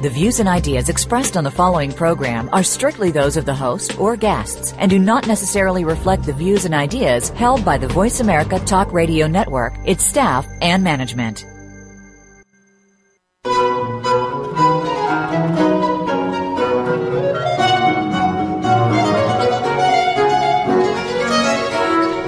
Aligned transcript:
The 0.00 0.08
views 0.08 0.40
and 0.40 0.48
ideas 0.48 0.88
expressed 0.88 1.36
on 1.36 1.44
the 1.44 1.50
following 1.50 1.92
program 1.92 2.48
are 2.54 2.62
strictly 2.62 3.10
those 3.10 3.36
of 3.36 3.44
the 3.44 3.54
host 3.54 4.00
or 4.00 4.16
guests 4.16 4.72
and 4.78 4.90
do 4.90 4.98
not 4.98 5.26
necessarily 5.26 5.84
reflect 5.84 6.24
the 6.24 6.32
views 6.32 6.64
and 6.64 6.74
ideas 6.74 7.28
held 7.28 7.66
by 7.66 7.76
the 7.76 7.88
Voice 7.88 8.20
America 8.20 8.58
Talk 8.60 8.94
Radio 8.94 9.26
Network, 9.26 9.74
its 9.84 10.02
staff, 10.02 10.46
and 10.62 10.82
management. 10.82 11.44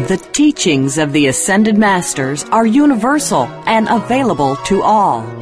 The 0.09 0.23
teachings 0.33 0.99
of 0.99 1.15
the 1.15 1.29
Ascended 1.29 1.79
Masters 1.79 2.45
are 2.51 2.66
universal 2.66 3.45
and 3.65 3.89
available 3.89 4.57
to 4.57 4.83
all. 4.83 5.41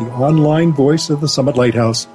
the 0.00 0.10
online 0.12 0.72
voice 0.72 1.10
of 1.10 1.20
the 1.20 1.28
Summit 1.28 1.56
Lighthouse, 1.56 2.06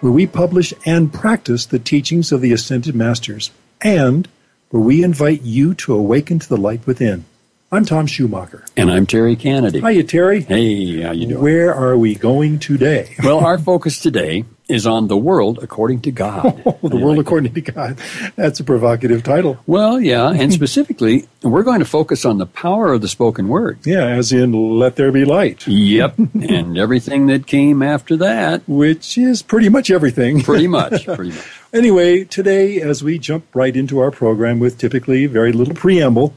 where 0.00 0.12
we 0.12 0.26
publish 0.26 0.74
and 0.84 1.10
practice 1.10 1.64
the 1.64 1.78
teachings 1.78 2.32
of 2.32 2.42
the 2.42 2.52
Ascended 2.52 2.94
Masters, 2.94 3.50
and 3.80 4.28
where 4.68 4.82
we 4.82 5.02
invite 5.02 5.40
you 5.40 5.72
to 5.74 5.94
awaken 5.94 6.38
to 6.38 6.46
the 6.46 6.58
light 6.58 6.86
within. 6.86 7.24
I'm 7.72 7.86
Tom 7.86 8.06
Schumacher. 8.06 8.66
And 8.76 8.90
I'm 8.90 9.06
Terry 9.06 9.36
Kennedy. 9.36 9.80
Hiya, 9.80 10.04
Terry. 10.04 10.42
Hey, 10.42 11.00
how 11.00 11.12
you 11.12 11.28
doing? 11.28 11.42
Where 11.42 11.74
are 11.74 11.96
we 11.96 12.14
going 12.14 12.58
today? 12.58 13.16
well, 13.22 13.38
our 13.38 13.58
focus 13.70 14.00
today 14.00 14.44
is 14.70 14.86
on 14.86 15.08
the 15.08 15.16
world 15.16 15.58
according 15.62 16.00
to 16.02 16.10
God. 16.10 16.62
Oh, 16.82 16.88
the 16.88 16.96
world 16.96 17.18
like 17.18 17.26
according 17.26 17.52
to 17.54 17.60
God. 17.60 17.98
That's 18.36 18.60
a 18.60 18.64
provocative 18.64 19.22
title. 19.22 19.58
Well, 19.66 20.00
yeah, 20.00 20.30
and 20.30 20.50
specifically, 20.60 21.28
we're 21.42 21.62
going 21.62 21.80
to 21.80 21.84
focus 21.84 22.24
on 22.24 22.38
the 22.38 22.46
power 22.46 22.92
of 22.92 23.02
the 23.02 23.08
spoken 23.08 23.48
word. 23.48 23.80
Yeah, 23.84 24.06
as 24.06 24.32
in 24.32 24.52
let 24.52 24.96
there 24.96 25.12
be 25.12 25.24
light. 25.24 25.66
Yep, 25.66 26.18
and 26.34 26.78
everything 26.78 27.26
that 27.26 27.46
came 27.46 27.82
after 27.82 28.16
that, 28.16 28.62
which 28.66 29.18
is 29.18 29.42
pretty 29.42 29.68
much 29.68 29.90
everything. 29.90 30.42
Pretty 30.42 30.68
much, 30.68 31.04
pretty 31.06 31.32
much. 31.32 31.50
anyway, 31.72 32.24
today 32.24 32.80
as 32.80 33.02
we 33.02 33.18
jump 33.18 33.44
right 33.54 33.76
into 33.76 33.98
our 33.98 34.10
program 34.10 34.58
with 34.58 34.78
typically 34.78 35.26
very 35.26 35.52
little 35.52 35.74
preamble, 35.74 36.32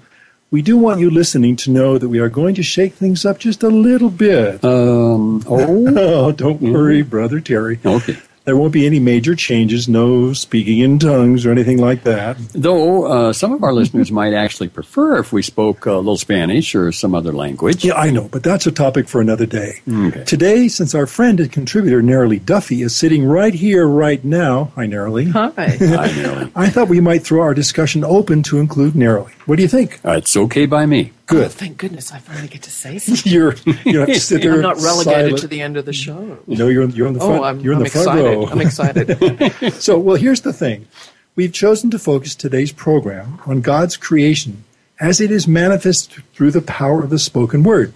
we 0.54 0.62
do 0.62 0.78
want 0.78 1.00
you 1.00 1.10
listening 1.10 1.56
to 1.56 1.72
know 1.72 1.98
that 1.98 2.10
we 2.10 2.20
are 2.20 2.30
going 2.30 2.54
to 2.54 2.62
shake 2.62 2.94
things 2.94 3.26
up 3.26 3.40
just 3.40 3.64
a 3.64 3.70
little 3.70 4.12
bit. 4.12 4.64
Um, 4.64 5.44
oh, 5.48 6.28
oh 6.28 6.32
don't 6.32 6.62
worry, 6.62 7.02
brother 7.02 7.40
Terry. 7.40 7.80
Okay. 7.84 8.20
There 8.46 8.58
won't 8.58 8.74
be 8.74 8.86
any 8.86 9.00
major 9.00 9.36
changes, 9.36 9.88
no 9.88 10.34
speaking 10.34 10.80
in 10.80 11.00
tongues 11.00 11.46
or 11.46 11.52
anything 11.52 11.78
like 11.78 12.04
that. 12.04 12.36
Though 12.52 13.06
uh, 13.06 13.34
some 13.34 13.54
of 13.54 13.64
our 13.64 13.72
listeners 13.72 14.12
might 14.20 14.34
actually 14.34 14.68
prefer 14.68 15.20
if 15.20 15.32
we 15.32 15.42
spoke 15.42 15.86
a 15.86 15.94
little 15.94 16.18
Spanish 16.18 16.76
or 16.76 16.92
some 16.92 17.16
other 17.16 17.32
language. 17.32 17.86
Yeah, 17.86 17.96
I 17.96 18.10
know, 18.10 18.28
but 18.28 18.44
that's 18.44 18.68
a 18.68 18.72
topic 18.72 19.08
for 19.08 19.22
another 19.22 19.46
day. 19.46 19.80
Okay. 19.90 20.26
Today, 20.26 20.68
since 20.68 20.94
our 20.94 21.08
friend 21.08 21.40
and 21.40 21.52
contributor 21.54 22.02
Neroli 22.02 22.44
Duffy 22.44 22.82
is 22.82 22.94
sitting 22.94 23.24
right 23.26 23.54
here, 23.54 23.88
right 23.88 24.24
now, 24.26 24.66
hi 24.76 24.88
Neroli. 24.88 25.32
Hi. 25.32 25.50
Hi, 25.56 25.78
Neroli. 26.10 26.52
I 26.56 26.70
thought 26.70 26.90
we 26.90 27.00
might 27.00 27.24
throw 27.24 27.42
our 27.42 27.54
discussion 27.54 28.04
open 28.04 28.44
to 28.44 28.60
include 28.60 28.94
Neroli. 28.94 29.32
What 29.46 29.56
do 29.56 29.62
you 29.62 29.70
think? 29.70 30.04
Uh, 30.04 30.12
it's 30.12 30.36
okay 30.36 30.66
by 30.66 30.86
me. 30.86 31.14
Good. 31.26 31.46
Oh, 31.46 31.50
thank 31.50 31.78
goodness 31.78 32.12
I 32.12 32.20
finally 32.20 32.50
get 32.50 32.64
to 32.64 32.72
say 32.72 32.98
something. 33.00 33.32
you're 33.32 33.56
you 33.86 34.00
have 34.00 34.10
to 34.10 34.20
sit 34.20 34.42
there. 34.42 34.54
I'm 34.54 34.62
not 34.62 34.78
relegated 34.78 35.06
silent. 35.06 35.38
to 35.40 35.48
the 35.48 35.62
end 35.62 35.78
of 35.78 35.86
the 35.86 35.94
show. 35.94 36.38
No, 36.48 36.68
you're 36.68 36.90
you're 36.90 37.08
on 37.08 37.14
the 37.14 37.22
oh, 37.22 37.28
front. 37.28 37.42
Oh, 37.42 37.44
I'm, 37.44 37.60
you're 37.62 37.74
in 37.74 37.80
I'm 37.80 37.84
the 37.86 37.90
front 37.90 38.20
excited. 38.20 38.36
row. 38.36 38.48
I'm 38.48 38.62
excited. 38.62 39.74
so, 39.82 39.98
well, 39.98 40.18
here's 40.18 40.42
the 40.42 40.54
thing. 40.54 40.88
We've 41.36 41.54
chosen 41.54 41.90
to 41.92 42.00
focus 42.00 42.36
today's 42.36 42.72
program 42.72 43.40
on 43.46 43.62
God's 43.62 43.98
creation 43.98 44.66
as 45.00 45.20
it 45.20 45.32
is 45.32 45.48
manifested 45.48 46.24
through 46.34 46.52
the 46.52 46.62
power 46.62 47.04
of 47.04 47.10
the 47.10 47.18
spoken 47.20 47.64
word. 47.64 47.94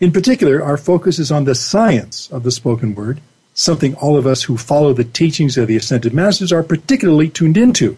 In 0.00 0.10
particular, 0.10 0.62
our 0.62 0.76
focus 0.76 1.18
is 1.18 1.30
on 1.30 1.44
the 1.44 1.54
science 1.54 2.30
of 2.32 2.42
the 2.42 2.50
spoken 2.50 2.94
word, 2.94 3.20
something 3.54 3.94
all 3.94 4.16
of 4.16 4.26
us 4.26 4.42
who 4.44 4.56
follow 4.56 4.92
the 4.92 5.04
teachings 5.04 5.56
of 5.56 5.68
the 5.68 5.76
Ascended 5.76 6.14
Masters 6.14 6.52
are 6.52 6.62
particularly 6.62 7.28
tuned 7.28 7.56
into. 7.56 7.96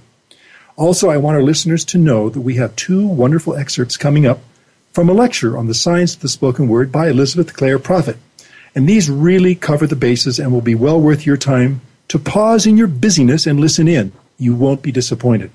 Also, 0.76 1.08
I 1.08 1.16
want 1.16 1.36
our 1.36 1.42
listeners 1.42 1.84
to 1.86 1.98
know 1.98 2.28
that 2.28 2.40
we 2.40 2.56
have 2.56 2.74
two 2.76 3.06
wonderful 3.06 3.54
excerpts 3.54 3.96
coming 3.96 4.26
up 4.26 4.40
from 4.92 5.08
a 5.08 5.14
lecture 5.14 5.56
on 5.56 5.66
the 5.66 5.74
science 5.74 6.14
of 6.14 6.20
the 6.20 6.28
spoken 6.28 6.68
word 6.68 6.92
by 6.92 7.08
Elizabeth 7.08 7.54
Clare 7.54 7.78
Prophet. 7.78 8.18
And 8.74 8.88
these 8.88 9.10
really 9.10 9.54
cover 9.54 9.86
the 9.86 9.96
bases 9.96 10.38
and 10.38 10.52
will 10.52 10.60
be 10.60 10.74
well 10.74 11.00
worth 11.00 11.26
your 11.26 11.36
time 11.36 11.80
to 12.08 12.18
pause 12.18 12.66
in 12.66 12.76
your 12.76 12.88
busyness 12.88 13.46
and 13.46 13.58
listen 13.58 13.88
in. 13.88 14.12
You 14.38 14.54
won't 14.54 14.82
be 14.82 14.92
disappointed. 14.92 15.50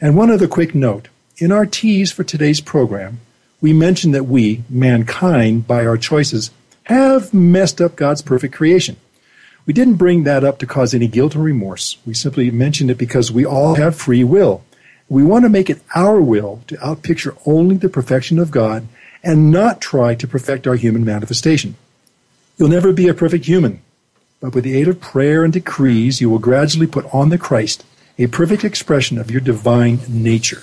And 0.00 0.16
one 0.16 0.30
other 0.30 0.48
quick 0.48 0.74
note. 0.74 1.08
In 1.38 1.52
our 1.52 1.66
tease 1.66 2.12
for 2.12 2.24
today's 2.24 2.60
program, 2.60 3.20
we 3.60 3.72
mentioned 3.72 4.14
that 4.14 4.24
we, 4.24 4.64
mankind, 4.68 5.66
by 5.66 5.84
our 5.86 5.96
choices, 5.96 6.50
have 6.84 7.32
messed 7.32 7.80
up 7.80 7.96
God's 7.96 8.22
perfect 8.22 8.54
creation. 8.54 8.96
We 9.66 9.72
didn't 9.72 9.94
bring 9.94 10.24
that 10.24 10.44
up 10.44 10.58
to 10.58 10.66
cause 10.66 10.94
any 10.94 11.08
guilt 11.08 11.36
or 11.36 11.40
remorse. 11.40 11.98
We 12.04 12.14
simply 12.14 12.50
mentioned 12.50 12.90
it 12.90 12.98
because 12.98 13.30
we 13.30 13.44
all 13.46 13.76
have 13.76 13.94
free 13.94 14.24
will. 14.24 14.64
We 15.12 15.24
want 15.24 15.44
to 15.44 15.50
make 15.50 15.68
it 15.68 15.82
our 15.94 16.22
will 16.22 16.62
to 16.68 16.76
outpicture 16.76 17.36
only 17.44 17.76
the 17.76 17.90
perfection 17.90 18.38
of 18.38 18.50
God 18.50 18.88
and 19.22 19.50
not 19.50 19.78
try 19.78 20.14
to 20.14 20.26
perfect 20.26 20.66
our 20.66 20.74
human 20.74 21.04
manifestation. 21.04 21.74
You'll 22.56 22.70
never 22.70 22.94
be 22.94 23.08
a 23.08 23.12
perfect 23.12 23.44
human, 23.44 23.82
but 24.40 24.54
with 24.54 24.64
the 24.64 24.74
aid 24.74 24.88
of 24.88 25.02
prayer 25.02 25.44
and 25.44 25.52
decrees, 25.52 26.22
you 26.22 26.30
will 26.30 26.38
gradually 26.38 26.86
put 26.86 27.04
on 27.12 27.28
the 27.28 27.36
Christ, 27.36 27.84
a 28.18 28.26
perfect 28.26 28.64
expression 28.64 29.18
of 29.18 29.30
your 29.30 29.42
divine 29.42 30.00
nature. 30.08 30.62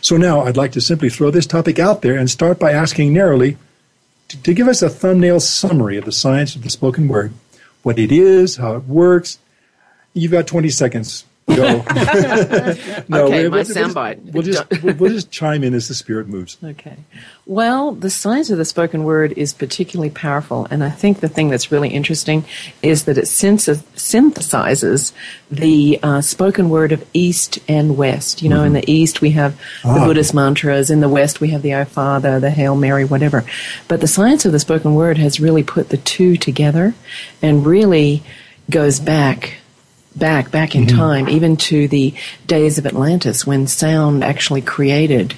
So 0.00 0.16
now 0.16 0.40
I'd 0.40 0.56
like 0.56 0.72
to 0.72 0.80
simply 0.80 1.10
throw 1.10 1.30
this 1.30 1.46
topic 1.46 1.78
out 1.78 2.00
there 2.00 2.16
and 2.16 2.30
start 2.30 2.58
by 2.58 2.72
asking 2.72 3.12
Neroli 3.12 3.58
to, 4.28 4.42
to 4.42 4.54
give 4.54 4.68
us 4.68 4.80
a 4.80 4.88
thumbnail 4.88 5.38
summary 5.38 5.98
of 5.98 6.06
the 6.06 6.12
science 6.12 6.56
of 6.56 6.62
the 6.62 6.70
spoken 6.70 7.08
word, 7.08 7.34
what 7.82 7.98
it 7.98 8.10
is, 8.10 8.56
how 8.56 8.74
it 8.74 8.84
works. 8.84 9.38
You've 10.14 10.32
got 10.32 10.46
20 10.46 10.70
seconds. 10.70 11.26
Go. 11.56 11.84
okay, 11.88 13.04
we'll- 13.08 13.30
my 13.30 13.32
we'll 13.48 13.64
just- 13.64 13.70
soundbite. 13.76 14.32
We'll 14.32 14.42
just, 14.42 14.82
we'll, 14.82 14.94
we'll 14.94 15.12
just 15.12 15.30
chime 15.30 15.62
in 15.64 15.74
as 15.74 15.88
the 15.88 15.94
spirit 15.94 16.28
moves. 16.28 16.56
Okay. 16.62 16.96
Well, 17.46 17.92
the 17.92 18.10
science 18.10 18.50
of 18.50 18.58
the 18.58 18.64
spoken 18.64 19.04
word 19.04 19.32
is 19.32 19.52
particularly 19.52 20.10
powerful, 20.10 20.66
and 20.70 20.82
I 20.84 20.90
think 20.90 21.20
the 21.20 21.28
thing 21.28 21.48
that's 21.50 21.72
really 21.72 21.88
interesting 21.90 22.44
is 22.82 23.04
that 23.04 23.18
it 23.18 23.24
synthesizes 23.24 25.12
the 25.50 25.98
uh, 26.02 26.20
spoken 26.20 26.70
word 26.70 26.92
of 26.92 27.04
East 27.12 27.58
and 27.68 27.96
West. 27.96 28.42
You 28.42 28.48
know, 28.48 28.62
in 28.64 28.72
the 28.72 28.88
East 28.90 29.20
we 29.20 29.30
have 29.32 29.56
the 29.82 29.88
Ah. 29.88 30.06
Buddhist 30.06 30.34
mantras, 30.34 30.90
in 30.90 31.00
the 31.00 31.08
West 31.08 31.40
we 31.40 31.48
have 31.48 31.62
the 31.62 31.74
Our 31.74 31.84
Father, 31.84 32.38
the 32.40 32.50
Hail 32.50 32.74
Mary, 32.76 33.04
whatever. 33.04 33.44
But 33.88 34.00
the 34.00 34.06
science 34.08 34.44
of 34.46 34.52
the 34.52 34.58
spoken 34.60 34.94
word 34.94 35.18
has 35.18 35.40
really 35.40 35.62
put 35.62 35.88
the 35.90 35.96
two 35.98 36.36
together 36.36 36.94
and 37.42 37.66
really 37.66 38.22
goes 38.70 39.00
back 39.00 39.54
back 40.16 40.50
back 40.50 40.74
in 40.74 40.86
time 40.86 41.28
even 41.28 41.56
to 41.56 41.88
the 41.88 42.12
days 42.46 42.78
of 42.78 42.86
atlantis 42.86 43.46
when 43.46 43.66
sound 43.66 44.22
actually 44.22 44.60
created 44.60 45.34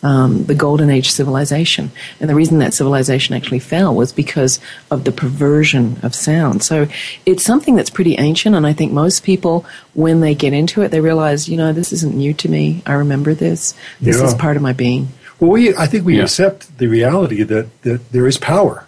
um, 0.00 0.44
the 0.44 0.54
golden 0.54 0.90
age 0.90 1.10
civilization 1.10 1.90
and 2.20 2.30
the 2.30 2.34
reason 2.34 2.58
that 2.58 2.72
civilization 2.72 3.34
actually 3.34 3.58
fell 3.58 3.92
was 3.94 4.12
because 4.12 4.60
of 4.92 5.02
the 5.04 5.10
perversion 5.12 5.98
of 6.02 6.14
sound 6.14 6.62
so 6.62 6.86
it's 7.26 7.42
something 7.44 7.74
that's 7.76 7.90
pretty 7.90 8.16
ancient 8.16 8.54
and 8.54 8.66
i 8.66 8.72
think 8.72 8.92
most 8.92 9.24
people 9.24 9.64
when 9.94 10.20
they 10.20 10.34
get 10.34 10.52
into 10.52 10.82
it 10.82 10.88
they 10.90 11.00
realize 11.00 11.48
you 11.48 11.56
know 11.56 11.72
this 11.72 11.92
isn't 11.92 12.14
new 12.14 12.32
to 12.34 12.48
me 12.48 12.82
i 12.86 12.92
remember 12.92 13.34
this 13.34 13.74
this 14.00 14.18
Yeah. 14.18 14.26
is 14.26 14.34
part 14.34 14.56
of 14.56 14.62
my 14.62 14.72
being 14.72 15.08
Well, 15.40 15.50
we, 15.52 15.74
I 15.76 15.86
think 15.86 16.04
we 16.04 16.16
Yeah. 16.16 16.24
accept 16.24 16.78
the 16.78 16.86
reality 16.88 17.42
that, 17.44 17.66
that 17.82 18.10
there 18.12 18.26
is 18.26 18.38
power 18.38 18.84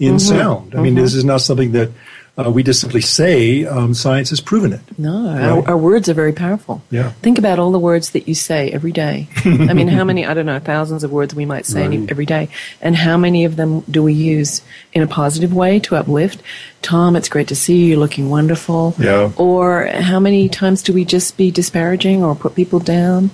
in 0.00 0.14
Mm-hmm. 0.16 0.18
sound. 0.18 0.74
I 0.74 0.80
mean, 0.82 0.96
this 0.96 1.14
is 1.14 1.24
not 1.24 1.40
something 1.42 1.70
that 1.72 1.90
uh, 2.38 2.50
we 2.50 2.62
just 2.62 2.80
simply 2.80 3.02
say 3.02 3.64
um, 3.66 3.92
science 3.92 4.30
has 4.30 4.40
proven 4.40 4.72
it. 4.72 4.80
No, 4.98 5.26
Right. 5.26 5.42
our, 5.42 5.68
our 5.70 5.76
words 5.76 6.08
are 6.08 6.14
very 6.14 6.32
powerful. 6.32 6.82
Yeah. 6.90 7.10
Think 7.20 7.38
about 7.38 7.58
all 7.58 7.70
the 7.72 7.78
words 7.78 8.10
that 8.12 8.26
you 8.26 8.34
say 8.34 8.70
every 8.70 8.92
day. 8.92 9.28
I 9.44 9.74
mean, 9.74 9.88
how 9.88 10.02
many, 10.04 10.24
I 10.24 10.32
don't 10.32 10.46
know, 10.46 10.58
thousands 10.58 11.04
of 11.04 11.12
words 11.12 11.34
we 11.34 11.44
might 11.44 11.66
say 11.66 11.84
any- 11.84 12.08
every 12.08 12.24
day. 12.24 12.48
And 12.80 12.96
how 12.96 13.16
many 13.18 13.44
of 13.44 13.56
them 13.56 13.80
do 13.90 14.02
we 14.02 14.14
use 14.14 14.62
in 14.94 15.02
a 15.02 15.06
positive 15.06 15.52
way 15.52 15.78
to 15.80 15.96
uplift? 15.96 16.42
Tom, 16.80 17.16
it's 17.16 17.28
great 17.28 17.48
to 17.48 17.54
see 17.54 17.76
you. 17.80 17.86
You're 17.86 17.98
looking 17.98 18.30
wonderful. 18.30 18.94
Yeah. 18.98 19.30
Or 19.36 19.86
how 19.86 20.18
many 20.18 20.48
times 20.48 20.82
do 20.82 20.92
we 20.94 21.04
just 21.04 21.36
be 21.36 21.50
disparaging 21.50 22.24
or 22.24 22.34
put 22.34 22.54
people 22.54 22.78
down? 22.78 23.30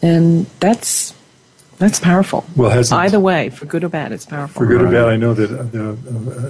And 0.00 0.46
that's, 0.60 1.12
that's 1.78 2.00
powerful. 2.00 2.44
Well, 2.56 2.70
hasn't- 2.70 3.00
Either 3.00 3.20
way, 3.20 3.50
for 3.50 3.66
good 3.66 3.84
or 3.84 3.88
bad, 3.88 4.12
it's 4.12 4.26
powerful. 4.26 4.60
For 4.62 4.66
good 4.66 4.82
or 4.82 4.90
bad, 4.90 5.04
I 5.08 5.16
know 5.16 5.32
that 5.34 5.50
uh, 5.50 5.62
the, 5.62 5.90
uh, 5.90 5.94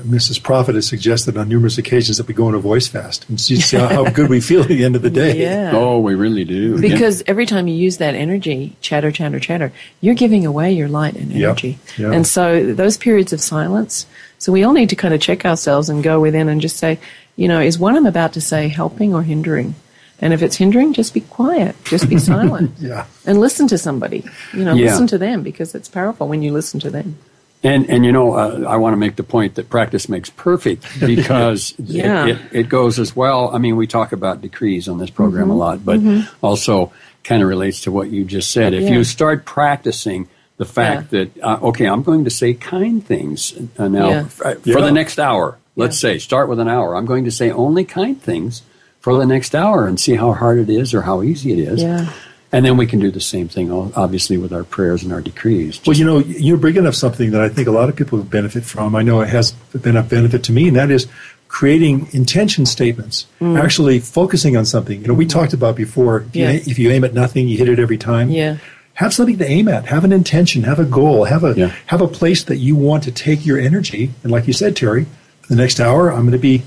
Mrs. 0.07 0.43
Prophet 0.43 0.75
has 0.75 0.87
suggested 0.87 1.37
on 1.37 1.49
numerous 1.49 1.77
occasions 1.79 2.17
that 2.17 2.27
we 2.27 2.35
go 2.35 2.47
on 2.47 2.55
a 2.55 2.59
voice 2.59 2.87
fast 2.89 3.29
and 3.29 3.41
see, 3.41 3.57
see 3.57 3.77
how, 3.77 3.89
how 3.89 4.11
good 4.11 4.31
we 4.31 4.41
feel 4.41 4.63
at 4.63 4.69
the 4.69 4.85
end 4.85 4.97
of 4.97 5.03
the 5.03 5.11
day. 5.11 5.41
Yeah. 5.41 5.73
Oh, 5.75 5.99
we 6.01 6.15
really 6.15 6.45
do. 6.45 6.75
Yeah. 6.77 6.81
Because 6.81 7.23
every 7.27 7.45
time 7.47 7.69
you 7.69 7.75
use 7.75 7.99
that 7.99 8.15
energy, 8.15 8.77
chatter, 8.81 9.11
chatter, 9.13 9.39
chatter, 9.39 9.73
you're 10.01 10.15
giving 10.15 10.47
away 10.47 10.73
your 10.73 10.89
light 10.89 11.15
and 11.17 11.31
Yep. 11.31 11.43
energy. 11.49 11.79
Yeah. 11.99 12.13
And 12.13 12.27
so 12.27 12.73
those 12.73 12.97
periods 12.97 13.33
of 13.33 13.41
silence, 13.41 14.07
so 14.39 14.53
we 14.53 14.63
all 14.65 14.73
need 14.73 14.89
to 14.91 14.97
kind 14.97 15.13
of 15.15 15.21
check 15.21 15.45
ourselves 15.45 15.89
and 15.89 16.03
go 16.03 16.21
within 16.21 16.49
and 16.49 16.61
just 16.61 16.77
say, 16.79 16.99
you 17.37 17.49
know, 17.49 17.61
is 17.61 17.79
what 17.79 17.95
I'm 17.95 18.07
about 18.07 18.33
to 18.33 18.41
say 18.41 18.69
helping 18.69 19.15
or 19.15 19.23
hindering? 19.23 19.75
And 20.21 20.33
if 20.33 20.43
it's 20.43 20.57
hindering, 20.57 20.93
just 20.95 21.15
be 21.15 21.21
quiet, 21.21 21.77
just 21.85 22.09
be 22.09 22.19
silent. 22.19 22.73
Yeah. 22.81 23.07
And 23.25 23.39
listen 23.41 23.69
to 23.69 23.79
somebody. 23.79 24.25
You 24.53 24.65
know, 24.65 24.75
Yeah. 24.75 24.87
listen 24.91 25.07
to 25.09 25.19
them 25.19 25.43
because 25.43 25.75
it's 25.75 25.89
powerful 25.89 26.27
when 26.29 26.43
you 26.43 26.53
listen 26.53 26.81
to 26.81 26.91
them. 26.91 27.17
And 27.63 27.89
and 27.91 28.05
you 28.05 28.13
know, 28.13 28.35
uh, 28.35 28.65
I 28.69 28.77
want 28.77 28.93
to 28.95 28.97
make 28.97 29.17
the 29.17 29.23
point 29.25 29.55
that 29.57 29.69
practice 29.69 30.09
makes 30.09 30.31
perfect 30.31 30.85
because 31.01 31.75
Yeah. 31.79 32.27
it, 32.27 32.31
it, 32.31 32.39
it 32.53 32.69
goes 32.69 32.99
as 32.99 33.15
well. 33.17 33.51
I 33.55 33.59
mean, 33.59 33.77
we 33.77 33.87
talk 33.87 34.13
about 34.13 34.41
decrees 34.43 34.89
on 34.89 34.99
this 34.99 35.11
program 35.11 35.45
Mm-hmm. 35.49 35.51
a 35.53 35.57
lot, 35.57 35.85
but 35.85 36.01
also 36.43 36.93
kind 37.25 37.43
of 37.43 37.49
relates 37.49 37.81
to 37.83 37.93
what 37.93 38.11
you 38.11 38.25
just 38.25 38.51
said. 38.51 38.75
If 38.75 38.85
Yeah. 38.85 38.91
you 38.91 39.05
start 39.05 39.45
practicing 39.45 40.29
the 40.57 40.65
fact 40.65 41.11
that 41.11 41.31
uh, 41.43 41.59
okay, 41.63 41.87
I'm 41.87 42.03
going 42.03 42.25
to 42.25 42.31
say 42.31 42.55
kind 42.55 43.05
things 43.05 43.55
uh, 43.79 43.87
now 43.89 44.09
Yeah. 44.09 44.21
f- 44.23 44.33
for 44.33 44.59
Yeah. 44.65 44.81
the 44.81 44.91
next 44.93 45.19
hour. 45.21 45.59
Let's 45.77 45.99
say 45.99 46.19
start 46.19 46.49
with 46.49 46.59
an 46.59 46.67
hour. 46.69 46.97
I'm 46.97 47.07
going 47.07 47.25
to 47.25 47.31
say 47.31 47.51
only 47.53 47.85
kind 47.85 48.21
things 48.21 48.63
for 49.09 49.17
the 49.19 49.27
next 49.27 49.55
hour 49.55 49.87
and 49.87 49.99
see 49.99 50.15
how 50.17 50.33
hard 50.35 50.59
it 50.59 50.69
is 50.69 50.93
or 50.93 51.03
how 51.03 51.23
easy 51.23 51.53
it 51.53 51.59
is. 51.61 51.83
Yeah. 51.83 52.13
And 52.53 52.65
then 52.65 52.77
we 52.77 52.87
can 52.87 52.99
do 52.99 53.11
the 53.11 53.21
same 53.21 53.49
thing, 53.49 53.71
obviously, 53.73 54.37
with 54.39 54.53
our 54.53 54.65
prayers 54.65 55.03
and 55.03 55.13
our 55.13 55.21
decrees. 55.21 55.81
Well, 55.87 55.97
you 55.97 56.05
know, 56.05 56.19
you're 56.19 56.57
bringing 56.57 56.87
up 56.87 56.95
something 56.95 57.31
that 57.33 57.41
I 57.43 57.49
think 57.49 57.69
a 57.69 57.71
lot 57.71 57.89
of 57.89 57.97
people 57.97 58.23
benefit 58.23 58.65
from. 58.65 58.95
I 58.95 59.03
know 59.03 59.21
it 59.21 59.29
has 59.29 59.53
been 59.53 59.97
a 59.97 60.03
benefit 60.03 60.43
to 60.45 60.53
me, 60.53 60.69
and 60.69 60.77
that 60.77 60.91
is 60.91 61.07
creating 61.49 62.09
intention 62.13 62.67
statements, 62.67 63.27
Mm. 63.41 63.59
actually 63.63 63.99
focusing 64.01 64.57
on 64.57 64.65
something. 64.67 65.01
You 65.01 65.09
know, 65.09 65.15
we 65.15 65.25
talked 65.27 65.53
about 65.55 65.77
before, 65.77 66.25
if, 66.29 66.37
Yeah. 66.37 66.51
you, 66.53 66.61
if 66.67 66.79
you 66.79 66.91
aim 66.91 67.05
at 67.05 67.15
nothing, 67.15 67.49
you 67.49 67.57
hit 67.59 67.69
it 67.69 67.79
every 67.79 67.97
time. 67.99 68.29
Yeah. 68.31 68.57
Have 68.95 69.13
something 69.15 69.39
to 69.39 69.49
aim 69.49 69.69
at. 69.69 69.87
Have 69.87 70.05
an 70.05 70.13
intention. 70.13 70.65
Have 70.65 70.79
a 70.79 70.85
goal. 70.85 71.25
Have 71.25 71.45
a 71.45 71.55
Yeah. 71.57 71.73
have 71.87 72.01
a 72.03 72.09
place 72.09 72.43
that 72.45 72.57
you 72.59 72.77
want 72.77 73.03
to 73.05 73.11
take 73.11 73.45
your 73.47 73.59
energy. 73.59 74.11
And 74.23 74.31
like 74.33 74.47
you 74.47 74.53
said, 74.53 74.75
Terry, 74.77 75.07
for 75.43 75.49
the 75.49 75.57
next 75.57 75.81
hour, 75.81 76.11
I'm 76.13 76.21
going 76.23 76.33
to 76.33 76.39
be 76.39 76.63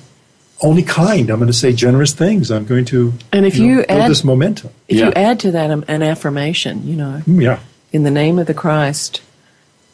only 0.61 0.83
kind. 0.83 1.29
I'm 1.29 1.37
going 1.39 1.47
to 1.47 1.53
say 1.57 1.73
generous 1.73 2.13
things. 2.13 2.51
I'm 2.51 2.65
going 2.65 2.85
to 2.85 3.13
And 3.31 3.45
if 3.45 3.57
know, 3.57 3.65
you 3.65 3.75
build 3.87 3.89
add- 3.89 4.11
this 4.11 4.23
momentum. 4.23 4.69
If 4.87 4.97
Yeah. 4.97 5.05
you 5.07 5.13
add 5.13 5.39
to 5.41 5.51
that 5.51 5.69
an 5.71 6.03
affirmation, 6.03 6.87
you 6.87 6.95
know, 6.95 7.21
Mm, 7.27 7.41
Yeah. 7.41 7.59
in 7.91 8.03
the 8.03 8.11
name 8.11 8.37
of 8.39 8.47
the 8.47 8.53
Christ, 8.53 9.21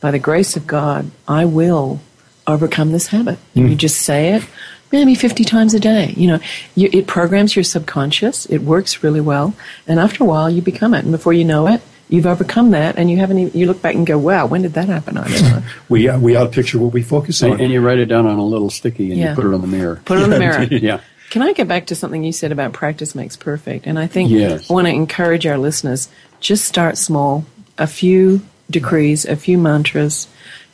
by 0.02 0.12
the 0.12 0.20
grace 0.20 0.56
of 0.58 0.68
God, 0.68 1.10
I 1.28 1.46
will 1.46 2.02
overcome 2.46 2.92
this 2.92 3.08
habit. 3.08 3.38
You 3.54 3.76
just 3.76 4.02
say 4.02 4.34
it 4.34 4.44
maybe 4.92 5.16
50 5.16 5.44
times 5.44 5.74
a 5.74 5.80
day. 5.80 6.14
You 6.16 6.28
know, 6.28 6.40
you, 6.76 6.90
it 6.94 7.08
programs 7.08 7.56
your 7.56 7.64
subconscious. 7.64 8.46
It 8.46 8.60
works 8.60 9.04
really 9.04 9.20
well. 9.22 9.54
And 9.88 10.00
after 10.00 10.24
a 10.24 10.28
while, 10.28 10.50
you 10.50 10.62
become 10.62 10.94
it. 10.94 11.04
And 11.04 11.12
before 11.12 11.34
you 11.34 11.44
know 11.44 11.68
it, 11.68 11.82
you've 12.10 12.26
overcome 12.26 12.72
that. 12.72 12.98
And 12.98 13.10
you 13.12 13.18
haven't 13.18 13.40
even, 13.40 13.60
you 13.60 13.66
look 13.68 13.82
back 13.82 13.96
and 13.96 14.06
go, 14.06 14.18
wow, 14.18 14.46
when 14.46 14.62
did 14.62 14.74
that 14.74 14.88
happen? 14.88 15.18
I 15.18 15.28
don't 15.28 15.42
know. 15.44 15.64
We 15.90 16.08
uh, 16.10 16.20
we 16.20 16.36
ought 16.36 16.46
to 16.46 16.50
picture 16.50 16.80
what 16.80 16.94
we 16.94 17.02
focus 17.04 17.42
on. 17.44 17.52
and, 17.54 17.62
and 17.62 17.72
you 17.72 17.82
write 17.82 18.00
it 18.00 18.06
down 18.08 18.26
on 18.28 18.38
a 18.38 18.46
little 18.46 18.70
sticky 18.70 19.12
and 19.12 19.20
Yeah. 19.20 19.30
you 19.30 19.36
put 19.36 19.46
it 19.46 19.54
on 19.54 19.62
the 19.62 19.68
mirror. 19.68 20.02
Put 20.06 20.20
it 20.20 20.24
on 20.24 20.30
the 20.30 20.40
mirror. 20.40 20.64
yeah. 20.72 21.00
Can 21.30 21.42
I 21.42 21.52
get 21.54 21.68
back 21.68 21.88
to 21.88 21.96
something 21.96 22.24
you 22.24 22.32
said 22.32 22.52
about 22.54 22.72
practice 22.74 23.14
makes 23.14 23.36
perfect? 23.36 23.86
And 23.86 24.00
I 24.00 24.08
think 24.08 24.30
Yes. 24.32 24.70
I 24.70 24.74
want 24.74 24.88
to 24.88 24.94
encourage 24.94 25.46
our 25.46 25.58
listeners 25.58 26.08
just 26.40 26.66
start 26.66 26.98
small, 26.98 27.46
a 27.78 27.88
few 27.88 28.42
decrees, 28.70 29.26
a 29.26 29.36
few 29.36 29.58
mantras, 29.58 30.28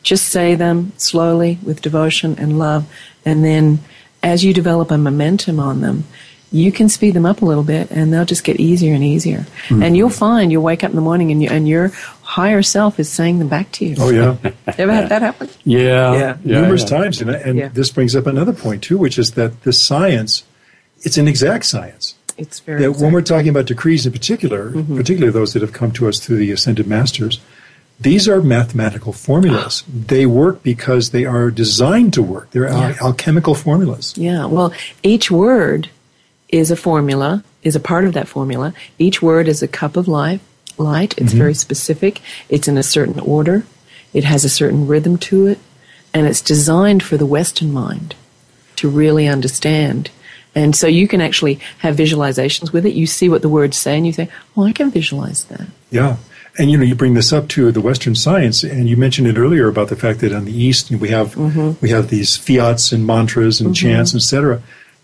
just 0.03 0.27
say 0.27 0.56
them 0.56 0.91
slowly 0.97 1.57
with 1.63 1.81
devotion 1.81 2.36
and 2.38 2.59
love, 2.59 2.86
and 3.25 3.44
then 3.44 3.79
as 4.21 4.44
you 4.44 4.53
develop 4.53 4.91
a 4.91 4.97
momentum 4.97 5.59
on 5.59 5.81
them, 5.81 6.03
you 6.53 6.71
can 6.71 6.88
speed 6.88 7.15
them 7.15 7.25
up 7.25 7.41
a 7.41 7.45
little 7.45 7.63
bit 7.63 7.89
and 7.91 8.13
they'll 8.13 8.23
just 8.25 8.44
get 8.44 8.59
easier 8.59 8.94
and 8.94 9.03
easier. 9.03 9.45
And 9.71 9.97
you'll 9.97 10.09
find 10.11 10.51
you'll 10.51 10.61
wake 10.63 10.83
up 10.83 10.91
in 10.91 10.95
the 10.95 11.01
morning 11.01 11.31
and, 11.31 11.41
you, 11.41 11.50
and 11.50 11.67
your 11.67 11.88
higher 12.21 12.61
self 12.61 13.00
is 13.00 13.09
saying 13.09 13.39
them 13.39 13.47
back 13.50 13.71
to 13.73 13.85
you. 13.85 13.95
oh 14.00 14.09
yeah. 14.11 14.38
Ever 14.77 14.94
had 14.94 15.09
that 15.09 15.21
happen? 15.23 15.50
Yeah. 15.65 16.13
Yeah. 16.15 16.38
numerous 16.61 16.83
yeah. 16.83 16.97
times, 16.97 17.21
and, 17.21 17.31
and 17.31 17.57
Yeah. 17.57 17.67
this 17.69 17.89
brings 17.89 18.15
up 18.15 18.27
another 18.27 18.53
point 18.53 18.83
too, 18.83 18.97
which 19.00 19.17
is 19.17 19.31
that 19.31 19.63
this 19.63 19.81
science, 19.81 20.44
it's 21.01 21.17
an 21.17 21.27
exact 21.27 21.65
science. 21.65 22.13
It's 22.38 22.59
very 22.59 22.81
That 22.83 22.94
when 22.97 23.11
we're 23.13 23.21
talking 23.23 23.50
about 23.50 23.65
decrees 23.65 24.05
in 24.05 24.11
particular, 24.11 24.69
Mm-hmm. 24.71 24.95
particularly 24.95 25.33
those 25.33 25.53
that 25.53 25.61
have 25.63 25.73
come 25.73 25.91
to 25.94 26.07
us 26.07 26.19
through 26.19 26.38
the 26.38 26.51
ascended 26.51 26.85
masters, 26.88 27.39
these 28.00 28.27
are 28.27 28.41
mathematical 28.41 29.11
formulas. 29.13 29.83
they 29.91 30.25
work 30.27 30.61
because 30.61 31.09
they 31.11 31.25
are 31.25 31.50
designed 31.50 32.13
to 32.13 32.21
work. 32.21 32.51
They're 32.51 32.67
al- 32.67 32.95
alchemical 33.01 33.55
formulas. 33.55 34.13
Yeah, 34.17 34.45
well, 34.45 34.71
each 35.03 35.29
word 35.31 35.89
is 36.53 36.69
a 36.69 36.75
formula, 36.75 37.44
is 37.63 37.75
a 37.75 37.79
part 37.79 38.05
of 38.05 38.13
that 38.13 38.27
formula. 38.27 38.73
Each 39.00 39.21
word 39.21 39.47
is 39.47 39.63
a 39.63 39.67
cup 39.67 39.97
of 39.97 40.07
life, 40.07 40.39
Light. 40.77 41.15
It's 41.17 41.33
very 41.33 41.53
specific. 41.53 42.19
It's 42.50 42.67
in 42.67 42.77
a 42.77 42.83
certain 42.83 43.19
order. 43.19 43.63
It 44.13 44.23
has 44.23 44.44
a 44.44 44.50
certain 44.50 44.88
rhythm 44.88 45.17
to 45.19 45.47
it, 45.47 45.59
and 46.13 46.25
it's 46.25 46.41
designed 46.41 47.03
for 47.03 47.15
the 47.17 47.25
Western 47.27 47.71
mind 47.71 48.15
to 48.77 48.89
really 48.89 49.27
understand. 49.27 50.09
And 50.55 50.75
so 50.75 50.88
you 50.88 51.07
can 51.07 51.21
actually 51.21 51.59
have 51.79 51.95
visualizations 51.95 52.71
with 52.73 52.85
it. 52.85 52.94
You 52.94 53.05
see 53.07 53.29
what 53.29 53.41
the 53.41 53.50
words 53.50 53.77
say, 53.77 53.97
and 53.97 54.05
you 54.05 54.13
think, 54.13 54.29
"Oh, 54.55 54.65
I 54.65 54.71
can 54.71 54.91
visualize 54.91 55.44
that." 55.45 55.67
Yeah. 55.91 56.17
And 56.57 56.69
you 56.69 56.77
know, 56.77 56.83
you 56.83 56.95
bring 56.95 57.15
this 57.15 57.33
up 57.33 57.47
to 57.50 57.71
the 57.71 57.81
Western 57.81 58.13
science, 58.15 58.63
and 58.63 58.88
you 58.88 58.95
mentioned 58.97 59.27
it 59.27 59.38
earlier 59.38 59.67
about 59.67 59.89
the 59.89 59.95
fact 59.95 60.19
that 60.19 60.31
on 60.31 60.45
the 60.45 60.55
East 60.55 60.91
we 60.91 61.09
have 61.09 61.35
Mm-hmm. 61.35 61.71
we 61.81 61.89
have 61.89 62.09
these 62.09 62.35
fiats 62.35 62.91
and 62.91 63.05
mantras 63.05 63.59
and 63.61 63.75
chants, 63.75 64.13
etc. 64.15 64.61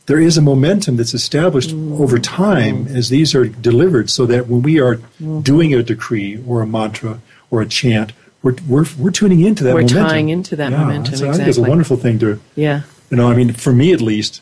There 0.10 0.20
is 0.20 0.38
a 0.40 0.42
momentum 0.42 0.98
that's 0.98 1.14
established 1.14 1.70
Mm-hmm. 1.70 2.02
over 2.02 2.18
time 2.18 2.88
as 2.88 3.10
these 3.10 3.36
are 3.36 3.46
delivered, 3.46 4.10
so 4.10 4.26
that 4.26 4.48
when 4.48 4.64
we 4.64 4.80
are 4.80 4.96
Mm-hmm. 4.96 5.42
doing 5.42 5.74
a 5.76 5.84
decree 5.84 6.42
or 6.48 6.62
a 6.64 6.68
mantra 6.68 7.20
or 7.52 7.62
a 7.62 7.68
chant, 7.68 8.12
we're 8.42 8.56
we're, 8.68 8.86
we're 8.98 9.12
tuning 9.12 9.42
into 9.42 9.64
that. 9.66 9.76
We're 9.76 9.82
momentum. 9.82 10.08
tying 10.10 10.30
into 10.30 10.56
that 10.56 10.72
Yeah, 10.72 10.80
momentum, 10.80 11.14
that's- 11.14 11.36
I 11.36 11.38
think 11.38 11.50
it's 11.50 11.58
a 11.60 11.62
wonderful 11.74 11.98
thing 11.98 12.18
to 12.20 12.40
Yeah, 12.56 12.82
you 13.12 13.18
know. 13.18 13.30
I 13.32 13.36
mean, 13.36 13.54
for 13.54 13.72
me 13.72 13.94
at 13.94 14.01
least, 14.01 14.42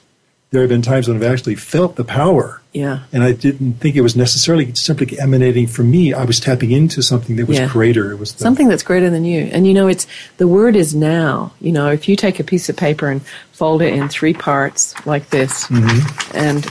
there 0.51 0.61
have 0.61 0.69
been 0.69 0.81
times 0.81 1.07
when 1.07 1.17
I've 1.17 1.23
actually 1.23 1.55
felt 1.55 1.97
the 1.97 2.05
power 2.05 2.61
yeah. 2.71 2.99
and 3.11 3.21
I 3.23 3.33
didn't 3.33 3.73
think 3.73 3.95
it 3.95 4.01
was 4.01 4.15
necessarily 4.15 4.73
simply 4.75 5.19
emanating 5.19 5.67
from 5.67 5.91
me. 5.91 6.13
I 6.13 6.23
was 6.23 6.39
tapping 6.39 6.71
into 6.71 7.01
something 7.01 7.35
that 7.35 7.47
was 7.47 7.57
Yeah. 7.57 7.67
greater. 7.67 8.11
It 8.11 8.19
was 8.19 8.33
the, 8.33 8.43
something 8.43 8.69
that's 8.69 8.83
greater 8.83 9.09
than 9.09 9.25
you. 9.25 9.49
And 9.51 9.67
you 9.67 9.73
know, 9.73 9.87
it's 9.87 10.07
the 10.37 10.47
word 10.47 10.75
is 10.75 10.95
now. 10.95 11.51
You 11.59 11.73
know, 11.73 11.89
if 11.89 12.07
you 12.07 12.15
take 12.15 12.39
a 12.39 12.43
piece 12.43 12.69
of 12.69 12.77
paper 12.77 13.09
and 13.09 13.21
fold 13.51 13.81
it 13.81 13.93
in 13.93 14.07
three 14.07 14.33
parts 14.33 14.93
like 15.05 15.29
this, 15.29 15.69
and 15.69 15.85
and 16.33 16.65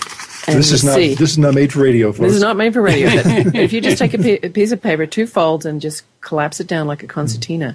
Mm-hmm. 0.46 0.58
This 0.58 0.70
is 0.70 0.84
not 0.84 0.94
see, 0.94 1.14
this 1.14 1.30
is 1.32 1.38
not 1.38 1.54
made 1.54 1.72
for 1.72 1.80
radio, 1.80 2.12
folks. 2.12 2.20
this 2.20 2.34
is 2.34 2.40
not 2.40 2.56
made 2.56 2.72
for 2.72 2.80
radio. 2.80 3.10
But 3.10 3.26
if 3.56 3.72
you 3.72 3.80
just 3.80 3.98
take 3.98 4.14
a, 4.14 4.48
piece 4.48 4.70
of 4.70 4.80
paper, 4.80 5.04
two 5.04 5.26
folds, 5.26 5.66
and 5.66 5.80
just 5.80 6.04
collapse 6.20 6.60
it 6.60 6.68
down 6.68 6.86
like 6.86 7.02
a 7.02 7.08
concertina, 7.08 7.74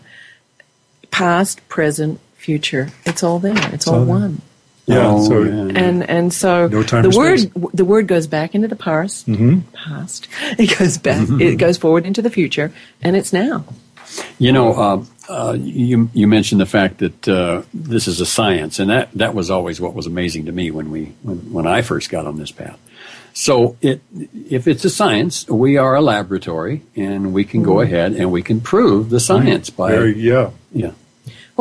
past, 1.09 1.67
present, 1.67 2.21
future, 2.35 2.89
it's 3.05 3.23
all 3.23 3.39
there. 3.39 3.57
It's, 3.73 3.89
all, 3.89 3.95
all 3.95 4.05
there. 4.05 4.15
one. 4.15 4.41
Yeah. 4.85 5.07
Oh, 5.07 5.23
so. 5.27 5.43
And 5.43 6.09
and 6.09 6.33
so 6.33 6.67
No 6.67 6.83
the 6.83 7.13
word 7.15 7.39
space. 7.39 7.51
the 7.73 7.85
word 7.85 8.07
goes 8.07 8.27
back 8.27 8.55
into 8.55 8.67
the 8.67 8.75
past, 8.75 9.27
past. 9.73 10.27
It 10.57 10.77
goes 10.77 10.97
back. 10.97 11.27
It 11.39 11.57
goes 11.57 11.77
forward 11.77 12.05
into 12.05 12.21
the 12.21 12.29
future, 12.29 12.73
and 13.01 13.15
it's 13.15 13.31
now. 13.31 13.65
You 14.39 14.51
know, 14.51 14.73
uh, 14.73 15.05
uh, 15.29 15.53
you 15.53 16.09
you 16.13 16.27
mentioned 16.27 16.59
the 16.59 16.65
fact 16.65 16.97
that 16.97 17.27
uh, 17.27 17.61
this 17.73 18.07
is 18.07 18.19
a 18.19 18.25
science, 18.25 18.79
and 18.79 18.89
that, 18.89 19.09
that 19.13 19.33
was 19.33 19.49
always 19.49 19.79
what 19.79 19.93
was 19.93 20.07
amazing 20.07 20.45
to 20.45 20.51
me 20.51 20.71
when 20.71 20.91
we 20.91 21.13
when, 21.21 21.53
when 21.53 21.67
I 21.67 21.81
first 21.81 22.09
got 22.09 22.25
on 22.25 22.37
this 22.37 22.51
path. 22.51 22.79
So, 23.33 23.77
it 23.81 24.01
if 24.49 24.67
it's 24.67 24.83
a 24.83 24.89
science, 24.89 25.47
we 25.47 25.77
are 25.77 25.95
a 25.95 26.01
laboratory, 26.01 26.81
and 26.95 27.33
we 27.33 27.45
can 27.45 27.63
go 27.63 27.79
ahead 27.79 28.13
and 28.13 28.31
we 28.31 28.41
can 28.41 28.59
prove 28.59 29.09
the 29.09 29.19
science 29.19 29.69
by 29.69 29.91
very 29.91 30.19
yeah. 30.19 30.49
yeah. 30.73 30.91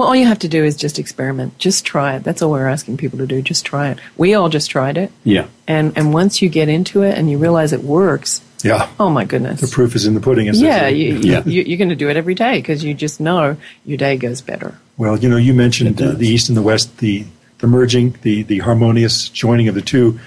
Well, 0.00 0.08
all 0.08 0.16
you 0.16 0.24
have 0.24 0.38
to 0.38 0.48
do 0.48 0.64
is 0.64 0.76
just 0.76 0.98
experiment. 0.98 1.58
Just 1.58 1.84
try 1.84 2.16
it. 2.16 2.24
That's 2.24 2.40
all 2.40 2.52
we're 2.52 2.66
asking 2.66 2.96
people 2.96 3.18
to 3.18 3.26
do. 3.26 3.42
Just 3.42 3.66
try 3.66 3.90
it. 3.90 3.98
We 4.16 4.32
all 4.32 4.48
just 4.48 4.70
tried 4.70 4.96
it. 4.96 5.12
Yeah. 5.24 5.48
And 5.68 5.92
and 5.94 6.14
once 6.14 6.40
you 6.40 6.48
get 6.48 6.70
into 6.70 7.02
it 7.02 7.18
and 7.18 7.30
you 7.30 7.36
realize 7.36 7.74
it 7.74 7.84
works, 7.84 8.40
Yeah. 8.64 8.88
oh 8.98 9.10
my 9.10 9.26
goodness. 9.26 9.60
The 9.60 9.66
proof 9.66 9.94
is 9.94 10.06
in 10.06 10.14
the 10.14 10.20
pudding. 10.20 10.46
yeah, 10.54 10.88
you, 10.88 11.16
Yeah. 11.16 11.42
You, 11.44 11.64
you're 11.64 11.76
going 11.76 11.90
to 11.90 11.96
do 11.96 12.08
it 12.08 12.16
every 12.16 12.34
day 12.34 12.56
because 12.56 12.82
you 12.82 12.94
just 12.94 13.20
know 13.20 13.58
your 13.84 13.98
day 13.98 14.16
goes 14.16 14.40
better. 14.40 14.74
Well, 14.96 15.18
you 15.18 15.28
know, 15.28 15.36
you 15.36 15.52
mentioned 15.52 16.00
uh, 16.00 16.12
the 16.12 16.26
East 16.26 16.48
and 16.48 16.56
the 16.56 16.62
West, 16.62 16.96
the 16.96 17.26
the 17.58 17.66
merging, 17.66 18.16
the, 18.22 18.42
the 18.42 18.60
harmonious 18.60 19.28
joining 19.28 19.68
of 19.68 19.74
the 19.74 19.82
two. 19.82 20.18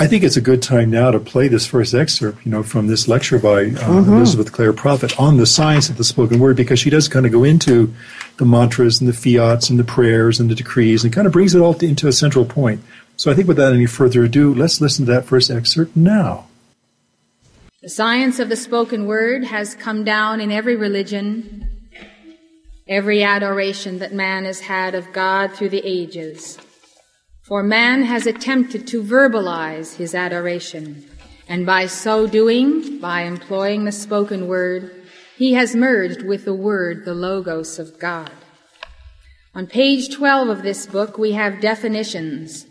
I 0.00 0.06
think 0.06 0.22
it's 0.22 0.36
a 0.36 0.40
good 0.40 0.62
time 0.62 0.90
now 0.90 1.10
to 1.10 1.18
play 1.18 1.48
this 1.48 1.66
first 1.66 1.92
excerpt, 1.92 2.46
you 2.46 2.52
know, 2.52 2.62
from 2.62 2.86
this 2.86 3.08
lecture 3.08 3.36
by 3.36 3.64
uh, 3.64 3.68
mm-hmm. 3.70 4.12
Elizabeth 4.12 4.52
Clare 4.52 4.72
Prophet 4.72 5.18
on 5.18 5.38
the 5.38 5.46
science 5.46 5.88
of 5.88 5.96
the 5.96 6.04
spoken 6.04 6.38
word, 6.38 6.56
because 6.56 6.78
she 6.78 6.88
does 6.88 7.08
kind 7.08 7.26
of 7.26 7.32
go 7.32 7.42
into 7.42 7.92
the 8.36 8.44
mantras 8.44 9.00
and 9.00 9.08
the 9.08 9.12
fiats 9.12 9.68
and 9.68 9.76
the 9.76 9.82
prayers 9.82 10.38
and 10.38 10.48
the 10.48 10.54
decrees 10.54 11.02
and 11.02 11.12
kind 11.12 11.26
of 11.26 11.32
brings 11.32 11.52
it 11.52 11.60
all 11.60 11.74
to, 11.74 11.84
into 11.84 12.06
a 12.06 12.12
central 12.12 12.44
point. 12.44 12.80
So 13.16 13.32
I 13.32 13.34
think 13.34 13.48
without 13.48 13.74
any 13.74 13.86
further 13.86 14.22
ado, 14.22 14.54
let's 14.54 14.80
listen 14.80 15.04
to 15.06 15.12
that 15.12 15.24
first 15.24 15.50
excerpt 15.50 15.96
now. 15.96 16.46
The 17.82 17.88
science 17.88 18.38
of 18.38 18.48
the 18.48 18.56
spoken 18.56 19.06
word 19.06 19.42
has 19.42 19.74
come 19.74 20.04
down 20.04 20.40
in 20.40 20.52
every 20.52 20.76
religion, 20.76 21.90
every 22.86 23.24
adoration 23.24 23.98
that 23.98 24.12
man 24.12 24.44
has 24.44 24.60
had 24.60 24.94
of 24.94 25.12
God 25.12 25.54
through 25.54 25.70
the 25.70 25.82
ages. 25.84 26.56
For 27.48 27.62
man 27.62 28.02
has 28.02 28.26
attempted 28.26 28.86
to 28.88 29.02
verbalize 29.02 29.96
his 29.96 30.14
adoration, 30.14 31.08
and 31.48 31.64
by 31.64 31.86
so 31.86 32.26
doing, 32.26 32.98
by 32.98 33.22
employing 33.22 33.86
the 33.86 33.92
spoken 33.92 34.48
word, 34.48 34.94
he 35.38 35.54
has 35.54 35.74
merged 35.74 36.20
with 36.20 36.44
the 36.44 36.52
word 36.52 37.06
the 37.06 37.14
logos 37.14 37.78
of 37.78 37.98
God. 37.98 38.30
On 39.54 39.66
page 39.66 40.14
12 40.14 40.50
of 40.50 40.62
this 40.62 40.84
book, 40.84 41.16
we 41.16 41.32
have 41.32 41.62
definitions 41.62 42.66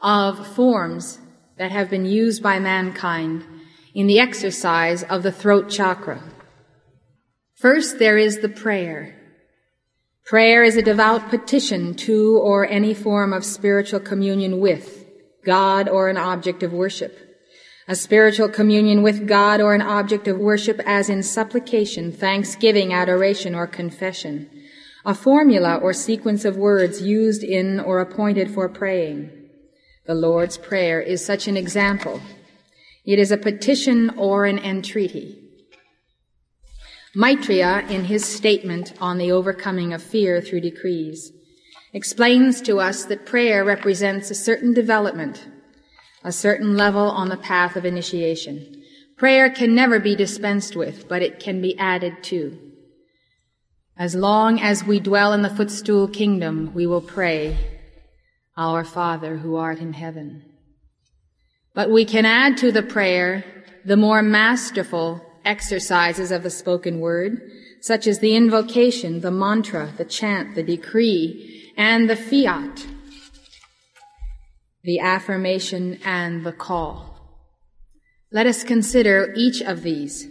of 0.00 0.46
forms 0.54 1.18
that 1.58 1.72
have 1.72 1.90
been 1.90 2.06
used 2.06 2.40
by 2.44 2.60
mankind 2.60 3.44
in 3.92 4.06
the 4.06 4.20
exercise 4.20 5.02
of 5.02 5.24
the 5.24 5.32
throat 5.32 5.68
chakra. 5.68 6.22
First, 7.56 7.98
there 7.98 8.18
is 8.18 8.38
the 8.38 8.48
prayer. 8.48 9.15
Prayer 10.26 10.64
is 10.64 10.76
a 10.76 10.82
devout 10.82 11.30
petition 11.30 11.94
to 11.94 12.36
or 12.38 12.66
any 12.66 12.92
form 12.92 13.32
of 13.32 13.44
spiritual 13.44 14.00
communion 14.00 14.58
with 14.58 15.06
God 15.44 15.88
or 15.88 16.08
an 16.08 16.16
object 16.16 16.64
of 16.64 16.72
worship. 16.72 17.16
A 17.86 17.94
spiritual 17.94 18.48
communion 18.48 19.04
with 19.04 19.28
God 19.28 19.60
or 19.60 19.72
an 19.72 19.82
object 19.82 20.26
of 20.26 20.38
worship 20.38 20.80
as 20.84 21.08
in 21.08 21.22
supplication, 21.22 22.10
thanksgiving, 22.10 22.92
adoration, 22.92 23.54
or 23.54 23.68
confession. 23.68 24.50
A 25.04 25.14
formula 25.14 25.76
or 25.76 25.92
sequence 25.92 26.44
of 26.44 26.56
words 26.56 27.00
used 27.00 27.44
in 27.44 27.78
or 27.78 28.00
appointed 28.00 28.50
for 28.50 28.68
praying. 28.68 29.30
The 30.06 30.16
Lord's 30.16 30.58
Prayer 30.58 31.00
is 31.00 31.24
such 31.24 31.46
an 31.46 31.56
example. 31.56 32.20
It 33.04 33.20
is 33.20 33.30
a 33.30 33.36
petition 33.36 34.10
or 34.16 34.44
an 34.44 34.58
entreaty. 34.58 35.45
Maitreya, 37.18 37.86
in 37.88 38.04
his 38.04 38.26
statement 38.26 38.92
on 39.00 39.16
the 39.16 39.32
overcoming 39.32 39.94
of 39.94 40.02
fear 40.02 40.42
through 40.42 40.60
decrees, 40.60 41.32
explains 41.94 42.60
to 42.60 42.78
us 42.78 43.06
that 43.06 43.24
prayer 43.24 43.64
represents 43.64 44.30
a 44.30 44.34
certain 44.34 44.74
development, 44.74 45.48
a 46.22 46.30
certain 46.30 46.76
level 46.76 47.08
on 47.08 47.30
the 47.30 47.38
path 47.38 47.74
of 47.74 47.86
initiation. 47.86 48.82
Prayer 49.16 49.48
can 49.48 49.74
never 49.74 49.98
be 49.98 50.14
dispensed 50.14 50.76
with, 50.76 51.08
but 51.08 51.22
it 51.22 51.40
can 51.40 51.62
be 51.62 51.78
added 51.78 52.22
to. 52.24 52.58
As 53.96 54.14
long 54.14 54.60
as 54.60 54.84
we 54.84 55.00
dwell 55.00 55.32
in 55.32 55.40
the 55.40 55.48
footstool 55.48 56.08
kingdom, 56.08 56.74
we 56.74 56.86
will 56.86 57.00
pray, 57.00 57.56
Our 58.58 58.84
Father 58.84 59.38
who 59.38 59.56
art 59.56 59.78
in 59.78 59.94
heaven. 59.94 60.44
But 61.72 61.88
we 61.90 62.04
can 62.04 62.26
add 62.26 62.58
to 62.58 62.70
the 62.70 62.82
prayer 62.82 63.42
the 63.86 63.96
more 63.96 64.20
masterful 64.20 65.25
exercises 65.46 66.30
of 66.30 66.42
the 66.42 66.50
spoken 66.50 67.00
word, 67.00 67.40
such 67.80 68.06
as 68.06 68.18
the 68.18 68.36
invocation, 68.36 69.20
the 69.20 69.30
mantra, 69.30 69.92
the 69.96 70.04
chant, 70.04 70.54
the 70.54 70.62
decree, 70.62 71.72
and 71.76 72.10
the 72.10 72.16
fiat, 72.16 72.86
the 74.82 74.98
affirmation, 74.98 75.98
and 76.04 76.44
the 76.44 76.52
call. 76.52 77.16
Let 78.32 78.46
us 78.46 78.64
consider 78.64 79.32
each 79.36 79.62
of 79.62 79.82
these. 79.82 80.28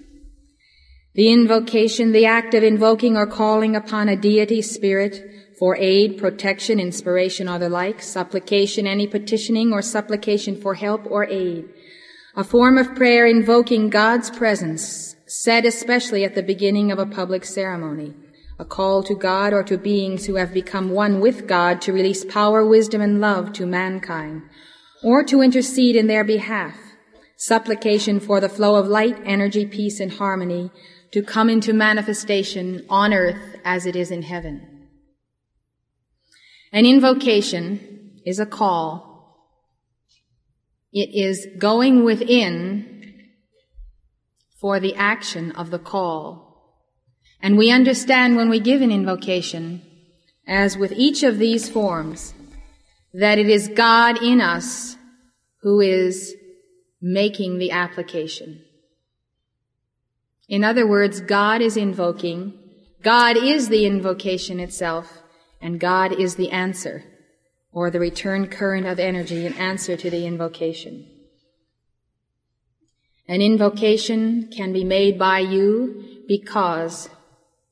The 1.13 1.31
invocation, 1.31 2.11
the 2.11 2.25
act 2.25 2.53
of 2.53 2.63
invoking 2.63 3.15
or 3.15 3.25
calling 3.25 3.75
upon 3.75 4.09
a 4.09 4.17
deity 4.17 4.61
spirit 4.61 5.31
for 5.57 5.77
aid, 5.77 6.17
protection, 6.17 6.79
inspiration, 6.79 7.47
or 7.47 7.57
the 7.57 7.69
like, 7.69 8.01
supplication, 8.01 8.85
any 8.85 9.07
petitioning 9.07 9.71
or 9.71 9.81
supplication 9.81 10.59
for 10.59 10.73
help 10.73 11.09
or 11.09 11.25
aid, 11.25 11.69
a 12.37 12.43
form 12.43 12.77
of 12.77 12.95
prayer 12.95 13.25
invoking 13.25 13.89
God's 13.89 14.29
presence, 14.29 15.15
said 15.25 15.63
especially 15.63 16.25
at 16.25 16.35
the 16.35 16.43
beginning 16.43 16.91
of 16.91 16.99
a 16.99 17.05
public 17.05 17.45
ceremony, 17.45 18.13
a 18.59 18.65
call 18.65 19.03
to 19.03 19.15
God 19.15 19.53
or 19.53 19.63
to 19.63 19.77
beings 19.77 20.25
who 20.25 20.35
have 20.35 20.53
become 20.53 20.89
one 20.89 21.21
with 21.21 21.47
God 21.47 21.81
to 21.81 21.93
release 21.93 22.25
power, 22.25 22.65
wisdom, 22.65 22.99
and 22.99 23.21
love 23.21 23.53
to 23.53 23.65
mankind, 23.65 24.41
or 25.01 25.23
to 25.23 25.41
intercede 25.41 25.95
in 25.95 26.07
their 26.07 26.25
behalf, 26.25 26.75
supplication 27.37 28.19
for 28.19 28.41
the 28.41 28.49
flow 28.49 28.75
of 28.75 28.87
light, 28.87 29.17
energy, 29.23 29.65
peace, 29.65 30.01
and 30.01 30.11
harmony 30.13 30.71
to 31.11 31.21
come 31.21 31.49
into 31.49 31.71
manifestation 31.71 32.85
on 32.89 33.13
earth 33.13 33.55
as 33.63 33.85
it 33.85 33.95
is 33.95 34.11
in 34.11 34.23
heaven. 34.23 34.89
An 36.73 36.85
invocation 36.85 38.19
is 38.25 38.39
a 38.39 38.45
call 38.45 39.14
it 40.95 41.13
is 41.13 41.45
going 41.57 42.05
within 42.05 43.25
for 44.61 44.79
the 44.79 44.95
action 44.95 45.51
of 45.51 45.69
the 45.69 45.77
call. 45.77 46.81
And 47.41 47.57
we 47.57 47.69
understand 47.69 48.37
when 48.37 48.49
we 48.49 48.61
give 48.61 48.81
an 48.81 48.93
invocation, 48.93 49.81
as 50.47 50.77
with 50.77 50.93
each 50.93 51.21
of 51.21 51.37
these 51.37 51.69
forms, 51.69 52.33
that 53.13 53.37
it 53.37 53.49
is 53.49 53.67
God 53.67 54.23
in 54.23 54.39
us 54.39 54.95
who 55.63 55.81
is 55.81 56.33
making 57.01 57.57
the 57.57 57.71
application. 57.71 58.63
In 60.47 60.63
other 60.63 60.87
words, 60.87 61.19
God 61.19 61.61
is 61.61 61.75
invoking, 61.75 62.57
God 63.03 63.35
is 63.35 63.67
the 63.67 63.85
invocation 63.85 64.61
itself, 64.61 65.21
and 65.61 65.77
God 65.77 66.13
is 66.13 66.35
the 66.35 66.51
answer 66.51 67.03
or 67.75 67.91
the 67.91 67.99
return 67.99 68.47
current 68.47 68.87
of 68.87 68.99
energy 68.99 69.45
in 69.45 69.51
answer 69.53 69.97
to 69.97 70.09
the 70.09 70.25
invocation. 70.25 71.05
An 73.27 73.41
invocation 73.41 74.47
can 74.47 74.71
be 74.71 74.85
made 74.85 75.19
by 75.19 75.39
you 75.39 76.23
because 76.25 77.09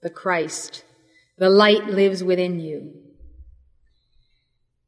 the 0.02 0.10
Christ, 0.10 0.84
the 1.38 1.50
light 1.50 1.86
lives 1.86 2.22
within 2.22 2.60
you. 2.60 2.94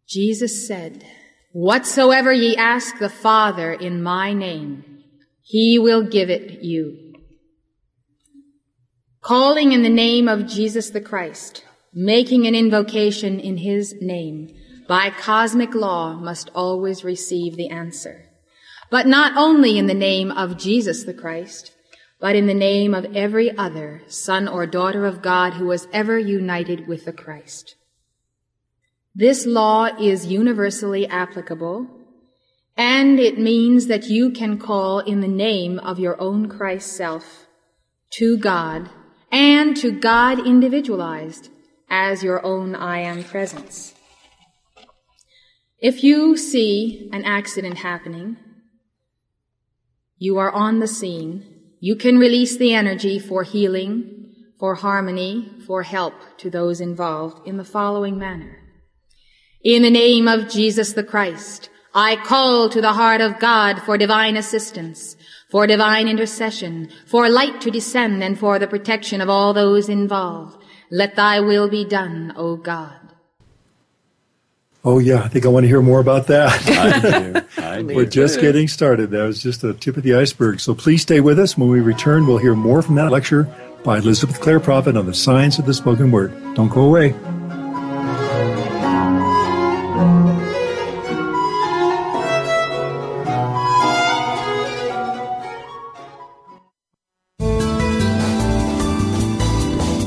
Jesus 0.06 0.68
said, 0.68 1.06
Whatsoever 1.54 2.34
ye 2.34 2.58
ask 2.58 3.00
the 3.00 3.10
Father 3.10 3.72
in 3.72 4.04
my 4.04 4.34
name, 4.34 4.84
he 5.42 5.80
will 5.80 6.04
give 6.04 6.30
it 6.30 6.62
you. 6.62 7.16
Calling 9.22 9.72
in 9.72 9.82
the 9.82 9.90
name 9.90 10.28
of 10.28 10.46
Jesus 10.46 10.90
the 10.90 11.00
Christ, 11.00 11.64
making 11.94 12.46
an 12.46 12.54
invocation 12.54 13.40
in 13.40 13.58
his 13.58 13.96
name, 14.02 14.54
by 14.88 15.10
cosmic 15.10 15.74
law 15.74 16.14
must 16.14 16.50
always 16.54 17.04
receive 17.04 17.56
the 17.56 17.70
answer. 17.70 18.26
But 18.92 19.08
not 19.08 19.36
only 19.36 19.78
in 19.78 19.88
the 19.88 19.94
name 19.94 20.32
of 20.32 20.58
Jesus 20.58 21.04
the 21.04 21.14
Christ, 21.14 21.72
but 22.20 22.36
in 22.36 22.46
the 22.46 22.54
name 22.54 22.94
of 22.94 23.16
every 23.16 23.56
other 23.58 24.04
son 24.08 24.48
or 24.48 24.66
daughter 24.66 25.06
of 25.06 25.22
God 25.22 25.54
who 25.54 25.66
was 25.66 25.88
ever 25.92 26.18
united 26.18 26.88
with 26.88 27.06
the 27.06 27.14
Christ. 27.14 27.76
This 29.14 29.46
law 29.46 29.86
is 29.86 30.28
universally 30.28 31.08
applicable, 31.08 31.88
and 32.78 33.20
it 33.20 33.40
means 33.40 33.88
that 33.88 34.06
you 34.06 34.30
can 34.30 34.60
call 34.60 35.00
in 35.00 35.22
the 35.22 35.28
name 35.28 35.80
of 35.80 36.00
your 36.00 36.20
own 36.22 36.48
Christ 36.50 36.94
self 36.94 37.48
to 38.12 38.38
God 38.38 38.90
and 39.32 39.76
to 39.78 39.92
God 39.92 40.46
individualized 40.46 41.50
as 41.90 42.24
your 42.24 42.46
own 42.46 42.76
I 42.76 43.00
am 43.00 43.24
presence. 43.24 43.95
If 45.88 46.04
you 46.04 46.36
see 46.36 47.12
an 47.14 47.24
accident 47.26 47.78
happening, 47.78 48.38
you 50.18 50.40
are 50.40 50.50
on 50.50 50.80
the 50.80 50.88
scene, 50.88 51.76
you 51.80 51.96
can 51.96 52.18
release 52.18 52.58
the 52.58 52.74
energy 52.74 53.20
for 53.20 53.44
healing, 53.44 54.34
for 54.60 54.74
harmony, 54.74 55.48
for 55.68 55.84
help 55.84 56.16
to 56.40 56.50
those 56.50 56.82
involved 56.82 57.48
in 57.48 57.58
the 57.58 57.64
following 57.64 58.18
manner. 58.18 58.58
In 59.64 59.84
the 59.84 59.92
name 59.92 60.28
of 60.28 60.50
Jesus 60.50 60.94
the 60.94 61.04
Christ, 61.04 61.70
I 61.94 62.16
call 62.16 62.68
to 62.70 62.82
the 62.82 62.94
heart 62.94 63.22
of 63.22 63.38
God 63.38 63.80
for 63.84 63.96
divine 63.96 64.38
assistance, 64.38 65.16
for 65.52 65.68
divine 65.68 66.08
intercession, 66.08 66.90
for 67.06 67.30
light 67.30 67.62
to 67.62 67.70
descend, 67.70 68.24
and 68.24 68.40
for 68.40 68.58
the 68.58 68.66
protection 68.66 69.22
of 69.22 69.30
all 69.30 69.54
those 69.54 69.88
involved. 69.88 70.58
Let 70.90 71.16
thy 71.16 71.42
will 71.42 71.70
be 71.70 71.86
done, 71.86 72.34
O 72.36 72.58
God. 72.58 73.05
Oh 74.88 75.00
yeah, 75.00 75.24
I 75.24 75.28
think 75.28 75.48
I 75.48 75.50
want 75.50 75.64
to 75.64 75.68
hear 75.68 75.82
more 75.82 76.00
about 76.00 76.28
that. 76.28 76.52
I 76.70 77.00
do. 77.00 77.42
I 77.58 77.82
We're 77.96 78.06
just 78.06 78.40
getting 78.40 78.68
started. 78.68 79.10
That 79.10 79.24
was 79.24 79.42
just 79.42 79.62
the 79.62 79.74
tip 79.74 79.98
of 79.98 80.04
the 80.04 80.14
iceberg. 80.14 80.60
So 80.60 80.76
please 80.76 81.02
stay 81.02 81.22
with 81.22 81.40
us. 81.40 81.58
When 81.58 81.70
we 81.70 81.80
return, 81.80 82.28
we'll 82.28 82.38
hear 82.38 82.54
more 82.54 82.84
from 82.84 82.94
that 82.96 83.10
lecture 83.10 83.50
by 83.84 83.98
Elizabeth 83.98 84.40
Clare 84.40 84.60
Prophet 84.60 84.96
on 84.96 85.08
the 85.08 85.14
science 85.14 85.58
of 85.58 85.66
the 85.66 85.74
spoken 85.74 86.12
word. 86.12 86.32
Don't 86.54 86.70
go 86.70 86.82
away. 86.84 87.16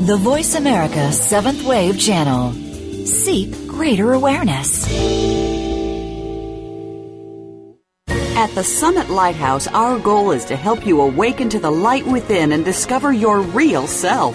The 0.07 0.17
Voice 0.21 0.55
America 0.55 1.11
Seventh 1.11 1.65
Wave 1.65 1.99
Channel. 1.99 2.53
Seek 3.05 3.68
greater 3.79 4.13
awareness. 4.13 4.85
At 8.37 8.53
the 8.57 8.65
Summit 8.65 9.09
Lighthouse, 9.09 9.69
our 9.69 10.01
goal 10.01 10.33
is 10.33 10.45
to 10.47 10.57
help 10.57 10.85
you 10.85 11.01
awaken 11.01 11.49
to 11.51 11.61
the 11.61 11.71
light 11.71 12.05
within 12.05 12.51
and 12.51 12.65
discover 12.65 13.13
your 13.13 13.41
real 13.41 13.87
self. 13.87 14.35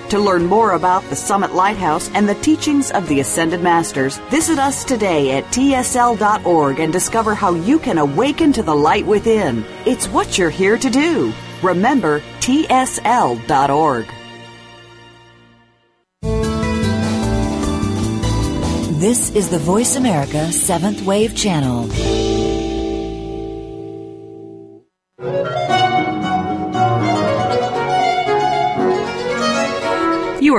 To 0.11 0.19
learn 0.19 0.45
more 0.45 0.73
about 0.73 1.05
the 1.05 1.15
Summit 1.15 1.55
Lighthouse 1.55 2.11
and 2.13 2.27
the 2.27 2.35
teachings 2.35 2.91
of 2.91 3.07
the 3.07 3.21
Ascended 3.21 3.61
Masters, 3.61 4.17
visit 4.29 4.59
us 4.59 4.83
today 4.83 5.37
at 5.37 5.45
tsl.org 5.45 6.81
and 6.81 6.91
discover 6.91 7.33
how 7.33 7.53
you 7.53 7.79
can 7.79 7.97
awaken 7.97 8.51
to 8.51 8.61
the 8.61 8.75
light 8.75 9.07
within. 9.07 9.63
It's 9.85 10.07
what 10.07 10.37
you're 10.37 10.49
here 10.49 10.77
to 10.77 10.89
do. 10.89 11.31
Remember, 11.63 12.19
tsl.org. 12.39 14.05
This 18.99 19.29
is 19.29 19.49
the 19.49 19.59
Voice 19.59 19.95
America 19.95 20.51
Seventh 20.51 21.03
Wave 21.03 21.37
Channel. 21.37 21.89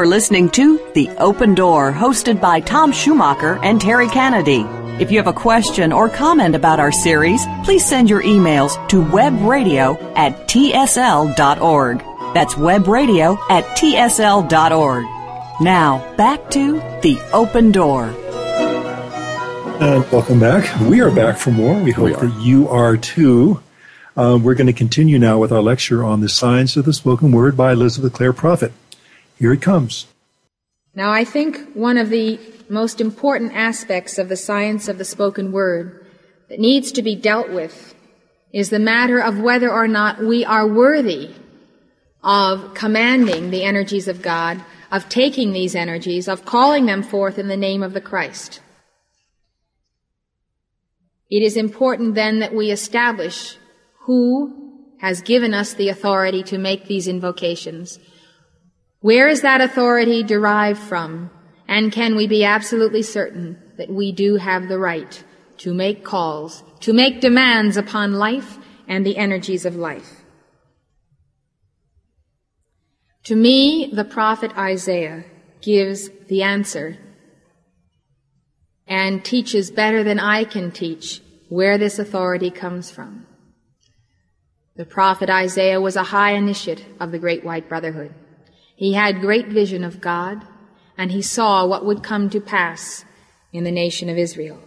Are 0.03 0.07
listening 0.07 0.51
to 0.51 0.81
The 0.95 1.09
Open 1.19 1.55
Door, 1.55 1.93
hosted 1.93 2.41
by 2.41 2.59
Tom 2.59 2.91
Schumacher 2.91 3.61
and 3.63 3.81
Terry 3.81 4.09
Kennedy. 4.09 4.63
If 4.99 5.13
you 5.13 5.19
have 5.19 5.29
a 5.29 5.33
question 5.33 5.93
or 5.93 6.09
comment 6.09 6.57
about 6.57 6.81
our 6.81 6.91
series, 6.91 7.47
please 7.63 7.87
send 7.87 8.11
your 8.11 8.21
emails 8.25 8.73
to 8.89 9.01
webradio 9.01 9.97
at 10.17 10.49
tsl.org. 10.49 11.99
That's 12.35 12.55
webradio 12.55 13.39
at 13.49 13.65
tsl.org. 13.77 15.05
Now, 15.61 16.17
back 16.17 16.51
to 16.51 16.81
The 17.03 17.21
Open 17.33 17.71
Door. 17.71 18.07
And 19.81 20.11
welcome 20.11 20.41
back. 20.41 20.81
We 20.81 21.01
are 21.01 21.13
back 21.13 21.39
for 21.39 21.53
more. 21.53 21.81
We 21.81 21.93
hope 21.93 22.07
We 22.07 22.13
that 22.15 22.41
you 22.41 22.69
are 22.69 22.97
too. 22.97 23.63
Uh, 24.17 24.37
we're 24.43 24.57
going 24.57 24.67
to 24.67 24.73
continue 24.73 25.21
now 25.21 25.39
with 25.39 25.53
our 25.53 25.63
lecture 25.63 26.03
on 26.03 26.23
the 26.23 26.29
science 26.29 26.77
of 26.77 26.87
the 26.87 26.93
spoken 26.93 27.31
word 27.31 27.57
by 27.57 27.71
Elizabeth 27.71 28.15
Clare 28.15 28.33
Prophet. 28.33 28.73
Here 29.43 29.53
it 29.53 29.61
comes. 29.61 30.07
Now, 30.95 31.11
I 31.11 31.25
think 31.25 31.73
one 31.75 31.99
of 31.99 32.11
the 32.11 32.39
most 32.69 33.01
important 33.01 33.53
aspects 33.57 34.17
of 34.17 34.29
the 34.29 34.37
science 34.37 34.87
of 34.87 34.99
the 34.99 35.05
spoken 35.05 35.51
word 35.51 36.07
that 36.49 36.61
needs 36.61 36.93
to 36.93 37.03
be 37.03 37.16
dealt 37.16 37.51
with 37.51 37.93
is 38.53 38.71
the 38.71 38.79
matter 38.79 39.19
of 39.19 39.40
whether 39.40 39.69
or 39.69 39.88
not 39.88 40.23
we 40.23 40.45
are 40.45 40.64
worthy 40.64 41.35
of 42.23 42.73
commanding 42.75 43.51
the 43.51 43.64
energies 43.64 44.07
of 44.07 44.23
God, 44.23 44.64
of 44.93 45.09
taking 45.09 45.53
these 45.53 45.75
energies, 45.75 46.29
of 46.29 46.45
calling 46.45 46.87
them 46.87 47.03
forth 47.03 47.37
in 47.37 47.49
the 47.49 47.57
name 47.57 47.83
of 47.83 47.95
the 47.95 48.01
Christ. 48.01 48.61
It 51.33 51.43
is 51.43 51.57
important 51.57 52.14
then 52.14 52.38
that 52.38 52.55
we 52.55 52.71
establish 52.71 53.57
who 54.03 54.95
has 55.01 55.21
given 55.21 55.53
us 55.53 55.75
the 55.75 55.88
authority 55.88 56.45
to 56.45 56.59
make 56.59 56.87
these 56.87 57.09
invocations. 57.09 57.99
Where 59.03 59.29
is 59.29 59.43
that 59.43 59.61
authority 59.61 60.23
derived 60.23 60.79
from? 60.81 61.31
And 61.69 61.93
can 61.93 62.15
we 62.15 62.27
be 62.27 62.45
absolutely 62.45 63.03
certain 63.03 63.61
that 63.77 63.91
we 63.91 64.12
do 64.12 64.37
have 64.37 64.69
the 64.69 64.79
right 64.79 65.23
to 65.59 65.75
make 65.75 66.05
calls, 66.05 66.62
to 66.81 66.93
make 66.93 67.21
demands 67.21 67.77
upon 67.77 68.15
life 68.15 68.59
and 68.87 69.05
the 69.05 69.17
energies 69.17 69.67
of 69.67 69.75
life? 69.75 70.23
To 73.25 73.37
me, 73.37 73.91
the 73.93 74.05
prophet 74.05 74.57
Isaiah 74.57 75.25
gives 75.61 76.09
the 76.29 76.43
answer 76.43 76.97
and 78.87 79.25
teaches 79.25 79.71
better 79.71 80.05
than 80.05 80.21
I 80.21 80.45
can 80.45 80.71
teach 80.71 81.23
where 81.49 81.77
this 81.77 81.99
authority 81.99 82.51
comes 82.51 82.91
from. 82.91 83.27
The 84.77 84.85
prophet 84.85 85.29
Isaiah 85.29 85.81
was 85.81 85.97
a 85.97 86.05
high 86.05 86.33
initiate 86.33 86.85
of 87.01 87.12
the 87.12 87.19
Great 87.19 87.45
White 87.45 87.69
Brotherhood. 87.69 88.15
He 88.83 88.95
had 88.95 89.21
great 89.21 89.47
vision 89.47 89.85
of 89.85 90.01
God, 90.01 90.45
and 90.99 91.12
he 91.12 91.23
saw 91.23 91.64
what 91.64 91.85
would 91.85 92.03
come 92.03 92.29
to 92.31 92.40
pass 92.40 93.05
in 93.53 93.62
the 93.62 93.71
nation 93.71 94.09
of 94.09 94.18
Israel. 94.18 94.59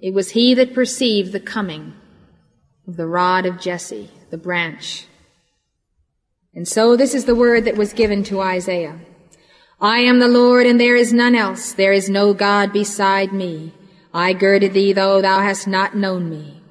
It 0.00 0.14
was 0.14 0.30
he 0.30 0.54
that 0.54 0.72
perceived 0.72 1.32
the 1.32 1.40
coming 1.40 1.94
of 2.86 2.96
the 2.96 3.08
rod 3.08 3.44
of 3.44 3.58
Jesse, 3.58 4.08
the 4.30 4.38
branch. 4.38 5.08
And 6.54 6.68
so 6.68 6.94
this 6.96 7.12
is 7.12 7.24
the 7.24 7.34
word 7.34 7.64
that 7.64 7.76
was 7.76 7.92
given 7.92 8.22
to 8.22 8.40
Isaiah. 8.40 9.00
I 9.80 9.98
am 10.02 10.20
the 10.20 10.28
Lord, 10.28 10.64
and 10.64 10.78
there 10.78 10.94
is 10.94 11.12
none 11.12 11.34
else. 11.34 11.72
There 11.72 11.92
is 11.92 12.08
no 12.08 12.34
God 12.34 12.72
beside 12.72 13.32
me. 13.32 13.74
I 14.12 14.32
girded 14.32 14.74
thee, 14.74 14.92
though 14.92 15.20
thou 15.20 15.40
hast 15.40 15.66
not 15.66 15.96
known 15.96 16.30
me. 16.30 16.62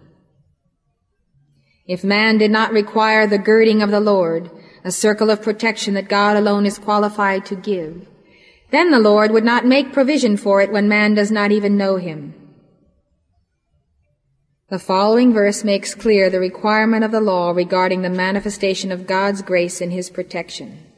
If 1.86 2.06
man 2.06 2.38
did 2.38 2.52
not 2.52 2.71
require 2.71 3.28
the 3.28 3.38
girding 3.38 3.82
of 3.82 3.91
the 3.91 3.99
Lord, 3.99 4.49
a 4.84 4.91
circle 4.91 5.30
of 5.30 5.41
protection 5.41 5.93
that 5.93 6.10
God 6.10 6.36
alone 6.36 6.65
is 6.65 6.78
qualified 6.78 7.46
to 7.48 7.56
give, 7.56 8.08
then 8.72 8.91
the 8.91 9.00
Lord 9.00 9.32
would 9.32 9.43
not 9.43 9.65
make 9.65 9.93
provision 9.93 10.36
for 10.36 10.62
it 10.62 10.72
when 10.72 10.88
man 10.88 11.13
does 11.13 11.32
not 11.32 11.52
even 11.52 11.78
know 11.78 11.98
him. 11.98 12.34
The 14.69 14.80
following 14.80 15.34
verse 15.34 15.63
makes 15.63 15.93
clear 15.93 16.30
the 16.30 16.39
requirement 16.39 17.04
of 17.04 17.12
the 17.12 17.22
law 17.22 17.52
regarding 17.52 18.02
the 18.02 18.10
manifestation 18.10 18.91
of 18.91 19.06
God's 19.06 19.43
grace 19.43 19.82
in 19.82 19.91
his 19.91 20.10
protection. 20.10 20.91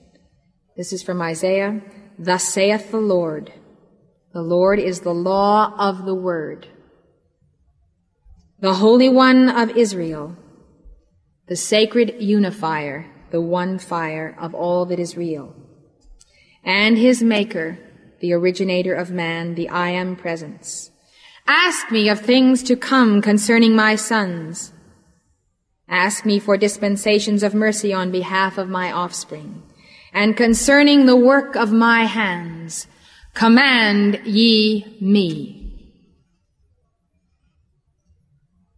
This 0.77 0.93
is 0.93 1.03
from 1.03 1.21
Isaiah. 1.21 1.81
Thus 2.17 2.45
saith 2.45 2.91
the 2.91 3.01
Lord. 3.01 3.51
The 4.33 4.41
Lord 4.41 4.79
is 4.79 5.01
the 5.01 5.13
law 5.13 5.73
of 5.77 6.05
the 6.05 6.15
word. 6.15 6.67
The 8.59 8.75
Holy 8.75 9.09
One 9.09 9.49
of 9.49 9.71
Israel, 9.71 10.37
the 11.47 11.57
sacred 11.57 12.15
unifier, 12.21 13.05
the 13.35 13.41
one 13.41 13.77
fire 13.77 14.33
of 14.39 14.55
all 14.55 14.85
that 14.85 14.97
is 14.97 15.17
real, 15.17 15.53
and 16.63 16.97
his 16.97 17.21
maker, 17.21 17.77
the 18.21 18.31
originator 18.31 18.93
of 18.93 19.11
man, 19.11 19.55
the 19.55 19.67
I 19.67 19.89
am 19.89 20.15
presence. 20.15 20.89
Ask 21.45 21.91
me 21.91 22.07
of 22.07 22.21
things 22.21 22.63
to 22.63 22.77
come 22.77 23.21
concerning 23.21 23.75
my 23.75 23.97
sons. 23.97 24.71
Ask 25.89 26.25
me 26.25 26.39
for 26.39 26.55
dispensations 26.55 27.43
of 27.43 27.53
mercy 27.53 27.91
on 27.91 28.09
behalf 28.09 28.57
of 28.57 28.69
my 28.69 28.89
offspring. 28.89 29.63
And 30.13 30.37
concerning 30.37 31.05
the 31.05 31.17
work 31.17 31.57
of 31.57 31.73
my 31.73 32.05
hands, 32.05 32.87
command 33.33 34.21
ye 34.23 34.97
me. 35.01 35.65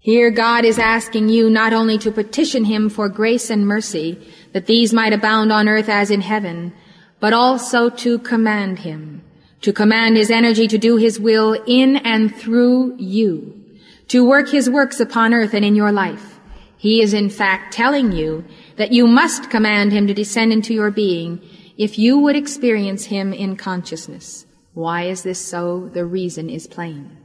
Here 0.08 0.32
God 0.32 0.64
is 0.64 0.80
asking 0.80 1.28
you 1.28 1.50
not 1.50 1.74
only 1.74 1.98
to 1.98 2.14
petition 2.14 2.64
Him 2.64 2.88
for 2.88 3.10
grace 3.10 3.50
and 3.50 3.68
mercy, 3.68 4.18
that 4.58 4.66
these 4.66 4.92
might 4.92 5.14
abound 5.14 5.52
on 5.52 5.70
earth 5.70 5.88
as 5.88 6.10
in 6.10 6.22
heaven, 6.22 6.74
but 7.20 7.32
also 7.32 7.92
to 7.92 8.18
command 8.18 8.80
Him, 8.80 9.22
to 9.62 9.72
command 9.72 10.18
His 10.18 10.32
energy 10.32 10.68
to 10.68 10.80
do 10.80 10.98
His 10.98 11.20
will 11.20 11.54
in 11.68 11.98
and 11.98 12.36
through 12.36 12.98
you, 12.98 13.64
to 14.08 14.26
work 14.26 14.50
His 14.50 14.68
works 14.68 15.00
upon 15.00 15.32
earth 15.32 15.54
and 15.54 15.64
in 15.64 15.76
your 15.76 15.92
life. 15.92 16.40
He 16.76 17.04
is 17.04 17.14
in 17.14 17.30
fact 17.30 17.72
telling 17.72 18.12
you 18.12 18.46
that 18.78 18.92
you 18.92 19.06
must 19.06 19.52
command 19.52 19.92
Him 19.92 20.08
to 20.08 20.14
descend 20.16 20.52
into 20.52 20.74
your 20.74 20.90
being 20.90 21.40
if 21.78 22.00
you 22.00 22.18
would 22.18 22.36
experience 22.36 23.06
Him 23.06 23.34
in 23.34 23.58
consciousness. 23.58 24.48
Why 24.74 25.04
is 25.04 25.22
this 25.22 25.40
so? 25.40 25.88
The 25.94 26.04
reason 26.04 26.50
is 26.50 26.66
plain. 26.66 27.16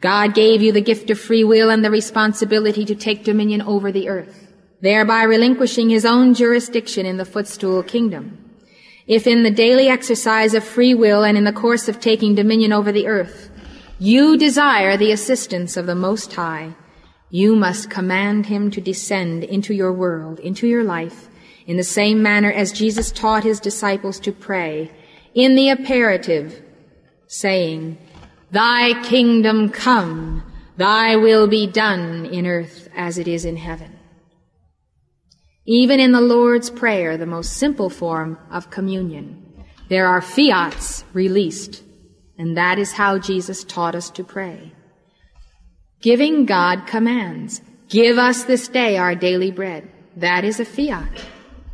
God 0.00 0.36
gave 0.36 0.62
you 0.62 0.70
the 0.70 0.80
gift 0.80 1.10
of 1.10 1.18
free 1.18 1.42
will 1.42 1.68
and 1.68 1.84
the 1.84 1.90
responsibility 1.90 2.84
to 2.84 2.94
take 2.94 3.24
dominion 3.24 3.60
over 3.60 3.90
the 3.90 4.08
earth. 4.08 4.45
Thereby 4.80 5.22
relinquishing 5.22 5.88
his 5.88 6.04
own 6.04 6.34
jurisdiction 6.34 7.06
in 7.06 7.16
the 7.16 7.24
footstool 7.24 7.82
kingdom. 7.82 8.42
If 9.06 9.26
in 9.26 9.42
the 9.42 9.50
daily 9.50 9.88
exercise 9.88 10.54
of 10.54 10.64
free 10.64 10.94
will 10.94 11.22
and 11.22 11.38
in 11.38 11.44
the 11.44 11.52
course 11.52 11.88
of 11.88 12.00
taking 12.00 12.34
dominion 12.34 12.72
over 12.72 12.90
the 12.90 13.06
earth, 13.06 13.50
you 13.98 14.36
desire 14.36 14.96
the 14.96 15.12
assistance 15.12 15.76
of 15.76 15.86
the 15.86 15.94
Most 15.94 16.34
High, 16.34 16.74
you 17.30 17.56
must 17.56 17.90
command 17.90 18.46
him 18.46 18.70
to 18.72 18.80
descend 18.80 19.44
into 19.44 19.74
your 19.74 19.92
world, 19.92 20.38
into 20.40 20.66
your 20.66 20.84
life, 20.84 21.28
in 21.66 21.76
the 21.76 21.84
same 21.84 22.22
manner 22.22 22.52
as 22.52 22.72
Jesus 22.72 23.10
taught 23.10 23.42
his 23.42 23.58
disciples 23.58 24.20
to 24.20 24.32
pray, 24.32 24.90
in 25.34 25.54
the 25.54 25.68
imperative, 25.68 26.62
saying, 27.26 27.98
Thy 28.50 29.02
kingdom 29.02 29.70
come, 29.70 30.44
thy 30.76 31.16
will 31.16 31.46
be 31.46 31.66
done 31.66 32.26
in 32.26 32.46
earth 32.46 32.88
as 32.94 33.18
it 33.18 33.26
is 33.26 33.44
in 33.44 33.56
heaven. 33.56 33.95
Even 35.66 35.98
in 35.98 36.12
the 36.12 36.20
Lord's 36.20 36.70
Prayer, 36.70 37.16
the 37.16 37.26
most 37.26 37.54
simple 37.54 37.90
form 37.90 38.38
of 38.52 38.70
communion, 38.70 39.42
there 39.88 40.06
are 40.06 40.20
fiats 40.20 41.04
released, 41.12 41.82
and 42.38 42.56
that 42.56 42.78
is 42.78 42.92
how 42.92 43.18
Jesus 43.18 43.64
taught 43.64 43.96
us 43.96 44.08
to 44.10 44.22
pray. 44.22 44.72
Giving 46.00 46.46
God 46.46 46.86
commands. 46.86 47.62
Give 47.88 48.16
us 48.16 48.44
this 48.44 48.68
day 48.68 48.96
our 48.96 49.16
daily 49.16 49.50
bread. 49.50 49.88
That 50.16 50.44
is 50.44 50.60
a 50.60 50.64
fiat. 50.64 51.24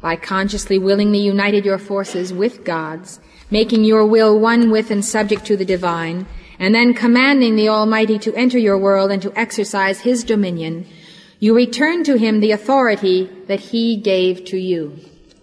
By 0.00 0.16
consciously 0.16 0.78
willingly 0.78 1.20
united 1.20 1.66
your 1.66 1.78
forces 1.78 2.32
with 2.32 2.64
God's, 2.64 3.20
making 3.50 3.84
your 3.84 4.06
will 4.06 4.40
one 4.40 4.70
with 4.70 4.90
and 4.90 5.04
subject 5.04 5.44
to 5.46 5.56
the 5.56 5.66
divine, 5.66 6.26
and 6.58 6.74
then 6.74 6.94
commanding 6.94 7.56
the 7.56 7.68
Almighty 7.68 8.18
to 8.20 8.34
enter 8.34 8.56
your 8.56 8.78
world 8.78 9.10
and 9.10 9.20
to 9.20 9.38
exercise 9.38 10.00
His 10.00 10.24
dominion, 10.24 10.86
you 11.42 11.56
return 11.56 12.04
to 12.04 12.16
Him 12.16 12.38
the 12.38 12.52
authority 12.52 13.28
that 13.48 13.58
He 13.58 13.96
gave 13.96 14.44
to 14.44 14.56
you. 14.56 14.96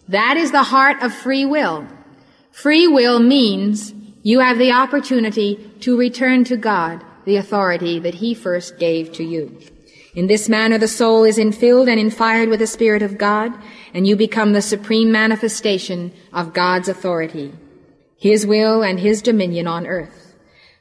That 0.07 0.38
is 0.38 0.53
the 0.53 0.63
heart 0.63 1.03
of 1.03 1.13
free 1.13 1.45
will. 1.45 1.85
Free 2.53 2.88
will 2.88 3.19
means 3.19 3.93
you 4.23 4.39
have 4.39 4.57
the 4.57 4.71
opportunity 4.71 5.57
to 5.81 5.97
return 5.97 6.45
to 6.45 6.55
God 6.55 7.03
the 7.25 7.35
authority 7.35 7.99
that 7.99 8.15
He 8.15 8.33
first 8.33 8.79
gave 8.79 9.12
to 9.12 9.25
you. 9.25 9.59
In 10.15 10.27
this 10.27 10.47
manner 10.47 10.77
the 10.77 10.88
soul 10.88 11.25
is 11.25 11.38
infilled 11.38 11.89
and 11.89 11.99
infired 11.99 12.47
with 12.47 12.62
the 12.62 12.67
Spirit 12.67 13.01
of 13.01 13.17
God, 13.17 13.51
and 13.93 14.07
you 14.07 14.15
become 14.15 14.53
the 14.53 14.62
supreme 14.62 15.12
manifestation 15.12 16.13
of 16.31 16.53
God's 16.53 16.88
authority, 16.88 17.51
His 18.17 18.47
will 18.47 18.83
and 18.83 19.01
His 19.01 19.21
dominion 19.21 19.67
on 19.67 19.85
earth. 19.85 20.33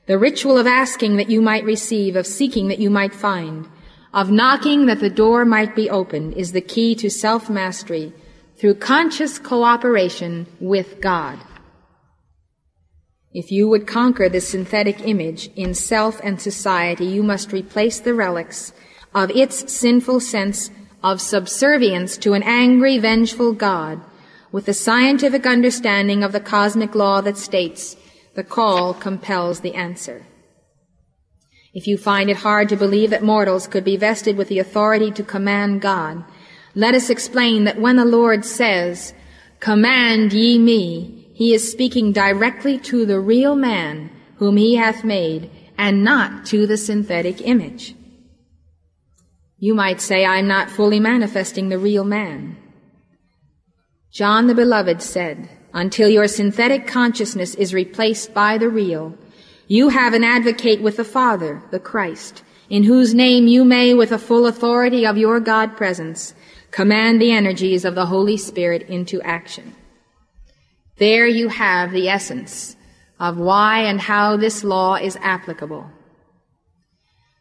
The 0.07 0.17
ritual 0.17 0.57
of 0.59 0.69
asking 0.69 1.17
that 1.17 1.29
you 1.29 1.43
might 1.43 1.65
receive, 1.65 2.15
of 2.15 2.25
seeking 2.25 2.69
that 2.69 2.79
you 2.79 2.89
might 2.89 3.13
find, 3.13 3.69
of 4.13 4.31
knocking 4.31 4.87
that 4.87 5.01
the 5.01 5.11
door 5.11 5.45
might 5.45 5.77
be 5.77 5.91
opened 5.91 6.35
is 6.35 6.53
the 6.53 6.61
key 6.61 6.95
to 6.95 7.11
self-mastery 7.11 8.13
through 8.57 8.75
conscious 8.75 9.39
cooperation 9.39 10.47
with 10.61 11.01
God. 11.01 11.39
If 13.33 13.53
you 13.53 13.69
would 13.69 13.87
conquer 13.87 14.29
the 14.29 14.41
synthetic 14.41 15.07
image 15.07 15.51
in 15.55 15.75
self 15.75 16.21
and 16.25 16.41
society, 16.41 17.05
you 17.05 17.23
must 17.23 17.53
replace 17.53 18.01
the 18.01 18.15
relics 18.15 18.73
of 19.15 19.31
its 19.31 19.71
sinful 19.73 20.21
sense 20.21 20.71
of 21.03 21.21
subservience 21.21 22.17
to 22.19 22.33
an 22.33 22.43
angry, 22.43 22.99
vengeful 22.99 23.53
God 23.53 24.01
with 24.51 24.67
the 24.67 24.75
scientific 24.75 25.47
understanding 25.47 26.25
of 26.25 26.33
the 26.33 26.41
cosmic 26.41 26.95
law 26.95 27.21
that 27.21 27.37
states 27.37 27.97
the 28.35 28.43
call 28.43 28.95
compels 28.95 29.61
the 29.61 29.75
answer. 29.75 30.25
If 31.75 31.87
you 31.87 31.99
find 31.99 32.31
it 32.31 32.39
hard 32.39 32.69
to 32.71 32.77
believe 32.77 33.11
that 33.11 33.23
mortals 33.23 33.67
could 33.67 33.85
be 33.85 33.97
vested 33.97 34.37
with 34.37 34.49
the 34.49 34.59
authority 34.59 35.11
to 35.13 35.23
command 35.23 35.81
God, 35.81 36.25
let 36.75 36.95
us 36.95 37.11
explain 37.11 37.65
that 37.65 37.81
when 37.81 37.97
the 37.97 38.05
Lord 38.05 38.45
says, 38.45 39.15
Command 39.61 40.33
ye 40.33 40.59
me, 40.59 41.31
he 41.35 41.53
is 41.53 41.71
speaking 41.71 42.13
directly 42.13 42.79
to 42.79 43.05
the 43.05 43.21
real 43.21 43.55
man 43.55 44.11
whom 44.37 44.57
he 44.57 44.77
hath 44.77 45.05
made, 45.05 45.51
and 45.77 46.05
not 46.05 46.47
to 46.47 46.67
the 46.67 46.77
synthetic 46.77 47.41
image. 47.41 47.95
You 49.59 49.75
might 49.75 50.01
say, 50.01 50.25
I'm 50.25 50.47
not 50.47 50.71
fully 50.71 51.01
manifesting 51.01 51.69
the 51.69 51.79
real 51.79 52.05
man. 52.05 52.57
John 54.13 54.47
the 54.47 54.55
Beloved 54.55 55.03
said, 55.03 55.49
until 55.73 56.09
your 56.09 56.29
synthetic 56.29 56.87
consciousness 56.87 57.55
is 57.57 57.75
replaced 57.75 58.33
by 58.33 58.59
the 58.59 58.69
real, 58.69 59.17
you 59.69 59.91
have 59.91 60.15
an 60.15 60.25
advocate 60.25 60.81
with 60.81 60.97
the 60.97 61.05
Father, 61.05 61.63
the 61.71 61.79
Christ, 61.79 62.43
in 62.71 62.85
whose 62.85 63.15
name 63.15 63.47
you 63.47 63.65
may, 63.65 63.93
with 63.93 64.09
the 64.09 64.19
full 64.19 64.47
authority 64.47 65.07
of 65.07 65.19
your 65.19 65.41
God 65.41 65.77
presence, 65.77 66.35
command 66.71 67.21
the 67.21 67.33
energies 67.33 67.85
of 67.85 67.95
the 67.95 68.07
Holy 68.07 68.39
Spirit 68.39 68.83
into 68.89 69.21
action. 69.21 69.75
There 70.97 71.27
you 71.27 71.49
have 71.49 71.93
the 71.93 72.09
essence 72.09 72.77
of 73.21 73.39
why 73.39 73.81
and 73.81 74.01
how 74.01 74.39
this 74.39 74.65
law 74.65 74.95
is 74.95 75.17
applicable. 75.17 75.91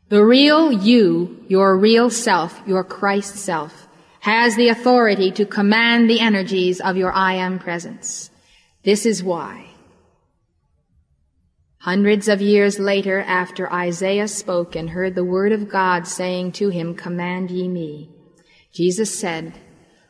The 0.10 0.24
real 0.24 0.72
you, 0.72 1.46
your 1.48 1.78
real 1.78 2.10
self, 2.10 2.62
your 2.68 2.84
Christ 2.84 3.36
self, 3.36 3.88
has 4.20 4.56
the 4.56 4.70
authority 4.70 5.32
to 5.32 5.46
command 5.46 6.10
the 6.10 6.20
energies 6.20 6.82
of 6.82 6.98
your 6.98 7.14
I 7.14 7.36
am 7.36 7.60
presence. 7.60 8.30
This 8.84 9.06
is 9.06 9.24
why. 9.24 9.67
Hundreds 11.80 12.28
of 12.28 12.42
years 12.42 12.80
later, 12.80 13.20
after 13.22 13.72
Isaiah 13.72 14.28
spoke 14.28 14.76
and 14.76 14.90
heard 14.90 15.16
the 15.16 15.24
word 15.24 15.52
of 15.52 15.70
God 15.70 16.08
saying 16.08 16.54
to 16.54 16.70
him, 16.70 16.96
Command 16.96 17.52
ye 17.52 17.68
me, 17.68 18.10
Jesus 18.74 19.18
said, 19.18 19.54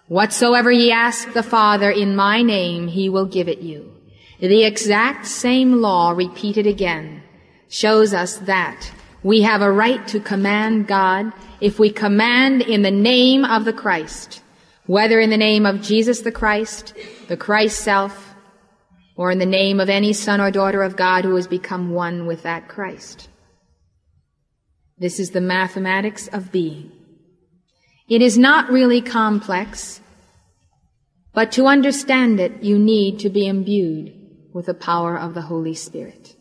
Whatsoever 0.08 0.71
ye 0.71 0.91
ask 0.91 1.34
the 1.34 1.43
Father 1.43 1.91
in 1.91 2.15
my 2.15 2.41
name, 2.41 2.88
he 2.88 3.10
will 3.10 3.25
give 3.25 3.49
it 3.49 3.60
you. 3.60 3.93
The 4.39 4.63
exact 4.63 5.25
same 5.25 5.82
law 5.82 6.12
repeated 6.12 6.65
again 6.65 7.23
shows 7.67 8.13
us 8.13 8.38
that 8.38 8.89
we 9.21 9.41
have 9.41 9.62
a 9.62 9.71
right 9.71 10.08
to 10.08 10.21
command 10.21 10.88
God 10.88 11.34
if 11.60 11.80
we 11.80 11.89
command 11.89 12.62
in 12.62 12.84
the 12.84 12.91
name 12.91 13.43
of 13.43 13.65
the 13.65 13.73
Christ, 13.73 14.41
whether 14.86 15.19
in 15.19 15.30
the 15.30 15.38
name 15.38 15.65
of 15.65 15.82
Jesus 15.82 16.21
the 16.21 16.32
Christ, 16.32 16.93
the 17.27 17.36
Christ 17.36 17.80
self, 17.80 18.26
or 19.17 19.32
in 19.32 19.39
the 19.39 19.45
name 19.45 19.80
of 19.80 19.89
any 19.89 20.13
son 20.13 20.39
or 20.39 20.51
daughter 20.51 20.84
of 20.84 20.95
God 20.95 21.25
who 21.25 21.36
has 21.36 21.47
become 21.47 21.91
one 21.91 22.27
with 22.27 22.43
that 22.43 22.67
Christ. 22.67 23.27
This 24.97 25.19
is 25.19 25.32
the 25.32 25.41
mathematics 25.41 26.27
of 26.27 26.51
being. 26.51 26.91
It 28.08 28.21
is 28.21 28.38
not 28.38 28.69
really 28.69 29.01
complex, 29.01 29.99
but 31.34 31.51
to 31.53 31.65
understand 31.65 32.39
it, 32.39 32.63
you 32.63 32.80
need 32.80 33.19
to 33.19 33.30
be 33.30 33.47
imbued 33.47 34.13
with 34.53 34.67
the 34.67 34.73
power 34.73 35.19
of 35.19 35.34
the 35.34 35.41
Holy 35.41 35.73
Spirit. 35.73 36.36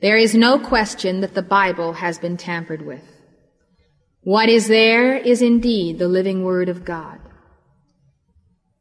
There 0.00 0.16
is 0.16 0.34
no 0.34 0.58
question 0.58 1.20
that 1.20 1.34
the 1.34 1.42
Bible 1.42 1.92
has 1.92 2.18
been 2.18 2.36
tampered 2.36 2.82
with. 2.82 3.04
What 4.22 4.48
is 4.48 4.68
there 4.68 5.16
is 5.16 5.42
indeed 5.42 5.98
the 5.98 6.08
living 6.08 6.42
Word 6.42 6.68
of 6.68 6.84
God. 6.84 7.21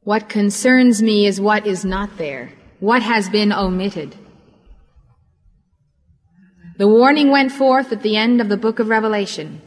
What 0.03 0.29
concerns 0.29 1.01
me 1.01 1.27
is 1.27 1.39
what 1.39 1.67
is 1.67 1.85
not 1.85 2.17
there, 2.17 2.53
what 2.79 3.03
has 3.03 3.29
been 3.29 3.51
omitted. 3.51 4.15
The 6.77 6.87
warning 6.87 7.29
went 7.29 7.51
forth 7.51 7.91
at 7.91 8.01
the 8.01 8.17
end 8.17 8.41
of 8.41 8.49
the 8.49 8.57
book 8.57 8.79
of 8.79 8.87
Revelation. 8.87 9.61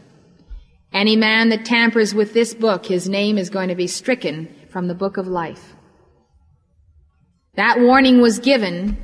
Any 0.92 1.14
man 1.14 1.50
that 1.50 1.64
tampers 1.64 2.12
with 2.12 2.34
this 2.34 2.52
book, 2.52 2.86
his 2.86 3.08
name 3.08 3.38
is 3.38 3.48
going 3.48 3.68
to 3.68 3.76
be 3.76 3.86
stricken 3.86 4.52
from 4.70 4.88
the 4.88 4.94
book 4.94 5.16
of 5.16 5.28
life. 5.28 5.74
That 7.54 7.78
warning 7.78 8.20
was 8.20 8.40
given 8.40 8.96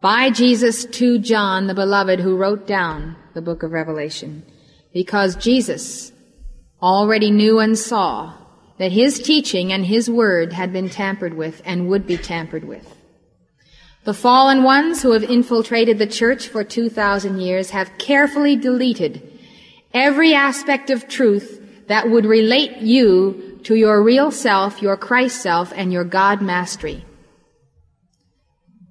by 0.00 0.30
Jesus 0.30 0.86
to 0.86 1.18
John, 1.18 1.66
the 1.66 1.74
beloved, 1.74 2.20
who 2.20 2.38
wrote 2.38 2.66
down 2.66 3.16
the 3.34 3.42
book 3.42 3.62
of 3.62 3.72
Revelation, 3.72 4.46
because 4.94 5.36
Jesus 5.36 6.10
already 6.80 7.30
knew 7.30 7.58
and 7.58 7.76
saw 7.76 8.37
that 8.78 8.92
his 8.92 9.18
teaching 9.18 9.72
and 9.72 9.84
his 9.84 10.08
word 10.08 10.52
had 10.52 10.72
been 10.72 10.88
tampered 10.88 11.34
with 11.34 11.60
and 11.64 11.88
would 11.88 12.06
be 12.06 12.16
tampered 12.16 12.64
with. 12.64 12.96
The 14.04 14.14
fallen 14.14 14.62
ones 14.62 15.02
who 15.02 15.12
have 15.12 15.24
infiltrated 15.24 15.98
the 15.98 16.06
church 16.06 16.48
for 16.48 16.64
2,000 16.64 17.40
years 17.40 17.70
have 17.70 17.98
carefully 17.98 18.56
deleted 18.56 19.38
every 19.92 20.32
aspect 20.32 20.90
of 20.90 21.08
truth 21.08 21.86
that 21.88 22.08
would 22.08 22.24
relate 22.24 22.78
you 22.78 23.60
to 23.64 23.74
your 23.74 24.02
real 24.02 24.30
self, 24.30 24.80
your 24.80 24.96
Christ 24.96 25.42
self, 25.42 25.72
and 25.74 25.92
your 25.92 26.04
God 26.04 26.40
mastery. 26.40 27.04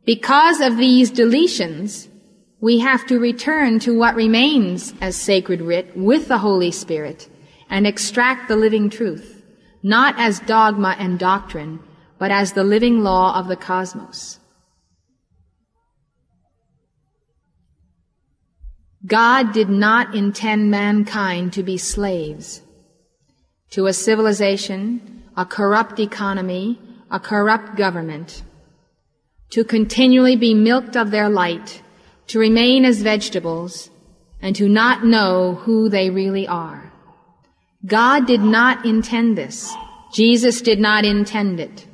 Because 0.06 0.62
of 0.62 0.78
these 0.78 1.12
deletions, 1.12 2.08
we 2.60 2.80
have 2.80 3.06
to 3.08 3.19
return 3.19 3.80
to 3.80 3.97
what 3.97 4.15
remains 4.15 4.93
as 5.00 5.15
sacred 5.15 5.62
writ 5.62 5.95
with 5.95 6.28
the 6.28 6.39
Holy 6.39 6.71
Spirit 6.71 7.30
and 7.69 7.86
extract 7.86 8.47
the 8.47 8.56
living 8.56 8.89
truth 8.89 9.37
not 9.83 10.15
as 10.17 10.39
dogma 10.41 10.95
and 10.99 11.19
doctrine, 11.19 11.79
but 12.17 12.31
as 12.31 12.53
the 12.53 12.63
living 12.63 13.03
law 13.03 13.37
of 13.37 13.47
the 13.47 13.55
cosmos. 13.55 14.39
God 19.05 19.53
did 19.53 19.69
not 19.69 20.15
intend 20.15 20.71
mankind 20.71 21.53
to 21.53 21.63
be 21.63 21.77
slaves, 21.77 22.61
to 23.69 23.85
a 23.85 23.93
civilization, 23.93 25.23
a 25.37 25.45
corrupt 25.45 25.99
economy, 25.99 26.79
a 27.09 27.19
corrupt 27.19 27.77
government, 27.77 28.43
to 29.51 29.63
continually 29.63 30.35
be 30.35 30.53
milked 30.53 30.97
of 30.97 31.11
their 31.11 31.29
light, 31.29 31.81
to 32.27 32.39
remain 32.39 32.83
as 32.83 33.01
vegetables, 33.01 33.89
and 34.41 34.55
to 34.55 34.67
not 34.67 35.05
know 35.05 35.55
who 35.55 35.87
they 35.87 36.09
really 36.09 36.47
are. 36.47 36.87
God 37.85 38.25
did 38.25 38.41
not 38.41 38.85
intend 38.85 39.37
this. 39.37 39.73
Jesus 40.13 40.61
did 40.61 40.79
not 40.79 41.05
intend 41.05 41.59
it. 41.59 41.85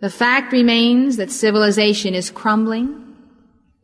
The 0.00 0.10
fact 0.10 0.52
remains 0.52 1.16
that 1.16 1.30
civilization 1.30 2.14
is 2.14 2.30
crumbling. 2.30 3.16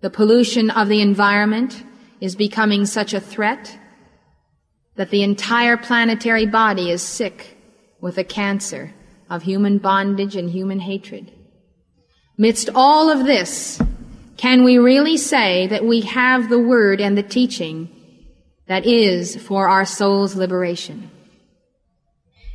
The 0.00 0.10
pollution 0.10 0.70
of 0.70 0.88
the 0.88 1.00
environment 1.00 1.84
is 2.20 2.34
becoming 2.34 2.86
such 2.86 3.14
a 3.14 3.20
threat 3.20 3.78
that 4.96 5.10
the 5.10 5.22
entire 5.22 5.76
planetary 5.76 6.46
body 6.46 6.90
is 6.90 7.02
sick 7.02 7.56
with 8.00 8.18
a 8.18 8.24
cancer 8.24 8.92
of 9.30 9.44
human 9.44 9.78
bondage 9.78 10.36
and 10.36 10.50
human 10.50 10.80
hatred. 10.80 11.32
Amidst 12.36 12.68
all 12.74 13.08
of 13.10 13.24
this, 13.24 13.80
can 14.36 14.64
we 14.64 14.76
really 14.76 15.16
say 15.16 15.68
that 15.68 15.84
we 15.84 16.00
have 16.00 16.48
the 16.48 16.58
word 16.58 17.00
and 17.00 17.16
the 17.16 17.22
teaching 17.22 17.88
that 18.66 18.84
is 18.84 19.36
for 19.36 19.68
our 19.68 19.84
soul's 19.84 20.34
liberation? 20.34 21.11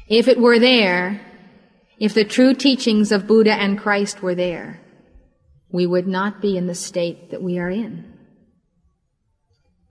If 0.07 0.27
it 0.27 0.39
were 0.39 0.57
there, 0.57 1.21
if 1.99 2.13
the 2.13 2.23
true 2.23 2.53
teachings 2.53 3.11
of 3.11 3.27
Buddha 3.27 3.53
and 3.53 3.77
Christ 3.77 4.21
were 4.21 4.35
there, 4.35 4.79
we 5.69 5.85
would 5.85 6.07
not 6.07 6.41
be 6.41 6.57
in 6.57 6.67
the 6.67 6.75
state 6.75 7.31
that 7.31 7.43
we 7.43 7.59
are 7.59 7.69
in. 7.69 8.13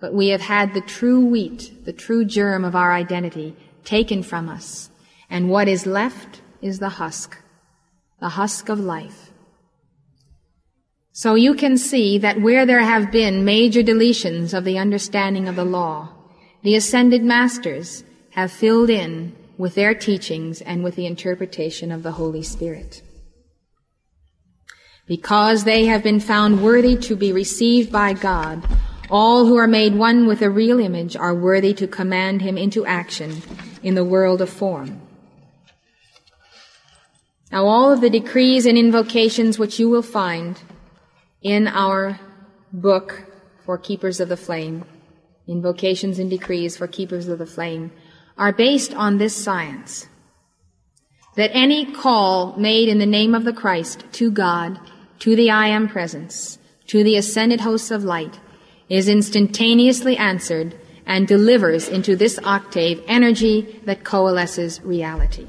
But 0.01 0.15
we 0.15 0.29
have 0.29 0.41
had 0.41 0.73
the 0.73 0.81
true 0.81 1.25
wheat, 1.25 1.85
the 1.85 1.93
true 1.93 2.25
germ 2.25 2.65
of 2.65 2.75
our 2.75 2.95
identity 2.95 3.57
taken 3.85 4.23
from 4.23 4.49
us, 4.49 4.91
and 5.29 5.51
what 5.51 5.69
is 5.69 5.87
left 5.87 6.41
is 6.63 6.79
the 6.79 6.89
husk, 6.89 7.37
the 8.21 8.31
husk 8.31 8.71
of 8.71 8.81
life. 8.81 9.33
So 11.13 11.35
you 11.35 11.55
can 11.55 11.77
see 11.77 12.19
that 12.19 12.41
where 12.41 12.65
there 12.65 12.83
have 12.83 13.11
been 13.11 13.45
major 13.45 13.83
deletions 13.83 14.57
of 14.57 14.65
the 14.65 14.79
understanding 14.79 15.47
of 15.47 15.57
the 15.57 15.65
law, 15.65 16.15
the 16.63 16.75
ascended 16.75 17.23
masters 17.23 18.03
have 18.31 18.51
filled 18.51 18.91
in 18.91 19.36
with 19.59 19.75
their 19.75 19.95
teachings 19.95 20.61
and 20.61 20.85
with 20.85 20.97
the 20.97 21.07
interpretation 21.07 21.91
of 21.91 22.03
the 22.03 22.13
Holy 22.13 22.43
Spirit. 22.43 23.03
Because 25.07 25.65
they 25.65 25.87
have 25.87 26.03
been 26.03 26.21
found 26.21 26.63
worthy 26.63 26.97
to 26.97 27.17
be 27.17 27.33
received 27.33 27.93
by 27.93 28.13
God, 28.13 28.67
all 29.09 29.47
who 29.47 29.57
are 29.57 29.69
made 29.69 29.95
one 29.95 30.27
with 30.27 30.43
a 30.43 30.51
real 30.51 30.81
image 30.81 31.17
are 31.17 31.35
worthy 31.35 31.73
to 31.75 31.87
command 31.87 32.43
him 32.43 32.59
into 32.59 32.85
action 32.85 33.43
in 33.83 33.95
the 33.95 34.05
world 34.05 34.41
of 34.41 34.51
form. 34.51 35.01
Now 37.53 37.67
all 37.67 37.93
of 37.93 38.01
the 38.01 38.11
decrees 38.11 38.67
and 38.67 38.77
invocations 38.77 39.59
which 39.59 39.79
you 39.79 39.89
will 39.89 40.03
find 40.03 40.61
in 41.41 41.69
our 41.69 42.19
book 42.73 43.25
for 43.65 43.79
keepers 43.79 44.19
of 44.19 44.29
the 44.29 44.37
flame, 44.37 44.85
invocations 45.47 46.19
and 46.19 46.29
decrees 46.29 46.77
for 46.77 46.89
keepers 46.89 47.29
of 47.29 47.39
the 47.39 47.47
flame, 47.47 47.93
are 48.39 48.53
based 48.53 48.95
on 48.95 49.19
this 49.19 49.35
science. 49.35 50.09
That 51.37 51.51
any 51.53 51.93
call 51.93 52.57
made 52.57 52.89
in 52.89 52.99
the 52.99 53.07
name 53.07 53.35
of 53.35 53.45
the 53.45 53.53
Christ 53.53 54.05
to 54.13 54.31
God, 54.31 54.81
to 55.21 55.37
the 55.37 55.51
I 55.51 55.69
am 55.69 55.89
presence, 55.89 56.59
to 56.89 57.03
the 57.03 57.17
ascended 57.17 57.61
hosts 57.61 57.91
of 57.91 58.05
light, 58.05 58.39
is 58.89 59.09
instantaneously 59.09 60.17
answered 60.17 60.79
and 61.07 61.27
delivers 61.27 61.89
into 61.89 62.17
this 62.17 62.39
octave 62.43 63.03
energy 63.07 63.81
that 63.85 64.05
coalesces 64.05 64.81
reality. 64.83 65.47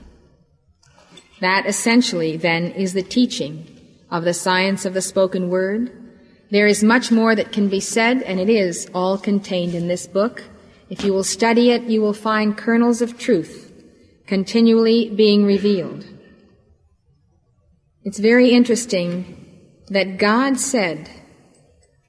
That 1.41 1.65
essentially 1.65 2.37
then 2.37 2.71
is 2.71 2.93
the 2.93 3.03
teaching 3.03 3.67
of 4.09 4.23
the 4.23 4.33
science 4.33 4.85
of 4.85 4.93
the 4.93 5.01
spoken 5.01 5.49
word. 5.49 5.91
There 6.49 6.67
is 6.67 6.83
much 6.83 7.11
more 7.11 7.35
that 7.35 7.51
can 7.51 7.67
be 7.69 7.79
said, 7.79 8.21
and 8.23 8.39
it 8.39 8.49
is 8.49 8.89
all 8.93 9.17
contained 9.17 9.75
in 9.75 9.87
this 9.87 10.07
book. 10.07 10.43
If 10.89 11.03
you 11.03 11.13
will 11.13 11.23
study 11.23 11.71
it, 11.71 11.83
you 11.83 12.01
will 12.01 12.13
find 12.13 12.57
kernels 12.57 13.01
of 13.01 13.17
truth 13.17 13.71
continually 14.25 15.09
being 15.09 15.45
revealed. 15.45 16.05
It's 18.03 18.19
very 18.19 18.51
interesting 18.51 19.45
that 19.89 20.17
God 20.17 20.59
said, 20.59 21.09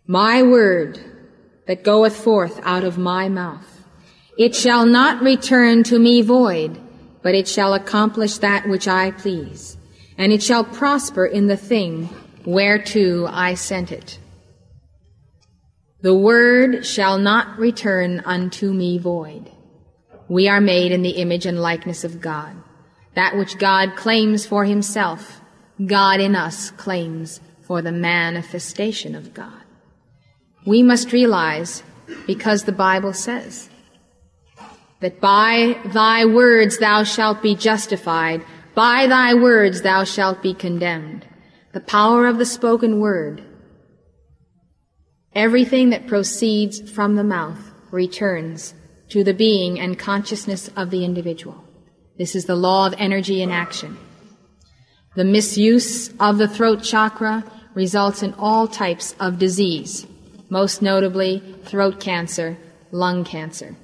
My 0.06 0.42
word 0.42 0.98
that 1.66 1.84
goeth 1.84 2.16
forth 2.16 2.60
out 2.62 2.84
of 2.84 2.98
my 2.98 3.28
mouth, 3.28 3.84
it 4.36 4.54
shall 4.54 4.86
not 4.86 5.22
return 5.22 5.82
to 5.84 5.98
me 5.98 6.22
void, 6.22 6.80
but 7.22 7.34
it 7.34 7.48
shall 7.48 7.74
accomplish 7.74 8.38
that 8.38 8.68
which 8.68 8.88
I 8.88 9.10
please 9.10 9.78
and 10.18 10.32
it 10.32 10.42
shall 10.42 10.64
prosper 10.64 11.24
in 11.24 11.46
the 11.46 11.56
thing 11.56 12.08
whereto 12.44 13.26
I 13.26 13.54
sent 13.54 13.92
it. 13.92 14.18
The 16.00 16.14
word 16.14 16.86
shall 16.86 17.18
not 17.18 17.58
return 17.58 18.20
unto 18.24 18.72
me 18.72 18.98
void. 18.98 19.50
We 20.28 20.48
are 20.48 20.60
made 20.60 20.92
in 20.92 21.02
the 21.02 21.18
image 21.18 21.44
and 21.44 21.60
likeness 21.60 22.04
of 22.04 22.20
God. 22.20 22.54
That 23.16 23.36
which 23.36 23.58
God 23.58 23.96
claims 23.96 24.46
for 24.46 24.64
himself, 24.64 25.40
God 25.84 26.20
in 26.20 26.36
us 26.36 26.70
claims 26.70 27.40
for 27.62 27.82
the 27.82 27.90
manifestation 27.90 29.16
of 29.16 29.34
God. 29.34 29.62
We 30.64 30.84
must 30.84 31.12
realize, 31.12 31.82
because 32.28 32.62
the 32.62 32.72
Bible 32.72 33.12
says, 33.12 33.68
that 35.00 35.20
by 35.20 35.80
thy 35.84 36.26
words 36.26 36.78
thou 36.78 37.02
shalt 37.02 37.42
be 37.42 37.56
justified, 37.56 38.44
by 38.74 39.08
thy 39.08 39.34
words 39.34 39.82
thou 39.82 40.04
shalt 40.04 40.42
be 40.42 40.54
condemned. 40.54 41.26
The 41.72 41.80
power 41.80 42.28
of 42.28 42.38
the 42.38 42.46
spoken 42.46 43.00
word. 43.00 43.42
Everything 45.38 45.90
that 45.90 46.08
proceeds 46.08 46.90
from 46.90 47.14
the 47.14 47.22
mouth 47.22 47.60
returns 47.92 48.74
to 49.10 49.22
the 49.22 49.32
being 49.32 49.78
and 49.78 49.96
consciousness 49.96 50.68
of 50.76 50.90
the 50.90 51.04
individual. 51.04 51.62
This 52.18 52.34
is 52.34 52.46
the 52.46 52.56
law 52.56 52.88
of 52.88 52.94
energy 52.98 53.40
in 53.40 53.52
action. 53.52 53.96
The 55.14 55.24
misuse 55.24 56.08
of 56.18 56.38
the 56.38 56.48
throat 56.48 56.82
chakra 56.82 57.44
results 57.72 58.24
in 58.24 58.34
all 58.34 58.66
types 58.66 59.14
of 59.20 59.38
disease, 59.38 60.08
most 60.50 60.82
notably 60.82 61.40
throat 61.66 62.00
cancer, 62.00 62.56
lung 62.90 63.22
cancer 63.22 63.76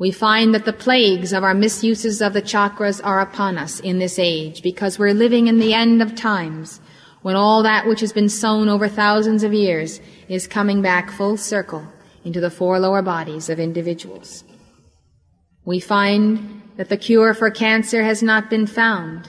we 0.00 0.10
find 0.10 0.54
that 0.54 0.64
the 0.64 0.72
plagues 0.72 1.34
of 1.34 1.44
our 1.44 1.52
misuses 1.52 2.22
of 2.22 2.32
the 2.32 2.40
chakras 2.40 3.02
are 3.04 3.20
upon 3.20 3.58
us 3.58 3.80
in 3.80 3.98
this 3.98 4.18
age 4.18 4.62
because 4.62 4.98
we're 4.98 5.12
living 5.12 5.46
in 5.46 5.58
the 5.58 5.74
end 5.74 6.00
of 6.00 6.14
times 6.14 6.80
when 7.22 7.36
all 7.36 7.62
that 7.62 7.86
which 7.86 8.00
has 8.00 8.12
been 8.12 8.28
sown 8.28 8.68
over 8.68 8.88
thousands 8.88 9.42
of 9.42 9.52
years 9.52 10.00
is 10.28 10.46
coming 10.46 10.80
back 10.82 11.10
full 11.10 11.36
circle 11.36 11.86
into 12.24 12.40
the 12.40 12.50
four 12.50 12.78
lower 12.78 13.02
bodies 13.02 13.48
of 13.48 13.58
individuals. 13.58 14.44
We 15.64 15.80
find 15.80 16.62
that 16.76 16.88
the 16.88 16.96
cure 16.96 17.34
for 17.34 17.50
cancer 17.50 18.02
has 18.02 18.22
not 18.22 18.48
been 18.48 18.66
found 18.66 19.28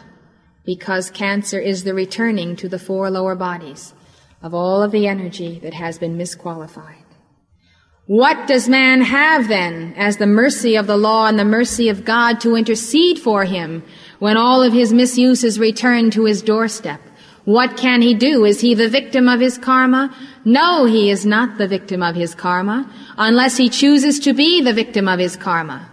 because 0.66 1.10
cancer 1.10 1.60
is 1.60 1.84
the 1.84 1.94
returning 1.94 2.56
to 2.58 2.70
the 2.70 2.80
four 2.80 3.10
lower 3.10 3.36
bodies 3.36 3.94
of 4.42 4.54
all 4.54 4.82
of 4.82 4.92
the 4.92 5.08
energy 5.08 5.60
that 5.60 5.74
has 5.74 5.98
been 5.98 6.18
misqualified. 6.18 6.96
What 8.08 8.48
does 8.48 8.68
man 8.68 9.02
have 9.02 9.48
then 9.48 9.94
as 9.96 10.18
the 10.18 10.28
mercy 10.28 10.76
of 10.76 10.88
the 10.88 10.98
law 10.98 11.28
and 11.28 11.38
the 11.38 11.46
mercy 11.46 11.90
of 11.90 12.04
God 12.04 12.42
to 12.42 12.56
intercede 12.56 13.20
for 13.20 13.46
him 13.46 13.84
when 14.20 14.38
all 14.38 14.64
of 14.64 14.74
his 14.74 14.92
misuses 14.92 15.60
return 15.60 16.12
to 16.12 16.26
his 16.26 16.42
doorstep? 16.42 17.00
What 17.52 17.76
can 17.76 18.02
he 18.02 18.14
do? 18.14 18.46
Is 18.46 18.62
he 18.62 18.76
the 18.76 18.88
victim 18.88 19.28
of 19.28 19.42
his 19.42 19.58
karma? 19.58 20.16
No, 20.46 20.86
he 20.86 21.10
is 21.10 21.26
not 21.26 21.58
the 21.58 21.68
victim 21.68 22.02
of 22.02 22.16
his 22.16 22.34
karma 22.34 22.90
unless 23.18 23.58
he 23.58 23.68
chooses 23.68 24.20
to 24.22 24.32
be 24.32 24.62
the 24.62 24.72
victim 24.72 25.10
of 25.10 25.20
his 25.20 25.36
karma. 25.36 25.92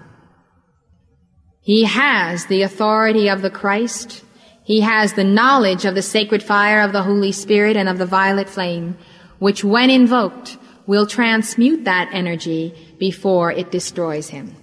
He 1.60 1.82
has 1.82 2.46
the 2.46 2.62
authority 2.62 3.28
of 3.28 3.42
the 3.42 3.50
Christ. 3.50 4.22
He 4.62 4.82
has 4.82 5.14
the 5.14 5.24
knowledge 5.24 5.84
of 5.84 5.96
the 5.96 6.08
sacred 6.16 6.44
fire 6.44 6.80
of 6.80 6.92
the 6.92 7.02
Holy 7.02 7.32
Spirit 7.32 7.76
and 7.76 7.88
of 7.88 7.98
the 7.98 8.06
violet 8.06 8.48
flame, 8.48 8.96
which 9.40 9.64
when 9.64 9.90
invoked 9.90 10.58
will 10.86 11.08
transmute 11.08 11.82
that 11.86 12.08
energy 12.12 12.72
before 13.00 13.50
it 13.50 13.72
destroys 13.72 14.28
him. 14.28 14.54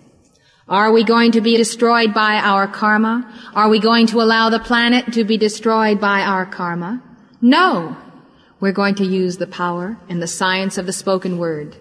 Are 0.68 0.92
we 0.92 1.04
going 1.04 1.32
to 1.34 1.42
be 1.42 1.58
destroyed 1.58 2.12
by 2.16 2.38
our 2.38 2.68
karma? 2.68 3.32
Are 3.54 3.70
we 3.70 3.78
going 3.78 4.08
to 4.08 4.22
allow 4.22 4.50
the 4.50 4.60
planet 4.60 5.14
to 5.14 5.24
be 5.24 5.38
destroyed 5.38 6.02
by 6.02 6.22
our 6.22 6.48
karma? 6.48 7.04
No. 7.40 7.96
We're 8.60 8.72
going 8.72 8.96
to 8.96 9.06
use 9.06 9.38
the 9.38 9.46
power 9.46 9.96
and 10.10 10.20
the 10.20 10.28
science 10.28 10.80
of 10.80 10.88
the 10.88 10.94
spoken 10.94 11.38
word. 11.38 11.78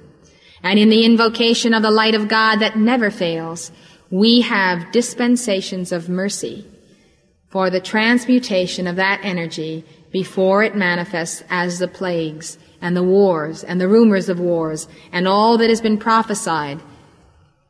And 0.63 0.79
in 0.79 0.91
the 0.91 1.07
invocation 1.07 1.73
of 1.73 1.83
the 1.83 1.91
light 1.91 2.15
of 2.15 2.29
God 2.29 2.57
that 2.57 2.77
never 2.77 3.11
fails, 3.11 3.73
we 4.11 4.43
have 4.43 4.93
dispensations 4.93 5.91
of 5.91 6.11
mercy 6.11 6.67
for 7.49 7.71
the 7.71 7.81
transmutation 7.81 8.87
of 8.87 8.97
that 8.97 9.21
energy 9.23 9.83
before 10.11 10.63
it 10.63 10.77
manifests 10.77 11.43
as 11.49 11.79
the 11.79 11.89
plagues 11.89 12.59
and 12.83 12.95
the 12.95 13.03
wars 13.03 13.65
and 13.65 13.81
the 13.81 13.89
rumors 13.89 14.29
of 14.29 14.39
wars 14.39 14.89
and 15.11 15.27
all 15.27 15.57
that 15.57 15.71
has 15.71 15.81
been 15.81 15.97
prophesied 15.97 16.83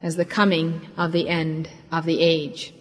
as 0.05 0.17
the 0.17 0.25
coming 0.25 0.87
of 0.99 1.11
the 1.13 1.29
end 1.29 1.69
of 1.91 2.05
the 2.05 2.21
age. 2.21 2.75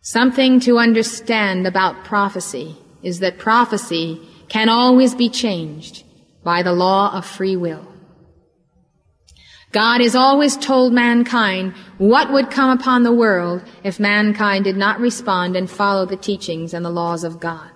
Something 0.00 0.58
to 0.60 0.78
understand 0.78 1.66
about 1.66 2.02
prophecy 2.02 2.76
is 3.02 3.20
that 3.20 3.38
prophecy 3.38 4.20
can 4.48 4.68
always 4.68 5.14
be 5.14 5.28
changed 5.28 6.02
by 6.42 6.62
the 6.62 6.72
law 6.72 7.14
of 7.14 7.26
free 7.26 7.56
will. 7.56 7.86
God 9.70 10.00
has 10.00 10.14
always 10.14 10.56
told 10.56 10.92
mankind 10.92 11.74
what 11.98 12.32
would 12.32 12.50
come 12.50 12.78
upon 12.78 13.02
the 13.02 13.12
world 13.12 13.62
if 13.84 14.00
mankind 14.00 14.64
did 14.64 14.76
not 14.76 14.98
respond 14.98 15.56
and 15.56 15.70
follow 15.70 16.06
the 16.06 16.16
teachings 16.16 16.74
and 16.74 16.84
the 16.84 16.90
laws 16.90 17.22
of 17.22 17.38
God. 17.38 17.70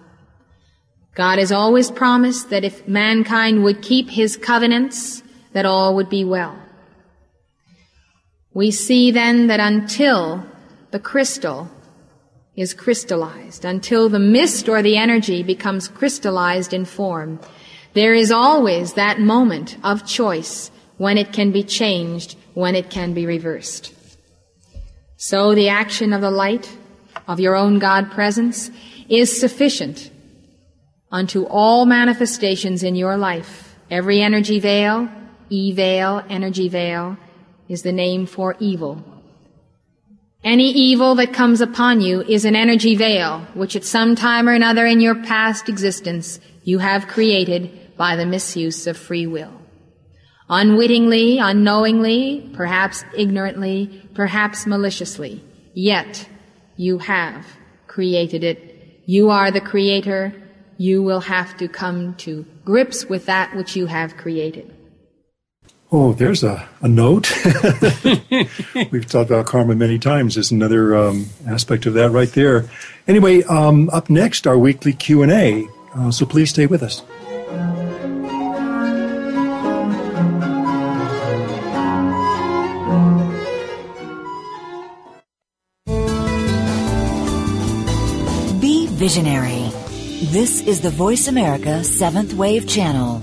God 1.15 1.39
has 1.39 1.53
always 1.53 1.91
promised 1.91 2.51
that 2.51 2.65
if 2.65 2.87
mankind 2.89 3.63
would 3.63 3.83
keep 3.83 4.11
his 4.11 4.37
covenants, 4.37 5.23
that 5.53 5.65
all 5.65 5.95
would 5.95 6.11
be 6.11 6.25
well. 6.25 6.66
We 8.57 8.71
see 8.71 9.11
then 9.11 9.49
that 9.49 9.61
until 9.61 10.43
the 10.91 10.99
crystal 10.99 11.69
is 12.57 12.73
crystallized, 12.73 13.67
until 13.67 14.09
the 14.09 14.19
mist 14.19 14.67
or 14.67 14.81
the 14.81 14.97
energy 14.97 15.43
becomes 15.43 15.89
crystallized 15.89 16.73
in 16.73 16.87
form, 16.87 17.39
there 17.93 18.15
is 18.15 18.33
always 18.33 18.95
that 18.95 19.21
moment 19.21 19.77
of 19.85 20.07
choice 20.07 20.71
when 20.97 21.19
it 21.19 21.35
can 21.35 21.53
be 21.53 21.65
changed, 21.65 22.39
when 22.55 22.75
it 22.75 22.89
can 22.89 23.13
be 23.13 23.27
reversed. 23.27 23.93
So 25.19 25.55
the 25.55 25.69
action 25.69 26.15
of 26.15 26.23
the 26.23 26.31
light 26.31 26.75
of 27.29 27.39
your 27.39 27.57
own 27.57 27.79
God 27.79 28.11
presence 28.11 28.71
is 29.07 29.39
sufficient 29.39 30.11
unto 31.13 31.45
all 31.45 31.85
manifestations 31.85 32.83
in 32.83 32.95
your 32.95 33.19
life. 33.19 33.77
Every 33.91 34.23
energy 34.23 34.61
veil, 34.61 35.11
E 35.51 35.73
veil, 35.73 36.25
energy 36.31 36.71
veil, 36.71 37.19
is 37.69 37.83
the 37.83 37.93
name 37.93 38.27
for 38.27 38.57
evil. 38.61 39.03
Any 40.45 40.71
evil 40.71 41.17
that 41.17 41.33
comes 41.33 41.61
upon 41.61 42.01
you 42.01 42.23
is 42.23 42.45
an 42.45 42.55
energy 42.55 42.95
veil, 42.95 43.41
which 43.55 43.75
at 43.75 43.85
some 43.85 44.15
time 44.15 44.49
or 44.49 44.53
another 44.53 44.87
in 44.87 45.01
your 45.01 45.17
past 45.17 45.69
existence 45.69 46.39
you 46.63 46.79
have 46.79 47.09
created 47.09 47.97
by 47.97 48.15
the 48.15 48.27
misuse 48.27 48.87
of 48.87 48.97
free 48.97 49.27
will. 49.27 49.53
Unwittingly, 50.49 51.39
unknowingly, 51.39 52.49
perhaps 52.55 53.05
ignorantly, 53.17 54.09
perhaps 54.15 54.67
maliciously, 54.67 55.43
yet 55.75 56.29
you 56.77 56.99
have 56.99 57.45
created 57.89 58.45
it. 58.45 59.03
You 59.07 59.31
are 59.31 59.51
the 59.51 59.61
creator. 59.61 60.33
You 60.79 61.03
will 61.03 61.23
have 61.23 61.57
to 61.57 61.67
come 61.67 62.15
to 62.19 62.45
grips 62.65 63.07
with 63.07 63.27
that 63.27 63.57
which 63.57 63.75
you 63.75 63.87
have 63.87 64.17
created. 64.17 64.76
Oh, 65.93 66.13
there's 66.13 66.43
a, 66.43 66.69
a 66.81 66.89
note. 66.89 67.31
We've 68.91 69.07
talked 69.07 69.31
about 69.31 69.47
karma 69.47 69.77
many 69.77 70.01
times. 70.01 70.35
There's 70.35 70.51
another 70.51 70.97
um, 70.97 71.27
aspect 71.49 71.87
of 71.87 71.95
that 71.95 72.11
right 72.11 72.31
there. 72.31 72.69
Anyway, 73.07 73.45
um, 73.45 73.89
up 73.91 74.11
next, 74.11 74.49
our 74.49 74.59
weekly 74.59 74.93
Q&A. 74.93 75.69
Uh, 75.95 76.11
so 76.11 76.27
please 76.27 76.51
stay 76.51 76.67
with 76.67 76.83
us. 76.83 77.03
Be 88.61 88.89
visionary. 88.89 89.71
This 90.33 90.63
is 90.63 90.81
the 90.81 90.91
Voice 90.91 91.29
America 91.29 91.85
Seventh 91.85 92.35
Wave 92.35 92.67
Channel. 92.67 93.23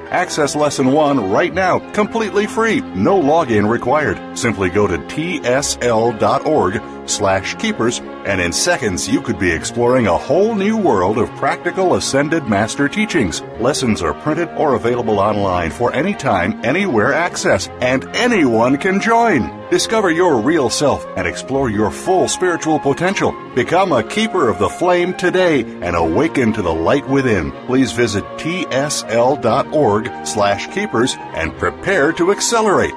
Access 0.11 0.57
Lesson 0.57 0.91
1 0.91 1.31
right 1.31 1.53
now, 1.53 1.79
completely 1.93 2.45
free, 2.45 2.81
no 2.81 3.21
login 3.21 3.65
required. 3.69 4.37
Simply 4.37 4.69
go 4.69 4.85
to 4.85 4.97
tsl.org 4.97 6.81
slash 7.07 7.55
keepers, 7.55 7.99
and 8.25 8.41
in 8.41 8.51
seconds 8.51 9.07
you 9.07 9.21
could 9.21 9.39
be 9.39 9.49
exploring 9.49 10.07
a 10.07 10.17
whole 10.17 10.53
new 10.53 10.75
world 10.75 11.17
of 11.17 11.29
practical 11.37 11.95
Ascended 11.95 12.43
Master 12.43 12.89
teachings. 12.89 13.41
Lessons 13.61 14.01
are 14.01 14.13
printed 14.13 14.49
or 14.57 14.75
available 14.75 15.17
online 15.17 15.71
for 15.71 15.93
any 15.93 16.13
time, 16.13 16.59
anywhere 16.65 17.13
access, 17.13 17.69
and 17.79 18.03
anyone 18.13 18.75
can 18.75 18.99
join. 18.99 19.60
Discover 19.71 20.11
your 20.11 20.41
real 20.41 20.69
self 20.69 21.07
and 21.15 21.25
explore 21.25 21.69
your 21.69 21.91
full 21.91 22.27
spiritual 22.27 22.77
potential. 22.77 23.33
Become 23.55 23.93
a 23.93 24.03
keeper 24.03 24.49
of 24.49 24.59
the 24.59 24.67
flame 24.67 25.13
today 25.13 25.61
and 25.61 25.95
awaken 25.95 26.51
to 26.51 26.61
the 26.61 26.73
light 26.73 27.07
within. 27.07 27.53
Please 27.67 27.93
visit 27.93 28.25
tsl.org 28.35 30.27
slash 30.27 30.67
keepers 30.73 31.15
and 31.17 31.57
prepare 31.57 32.11
to 32.11 32.33
accelerate. 32.33 32.93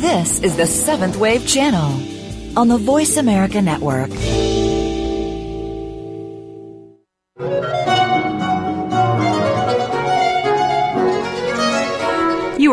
This 0.00 0.40
is 0.40 0.56
the 0.56 0.66
Seventh 0.66 1.18
Wave 1.18 1.46
Channel 1.46 2.58
on 2.58 2.68
the 2.68 2.78
Voice 2.78 3.18
America 3.18 3.60
Network. 3.60 4.08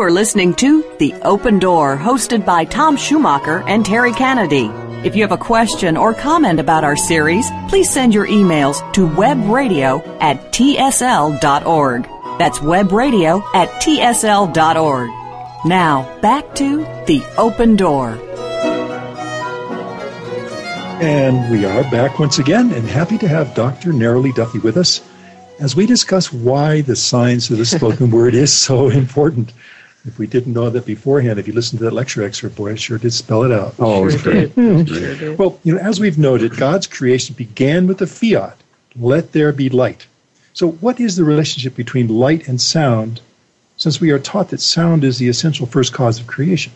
You 0.00 0.06
are 0.06 0.10
listening 0.10 0.54
to 0.54 0.82
The 0.98 1.12
Open 1.24 1.58
Door, 1.58 1.98
hosted 1.98 2.46
by 2.46 2.64
Tom 2.64 2.96
Schumacher 2.96 3.62
and 3.68 3.84
Terry 3.84 4.14
Kennedy. 4.14 4.70
If 5.06 5.14
you 5.14 5.20
have 5.20 5.30
a 5.30 5.36
question 5.36 5.98
or 5.98 6.14
comment 6.14 6.58
about 6.58 6.84
our 6.84 6.96
series, 6.96 7.46
please 7.68 7.90
send 7.90 8.14
your 8.14 8.26
emails 8.26 8.80
to 8.94 9.06
webradio 9.06 10.02
at 10.22 10.54
tsl.org. 10.54 12.08
That's 12.38 12.60
webradio 12.60 13.42
at 13.54 13.68
tsl.org. 13.82 15.10
Now, 15.66 16.18
back 16.22 16.54
to 16.54 16.78
The 17.06 17.22
Open 17.36 17.76
Door. 17.76 18.12
And 21.02 21.52
we 21.52 21.66
are 21.66 21.82
back 21.90 22.18
once 22.18 22.38
again 22.38 22.72
and 22.72 22.88
happy 22.88 23.18
to 23.18 23.28
have 23.28 23.54
Dr. 23.54 23.92
Neroli 23.92 24.34
Duffy 24.34 24.60
with 24.60 24.78
us 24.78 25.02
as 25.58 25.76
we 25.76 25.84
discuss 25.84 26.32
why 26.32 26.80
the 26.80 26.96
science 26.96 27.50
of 27.50 27.58
the 27.58 27.66
spoken 27.66 28.10
word 28.10 28.34
is 28.34 28.50
so 28.50 28.88
important. 28.88 29.52
If 30.06 30.18
we 30.18 30.26
didn't 30.26 30.54
know 30.54 30.70
that 30.70 30.86
beforehand, 30.86 31.38
if 31.38 31.46
you 31.46 31.52
listened 31.52 31.80
to 31.80 31.84
that 31.84 31.92
lecture 31.92 32.22
excerpt, 32.22 32.56
boy, 32.56 32.72
I 32.72 32.74
sure 32.74 32.96
did 32.96 33.12
spell 33.12 33.42
it 33.44 33.52
out. 33.52 33.74
Oh, 33.78 34.02
it 34.02 34.04
was 34.06 34.22
great. 34.22 34.54
Sure 34.54 34.84
did. 34.84 35.38
Well, 35.38 35.60
you 35.62 35.74
know, 35.74 35.80
as 35.80 36.00
we've 36.00 36.18
noted, 36.18 36.56
God's 36.56 36.86
creation 36.86 37.34
began 37.34 37.86
with 37.86 37.98
the 37.98 38.06
fiat, 38.06 38.56
let 38.96 39.32
there 39.32 39.52
be 39.52 39.68
light. 39.68 40.06
So, 40.54 40.70
what 40.72 40.98
is 41.00 41.16
the 41.16 41.24
relationship 41.24 41.76
between 41.76 42.08
light 42.08 42.48
and 42.48 42.60
sound, 42.60 43.20
since 43.76 44.00
we 44.00 44.10
are 44.10 44.18
taught 44.18 44.48
that 44.50 44.60
sound 44.60 45.04
is 45.04 45.18
the 45.18 45.28
essential 45.28 45.66
first 45.66 45.92
cause 45.92 46.18
of 46.18 46.26
creation? 46.26 46.72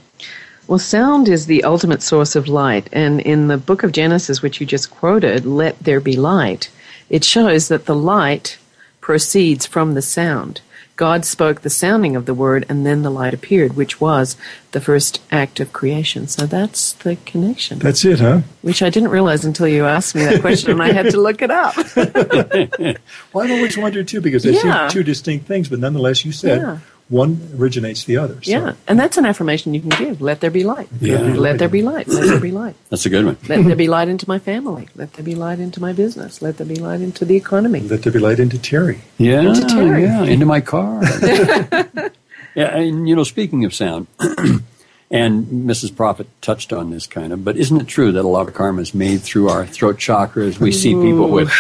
Well, 0.67 0.79
sound 0.79 1.29
is 1.29 1.47
the 1.47 1.65
ultimate 1.65 2.03
source 2.03 2.37
of 2.37 2.49
light. 2.49 2.89
And 2.93 3.21
in 3.21 3.49
the 3.49 3.59
book 3.59 3.83
of 3.83 3.93
Genesis, 3.93 4.43
which 4.43 4.61
you 4.61 4.67
just 4.67 4.91
quoted, 4.91 5.45
let 5.45 5.79
there 5.79 6.01
be 6.01 6.17
light, 6.17 6.71
it 7.11 7.25
shows 7.25 7.69
that 7.69 7.87
the 7.87 7.97
light 7.97 8.59
proceeds 9.01 9.67
from 9.67 9.95
the 9.95 10.03
sound. 10.03 10.61
God 10.97 11.25
spoke 11.25 11.63
the 11.63 11.71
sounding 11.71 12.15
of 12.15 12.25
the 12.25 12.35
word, 12.35 12.65
and 12.69 12.87
then 12.87 13.03
the 13.03 13.11
light 13.11 13.35
appeared, 13.35 13.75
which 13.75 14.01
was 14.01 14.37
the 14.71 14.81
first 14.81 15.21
act 15.33 15.59
of 15.59 15.73
creation. 15.73 16.29
So 16.29 16.47
that's 16.47 16.93
the 16.93 17.17
connection, 17.27 17.81
That's 17.81 18.05
it, 18.05 18.21
huh? 18.21 18.43
which 18.63 18.81
I 18.81 18.91
didn't 18.91 19.09
realize 19.11 19.45
until 19.45 19.67
you 19.67 19.87
asked 19.87 20.15
me 20.15 20.23
that 20.25 20.41
question, 20.41 20.71
and 20.71 20.83
I 20.83 20.93
had 20.93 21.11
to 21.11 21.21
look 21.21 21.43
it 21.43 21.51
up. 21.51 21.75
Well, 23.33 23.45
I've 23.45 23.51
always 23.51 23.77
wondered 23.77 24.07
too, 24.07 24.21
because 24.21 24.45
they 24.45 24.53
Yeah. 24.53 24.89
seem 24.89 24.99
two 25.01 25.03
distinct 25.05 25.47
things, 25.47 25.69
but 25.69 25.81
nonetheless, 25.81 26.25
you 26.25 26.31
said 26.33 26.61
Yeah. 26.61 26.79
One 27.09 27.51
originates 27.59 28.05
the 28.05 28.17
other. 28.17 28.43
So. 28.43 28.51
Yeah, 28.51 28.73
and 28.89 28.99
that's 28.99 29.17
an 29.19 29.27
affirmation 29.27 29.75
you 29.75 29.81
can 29.81 29.91
give. 29.91 30.21
Let 30.23 30.41
there 30.41 30.51
be 30.51 30.65
light. 30.65 30.89
Yeah. 31.01 31.19
Let 31.19 31.59
there 31.59 31.69
be 31.69 31.83
light. 31.83 32.09
Let 32.09 32.27
there 32.27 32.41
be 32.41 32.51
light. 32.51 32.75
That's 32.91 33.05
a 33.07 33.11
good 33.11 33.25
one. 33.27 33.37
Let 33.49 33.65
there 33.65 33.77
be 33.77 33.89
light 33.89 34.09
into 34.09 34.27
my 34.29 34.39
family. 34.39 34.89
Let 34.95 35.13
there 35.15 35.25
be 35.25 35.35
light 35.35 35.59
into 35.61 35.81
my 35.81 35.93
business. 35.93 36.41
Let 36.41 36.57
there 36.57 36.67
be 36.67 36.77
light 36.77 37.01
into 37.03 37.25
the 37.25 37.37
economy. 37.37 37.81
Let 37.81 38.03
there 38.05 38.13
be 38.13 38.19
light 38.19 38.41
into 38.41 38.59
Terry. 38.59 39.01
Yeah, 39.19 39.41
Into 39.43 39.67
Terry. 39.67 40.03
yeah, 40.05 40.23
into 40.25 40.47
my 40.47 40.61
car. 40.61 41.03
yeah, 42.55 42.77
and 42.77 43.09
you 43.09 43.15
know, 43.17 43.25
speaking 43.25 43.65
of 43.65 43.75
sound, 43.75 44.07
And 45.15 45.47
Mrs. 45.71 45.95
Prophet 45.95 46.27
touched 46.43 46.73
on 46.73 46.91
this 46.91 47.07
kind 47.07 47.33
of, 47.33 47.45
but 47.45 47.57
isn't 47.57 47.81
it 47.81 47.87
true 47.87 48.11
that 48.11 48.25
a 48.25 48.27
lot 48.29 48.49
of 48.49 48.55
karma 48.55 48.83
is 48.83 48.93
made 48.95 49.23
through 49.23 49.49
our 49.49 49.65
throat 49.65 49.97
chakra 49.97 50.45
as 50.45 50.59
we 50.59 50.73
see 50.73 50.93
people 50.93 51.29
with 51.31 51.51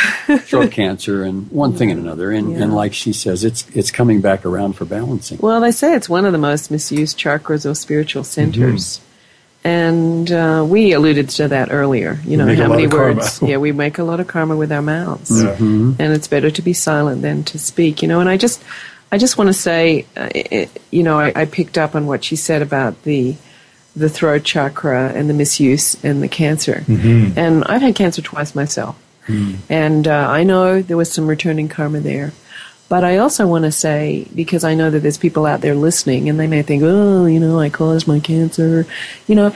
throat 0.42 0.72
cancer 0.72 1.22
and 1.22 1.48
one 1.52 1.72
thing 1.72 1.88
and 1.92 2.00
another? 2.00 2.32
And, 2.32 2.50
Yeah. 2.50 2.64
and 2.64 2.74
like 2.74 2.94
she 2.94 3.12
says, 3.12 3.44
it's 3.44 3.64
it's 3.72 3.92
coming 3.92 4.20
back 4.20 4.44
around 4.44 4.72
for 4.72 4.84
balancing. 4.84 5.38
Well, 5.40 5.60
they 5.60 5.70
say 5.70 5.94
it's 5.94 6.08
one 6.08 6.24
of 6.24 6.32
the 6.32 6.38
most 6.38 6.68
misused 6.72 7.16
chakras 7.16 7.64
or 7.64 7.74
spiritual 7.76 8.24
centers. 8.24 9.00
And 9.62 10.30
uh, 10.30 10.66
we 10.68 10.92
alluded 10.92 11.30
to 11.30 11.48
that 11.48 11.68
earlier. 11.72 12.18
You 12.24 12.36
know, 12.36 12.54
how 12.54 12.68
many 12.68 12.86
words? 12.86 13.40
yeah, 13.40 13.56
we 13.56 13.72
make 13.72 13.98
a 13.98 14.04
lot 14.04 14.20
of 14.20 14.26
karma 14.26 14.56
with 14.56 14.70
our 14.72 14.82
mouths. 14.82 15.42
Yeah. 15.42 15.56
And 15.58 16.00
it's 16.00 16.28
better 16.28 16.50
to 16.50 16.60
be 16.62 16.72
silent 16.74 17.22
than 17.22 17.44
to 17.44 17.58
speak. 17.58 18.02
You 18.02 18.08
know, 18.08 18.20
and 18.20 18.28
I 18.28 18.36
just, 18.36 18.62
I 19.14 19.18
just 19.18 19.38
want 19.38 19.46
to 19.46 19.54
say, 19.54 20.06
uh, 20.16 20.28
it, 20.34 20.82
you 20.90 21.04
know, 21.04 21.20
I, 21.20 21.42
I 21.42 21.44
picked 21.44 21.78
up 21.78 21.94
on 21.94 22.08
what 22.08 22.24
she 22.24 22.34
said 22.34 22.62
about 22.62 23.04
the, 23.04 23.36
the 23.94 24.08
throat 24.08 24.42
chakra 24.42 25.12
and 25.12 25.30
the 25.30 25.34
misuse 25.34 26.02
and 26.02 26.20
the 26.20 26.26
cancer. 26.26 26.82
And 27.38 27.62
I've 27.66 27.80
had 27.80 27.94
cancer 27.94 28.22
twice 28.22 28.56
myself. 28.56 29.00
And 29.70 30.08
uh, 30.08 30.26
I 30.28 30.42
know 30.42 30.82
there 30.82 30.96
was 30.96 31.12
some 31.12 31.28
returning 31.28 31.68
karma 31.68 32.00
there. 32.00 32.32
But 32.88 33.04
I 33.04 33.18
also 33.18 33.46
want 33.46 33.64
to 33.66 33.70
say, 33.70 34.26
because 34.34 34.64
I 34.64 34.74
know 34.74 34.90
that 34.90 34.98
there's 34.98 35.16
people 35.16 35.46
out 35.46 35.60
there 35.60 35.76
listening 35.76 36.28
and 36.28 36.40
they 36.40 36.48
may 36.48 36.62
think, 36.62 36.82
oh, 36.84 37.26
you 37.26 37.38
know, 37.38 37.60
I 37.60 37.70
caused 37.70 38.08
my 38.08 38.18
cancer. 38.18 38.84
You 39.28 39.36
know, 39.36 39.54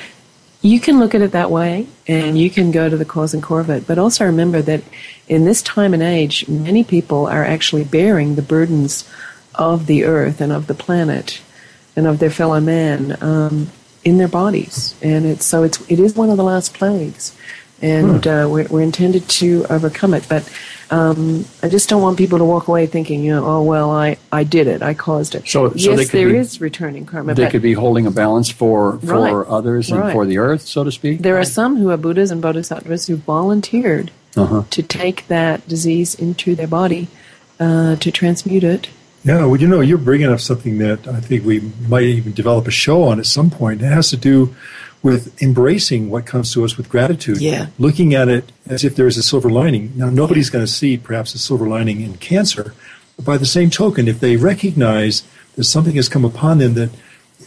you 0.63 0.79
can 0.79 1.01
look 1.01 1.17
at 1.17 1.21
it 1.21 1.33
that 1.33 1.51
way 1.51 1.89
and 2.07 2.39
you 2.39 2.49
can 2.49 2.71
go 2.71 2.89
to 2.89 2.97
the 2.97 3.05
cause 3.05 3.35
and 3.35 3.43
core 3.43 3.61
of 3.61 3.71
it. 3.71 3.89
But 3.89 3.99
also 3.99 4.25
remember 4.25 4.63
that 4.63 4.85
in 5.27 5.47
this 5.47 5.63
time 5.63 5.95
and 5.95 6.03
age, 6.03 6.47
many 6.49 6.85
people 6.85 7.27
are 7.27 7.45
actually 7.45 7.83
bearing 7.83 8.37
the 8.37 8.43
burdens 8.43 9.09
of 9.59 9.87
the 9.87 10.05
earth 10.05 10.41
and 10.41 10.53
of 10.53 10.67
the 10.69 10.75
planet 10.75 11.41
and 11.97 12.07
of 12.07 12.19
their 12.21 12.31
fellow 12.31 12.61
man 12.61 13.17
um, 13.23 13.71
in 14.05 14.19
their 14.19 14.29
bodies. 14.29 14.95
And 15.03 15.27
it's, 15.27 15.45
so 15.45 15.65
it's, 15.65 15.81
it 15.91 15.99
is 15.99 16.15
one 16.15 16.31
of 16.31 16.37
the 16.37 16.45
last 16.45 16.73
plagues. 16.75 17.37
And 17.81 18.27
uh, 18.27 18.49
we're, 18.51 18.67
we're 18.69 18.83
intended 18.83 19.29
to 19.29 19.65
overcome 19.71 20.13
it. 20.15 20.27
But 20.29 20.51
um, 20.91 21.45
I 21.63 21.69
just 21.69 21.89
don't 21.89 22.03
want 22.03 22.19
people 22.19 22.39
to 22.39 22.45
walk 22.45 22.67
away 22.67 22.87
thinking, 22.87 23.23
you 23.23 23.31
know, 23.33 23.45
oh, 23.47 23.63
well, 23.63 23.91
I, 23.93 24.17
I 24.33 24.43
did 24.43 24.67
it. 24.67 24.83
I 24.83 24.95
caused 24.95 25.35
it. 25.37 25.47
So- 25.49 25.71
so 25.75 25.93
yes, 25.93 26.11
there 26.11 26.29
be- 26.29 26.39
is 26.39 26.61
returning 26.61 27.07
karma. 27.07 27.35
They 27.35 27.49
could 27.51 27.63
be 27.63 27.75
holding 27.75 28.07
a 28.07 28.11
balance 28.11 28.51
for 28.51 28.99
for 28.99 29.07
Right. 29.43 29.47
others 29.49 29.91
and 29.93 30.01
Right. 30.01 30.13
for 30.13 30.27
the 30.27 30.39
earth, 30.39 30.63
so 30.63 30.83
to 30.83 30.91
speak. 30.91 31.21
There 31.21 31.39
are 31.39 31.45
some 31.45 31.77
who 31.77 31.91
are 31.91 31.97
Buddhas 31.97 32.31
and 32.33 32.43
Bodhisattvas 32.43 33.07
who 33.07 33.17
volunteered 33.17 34.11
Uh-huh. 34.37 34.63
to 34.71 34.83
take 34.83 35.27
that 35.29 35.67
disease 35.69 36.15
into 36.17 36.55
their 36.57 36.67
body 36.69 37.07
uh, 37.61 37.95
to 37.97 38.11
transmute 38.11 38.65
it. 38.65 38.89
Yeah, 39.25 39.45
well, 39.47 39.57
you 39.61 39.67
know, 39.67 39.81
you're 39.81 39.99
bringing 39.99 40.29
up 40.31 40.41
something 40.41 40.79
that 40.79 41.07
I 41.09 41.21
think 41.21 41.45
we 41.45 41.61
might 41.89 42.05
even 42.05 42.33
develop 42.33 42.67
a 42.67 42.71
show 42.71 43.03
on 43.05 43.19
at 43.19 43.27
some 43.27 43.51
point. 43.51 43.83
It 43.83 43.87
has 43.87 44.11
to 44.11 44.17
do 44.17 44.55
with 45.03 45.41
embracing 45.43 46.11
what 46.11 46.27
comes 46.27 46.53
to 46.55 46.65
us 46.65 46.77
with 46.77 46.89
gratitude. 46.89 47.39
Yeah. 47.41 47.67
Looking 47.79 48.15
at 48.15 48.29
it 48.29 48.51
as 48.67 48.85
if 48.85 48.97
there's 48.97 49.17
a 49.17 49.23
silver 49.23 49.51
lining. 49.51 49.93
Now, 49.97 50.09
nobody's 50.11 50.51
going 50.51 50.65
to 50.65 50.71
see 50.71 50.97
perhaps 50.97 51.35
a 51.35 51.39
silver 51.39 51.69
lining 51.69 52.01
in 52.01 52.17
cancer. 52.17 52.75
But 53.17 53.25
by 53.25 53.39
the 53.39 53.47
same 53.47 53.71
token, 53.71 54.09
if 54.09 54.21
they 54.21 54.37
recognize 54.37 55.23
that 55.57 55.65
something 55.65 55.95
has 55.97 56.09
come 56.09 56.25
upon 56.25 56.59
them 56.59 56.75
that 56.75 56.91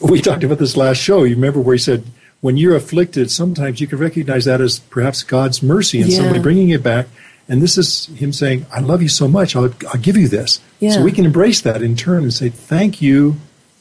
we 0.01 0.21
talked 0.21 0.43
about 0.43 0.59
this 0.59 0.77
last 0.77 0.97
show, 0.97 1.23
you 1.23 1.35
remember 1.35 1.59
where 1.59 1.75
he 1.75 1.79
said, 1.79 2.03
when 2.41 2.57
you're 2.57 2.75
afflicted, 2.75 3.29
sometimes 3.31 3.79
you 3.79 3.87
can 3.87 3.99
recognize 3.99 4.45
that 4.45 4.61
as 4.61 4.79
perhaps 4.79 5.23
God's 5.23 5.61
mercy 5.61 6.01
and 6.01 6.09
Yeah. 6.09 6.17
somebody 6.17 6.39
bringing 6.39 6.69
it 6.69 6.81
back. 6.83 7.07
And 7.51 7.61
this 7.61 7.77
is 7.77 8.05
him 8.05 8.31
saying, 8.31 8.65
I 8.71 8.79
love 8.79 9.01
you 9.01 9.09
so 9.09 9.27
much, 9.27 9.57
I'll, 9.57 9.73
I'll 9.89 9.99
give 9.99 10.15
you 10.15 10.29
this. 10.29 10.61
Yeah. 10.79 10.91
So 10.91 11.03
we 11.03 11.11
can 11.11 11.25
embrace 11.25 11.59
that 11.61 11.81
in 11.81 11.97
turn 11.97 12.23
and 12.23 12.33
say, 12.33 12.47
thank 12.47 13.01
you, 13.01 13.35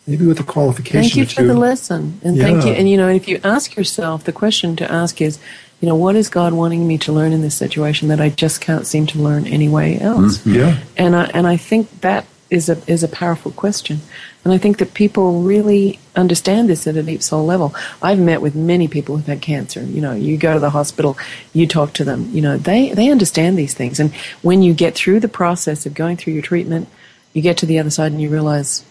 maybe 0.08 0.26
with 0.26 0.40
a 0.40 0.42
qualification 0.42 1.02
Thank 1.02 1.14
you 1.14 1.22
or 1.22 1.26
for 1.26 1.42
the 1.44 1.54
lesson, 1.54 2.20
and 2.24 2.36
thank 2.36 2.64
you. 2.64 2.72
And 2.72 2.90
you 2.90 2.96
know, 2.96 3.08
if 3.08 3.28
you 3.28 3.38
ask 3.44 3.76
yourself, 3.76 4.24
the 4.24 4.32
question 4.32 4.74
to 4.74 4.90
ask 4.90 5.22
is, 5.22 5.38
you 5.80 5.86
know, 5.86 5.94
what 5.94 6.16
is 6.16 6.28
God 6.28 6.52
wanting 6.52 6.88
me 6.88 6.98
to 6.98 7.12
learn 7.12 7.32
in 7.32 7.42
this 7.42 7.54
situation 7.54 8.08
that 8.08 8.20
I 8.20 8.28
just 8.28 8.60
can't 8.60 8.88
seem 8.88 9.06
to 9.06 9.20
learn 9.20 9.46
anyway 9.46 10.00
else? 10.00 10.38
Mm-hmm. 10.38 10.54
Yeah. 10.54 10.80
And 10.96 11.14
I 11.14 11.26
and 11.26 11.46
I 11.46 11.56
think 11.56 12.00
that 12.00 12.26
is 12.51 12.68
a 12.68 12.82
is 12.90 13.03
a 13.03 13.09
powerful 13.09 13.53
question, 13.53 14.01
and 14.44 14.53
I 14.53 14.59
think 14.59 14.78
that 14.78 14.92
people 14.92 15.42
really 15.42 16.01
understand 16.16 16.68
this 16.68 16.86
at 16.86 16.96
a 16.96 17.03
deep 17.03 17.22
soul 17.22 17.46
level. 17.46 17.74
I've 18.03 18.18
met 18.18 18.42
with 18.42 18.55
many 18.55 18.88
people 18.88 19.16
who've 19.16 19.26
had 19.26 19.40
cancer. 19.40 19.82
You 19.82 20.01
know, 20.01 20.12
you 20.12 20.36
go 20.36 20.55
to 20.55 20.61
the 20.61 20.70
hospital, 20.70 21.16
you 21.53 21.66
talk 21.66 21.92
to 21.94 22.05
them. 22.05 22.28
You 22.32 22.42
know, 22.42 22.59
they 22.59 22.92
they 22.92 23.11
understand 23.11 23.57
these 23.57 23.74
things, 23.74 24.01
and 24.01 24.12
when 24.42 24.62
you 24.62 24.74
get 24.74 24.94
through 24.94 25.20
the 25.20 25.28
process 25.28 25.86
of 25.86 25.94
going 25.94 26.16
through 26.16 26.32
your 26.32 26.42
treatment, 26.42 26.88
you 27.32 27.40
get 27.40 27.57
to 27.59 27.66
the 27.66 27.78
other 27.78 27.90
side 27.90 28.12
and 28.12 28.20
you 28.20 28.28
realize. 28.28 28.84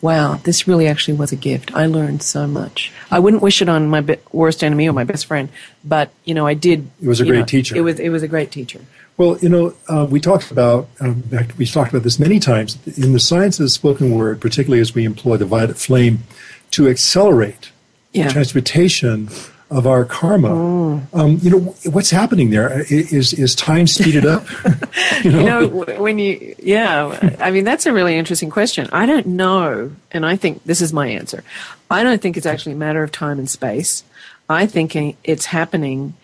Wow, 0.00 0.34
this 0.44 0.68
really 0.68 0.86
actually 0.86 1.16
was 1.16 1.32
a 1.32 1.36
gift. 1.36 1.74
I 1.74 1.86
learned 1.86 2.22
so 2.22 2.46
much. 2.46 2.92
I 3.10 3.18
wouldn't 3.20 3.42
wish 3.42 3.62
it 3.62 3.70
on 3.70 3.88
my 3.88 4.02
be- 4.02 4.18
worst 4.32 4.62
enemy 4.62 4.86
or 4.86 4.92
my 4.92 5.04
best 5.04 5.24
friend, 5.24 5.48
but 5.82 6.10
you 6.26 6.34
know, 6.34 6.46
I 6.46 6.52
did. 6.52 6.90
It 7.00 7.08
was 7.08 7.20
a 7.20 7.24
great 7.24 7.38
know, 7.38 7.44
teacher. 7.46 7.74
It 7.74 7.80
was. 7.80 7.98
It 7.98 8.10
was 8.10 8.22
a 8.22 8.28
great 8.28 8.50
teacher. 8.50 8.80
Well, 9.16 9.38
you 9.38 9.48
know, 9.48 9.74
uh, 9.88 10.06
we 10.10 10.18
talked 10.20 10.50
about, 10.50 10.88
um, 11.00 11.22
in 11.30 11.38
fact, 11.38 11.56
we 11.56 11.66
talked 11.66 11.90
about 11.92 12.02
this 12.02 12.18
many 12.18 12.40
times 12.40 12.78
in 12.98 13.12
the 13.12 13.20
science 13.20 13.60
of 13.60 13.64
the 13.64 13.70
spoken 13.70 14.10
word, 14.12 14.40
particularly 14.40 14.80
as 14.80 14.94
we 14.94 15.04
employ 15.04 15.36
the 15.36 15.44
violet 15.46 15.76
flame 15.78 16.24
to 16.72 16.88
accelerate 16.88 17.70
Yeah. 18.12 18.26
the 18.26 18.32
transmutation 18.32 19.28
of 19.70 19.86
our 19.86 20.04
karma. 20.04 20.48
Mm. 20.50 21.02
Um, 21.14 21.38
you 21.42 21.50
know, 21.50 21.58
what's 21.90 22.10
happening 22.10 22.50
there 22.50 22.80
is 22.90 23.12
Is 23.12 23.32
is 23.32 23.54
time 23.54 23.86
speeded 23.86 24.26
up? 24.26 24.44
you 25.24 25.30
know, 25.32 25.38
You 25.40 25.44
know, 25.46 25.66
when 26.00 26.18
you, 26.18 26.54
yeah, 26.62 27.36
I 27.40 27.50
mean, 27.50 27.64
that's 27.64 27.86
a 27.86 27.92
really 27.92 28.16
interesting 28.16 28.50
question. 28.50 28.88
I 28.92 29.06
don't 29.06 29.26
know, 29.26 29.92
and 30.12 30.26
I 30.26 30.36
think 30.36 30.62
this 30.64 30.80
is 30.80 30.92
my 30.92 31.06
answer. 31.08 31.42
I 31.90 32.02
don't 32.02 32.20
think 32.20 32.36
it's 32.36 32.46
actually 32.46 32.72
a 32.72 32.76
matter 32.76 33.02
of 33.02 33.10
time 33.12 33.38
and 33.38 33.48
space. 33.48 34.02
I 34.48 34.66
think 34.66 34.96
it's 35.24 35.46
happening 35.46 36.14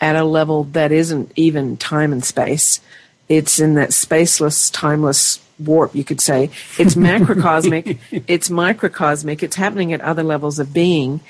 at 0.00 0.16
a 0.16 0.24
level 0.24 0.64
that 0.64 0.92
isn't 0.92 1.32
even 1.36 1.76
time 1.76 2.12
and 2.12 2.24
space. 2.24 2.80
It's 3.28 3.58
in 3.58 3.74
that 3.74 3.90
spaceless, 3.90 4.72
timeless 4.72 5.40
warp, 5.58 5.94
you 5.94 6.04
could 6.04 6.20
say. 6.20 6.50
It's 6.78 6.94
macrocosmic, 6.96 7.98
it's 8.26 8.48
microcosmic, 8.48 9.42
it's 9.42 9.56
happening 9.56 9.92
at 9.92 10.00
other 10.00 10.22
levels 10.22 10.58
of 10.58 10.72
being 10.72 11.20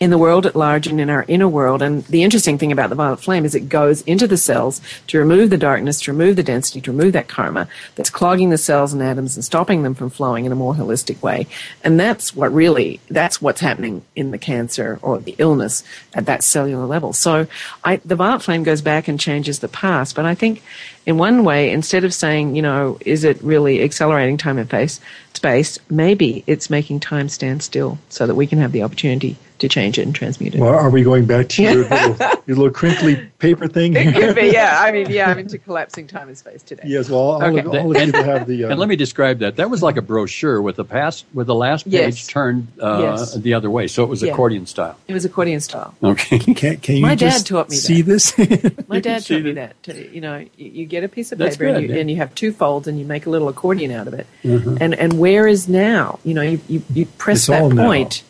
in 0.00 0.10
the 0.10 0.18
world 0.18 0.46
at 0.46 0.54
large 0.54 0.86
and 0.86 1.00
in 1.00 1.10
our 1.10 1.24
inner 1.28 1.48
world. 1.48 1.82
And 1.82 2.04
the 2.04 2.22
interesting 2.22 2.58
thing 2.58 2.72
about 2.72 2.90
the 2.90 2.96
violet 2.96 3.20
flame 3.20 3.44
is 3.44 3.54
it 3.54 3.68
goes 3.68 4.02
into 4.02 4.26
the 4.26 4.36
cells 4.36 4.80
to 5.08 5.18
remove 5.18 5.50
the 5.50 5.56
darkness, 5.56 6.00
to 6.02 6.12
remove 6.12 6.36
the 6.36 6.42
density, 6.42 6.80
to 6.82 6.92
remove 6.92 7.12
that 7.14 7.28
karma 7.28 7.68
that's 7.96 8.10
clogging 8.10 8.50
the 8.50 8.58
cells 8.58 8.92
and 8.92 9.02
atoms 9.02 9.36
and 9.36 9.44
stopping 9.44 9.82
them 9.82 9.94
from 9.94 10.10
flowing 10.10 10.44
in 10.44 10.52
a 10.52 10.56
more 10.56 10.74
holistic 10.74 11.20
way. 11.22 11.46
And 11.82 11.98
that's 11.98 12.34
what 12.34 12.52
really, 12.52 13.00
that's 13.08 13.42
what's 13.42 13.60
happening 13.60 14.02
in 14.14 14.30
the 14.30 14.38
cancer 14.38 14.98
or 15.02 15.18
the 15.18 15.34
illness 15.38 15.82
at 16.14 16.26
that 16.26 16.44
cellular 16.44 16.86
level. 16.86 17.12
So 17.12 17.46
I, 17.84 17.96
the 17.96 18.16
violet 18.16 18.42
flame 18.42 18.62
goes 18.62 18.82
back 18.82 19.08
and 19.08 19.18
changes 19.18 19.58
the 19.58 19.68
past. 19.68 20.14
But 20.14 20.26
I 20.26 20.34
think 20.34 20.62
in 21.06 21.18
one 21.18 21.42
way, 21.42 21.70
instead 21.70 22.04
of 22.04 22.14
saying, 22.14 22.54
you 22.54 22.62
know, 22.62 22.98
is 23.04 23.24
it 23.24 23.42
really 23.42 23.82
accelerating 23.82 24.36
time 24.36 24.58
and 24.58 24.68
space, 24.68 25.00
space, 25.34 25.78
maybe 25.90 26.44
it's 26.46 26.70
making 26.70 27.00
time 27.00 27.28
stand 27.28 27.62
still 27.62 27.98
so 28.08 28.26
that 28.26 28.34
we 28.34 28.46
can 28.46 28.58
have 28.58 28.72
the 28.72 28.82
opportunity 28.82 29.36
to 29.58 29.68
change 29.68 29.98
it 29.98 30.02
and 30.02 30.14
transmute 30.14 30.54
it. 30.54 30.60
well, 30.60 30.74
are 30.74 30.90
we 30.90 31.02
going 31.02 31.26
back 31.26 31.48
to 31.50 31.62
your 31.62 31.74
little, 31.88 32.16
your 32.46 32.56
little 32.56 32.70
crinkly 32.70 33.16
paper 33.38 33.66
thing? 33.66 33.94
It 33.96 34.14
could 34.14 34.34
be, 34.34 34.48
yeah. 34.52 34.78
I 34.80 34.92
mean, 34.92 35.10
yeah, 35.10 35.30
I'm 35.30 35.38
into 35.38 35.58
collapsing 35.58 36.06
time 36.06 36.28
and 36.28 36.36
space 36.38 36.62
today. 36.62 36.82
yes. 36.86 37.08
Well, 37.10 37.20
all, 37.20 37.42
Okay. 37.44 37.60
of, 37.60 37.66
all 37.68 37.96
of 37.96 38.06
you 38.06 38.12
have 38.12 38.46
the. 38.46 38.64
Uh, 38.64 38.68
And 38.70 38.78
let 38.78 38.88
me 38.88 38.96
describe 38.96 39.38
that. 39.40 39.56
That 39.56 39.70
was 39.70 39.82
like 39.82 39.96
a 39.96 40.02
brochure 40.02 40.60
with 40.62 40.76
the 40.76 40.84
past 40.84 41.24
with 41.34 41.46
the 41.46 41.54
last 41.54 41.84
page 41.84 41.92
Yes. 41.92 42.26
turned 42.26 42.68
uh, 42.80 42.98
Yes. 43.02 43.34
the 43.34 43.54
other 43.54 43.70
way, 43.70 43.86
so 43.88 44.02
it 44.04 44.08
was 44.08 44.22
Yeah. 44.22 44.32
accordion 44.32 44.66
style. 44.66 44.96
It 45.08 45.14
was 45.14 45.24
accordion 45.24 45.60
style. 45.60 45.94
Okay. 46.02 46.38
can, 46.38 46.76
can 46.78 46.96
you 46.96 47.02
My 47.02 47.14
dad 47.14 47.30
just 47.30 47.46
taught 47.46 47.68
me 47.70 47.76
that. 47.76 47.82
see 47.82 48.02
that. 48.02 48.12
this? 48.12 48.88
My 48.88 49.00
dad 49.08 49.24
taught 49.26 49.42
me 49.42 49.52
that. 49.52 49.74
that. 49.82 49.94
to- 49.94 50.14
You 50.14 50.20
know, 50.20 50.38
you, 50.56 50.70
you 50.70 50.86
get 50.86 51.04
a 51.04 51.08
piece 51.08 51.32
of 51.32 51.38
That's 51.38 51.56
paper 51.56 51.70
and, 51.74 51.88
you, 51.88 51.94
yeah. 51.94 52.00
and 52.00 52.10
you 52.10 52.16
have 52.16 52.34
two 52.34 52.52
folds 52.52 52.86
and 52.88 52.98
you 52.98 53.04
make 53.04 53.26
a 53.26 53.30
little 53.30 53.48
accordion 53.48 53.90
out 53.92 54.06
of 54.08 54.14
it. 54.14 54.26
Mm-hmm. 54.44 54.76
And 54.80 54.94
and 54.94 55.18
where 55.18 55.46
is 55.46 55.68
now? 55.68 56.18
You 56.24 56.34
know, 56.34 56.42
you, 56.42 56.60
you, 56.68 56.82
you 56.92 57.06
press 57.06 57.38
It's 57.38 57.46
that 57.48 57.70
point. 57.72 58.22
now. 58.22 58.28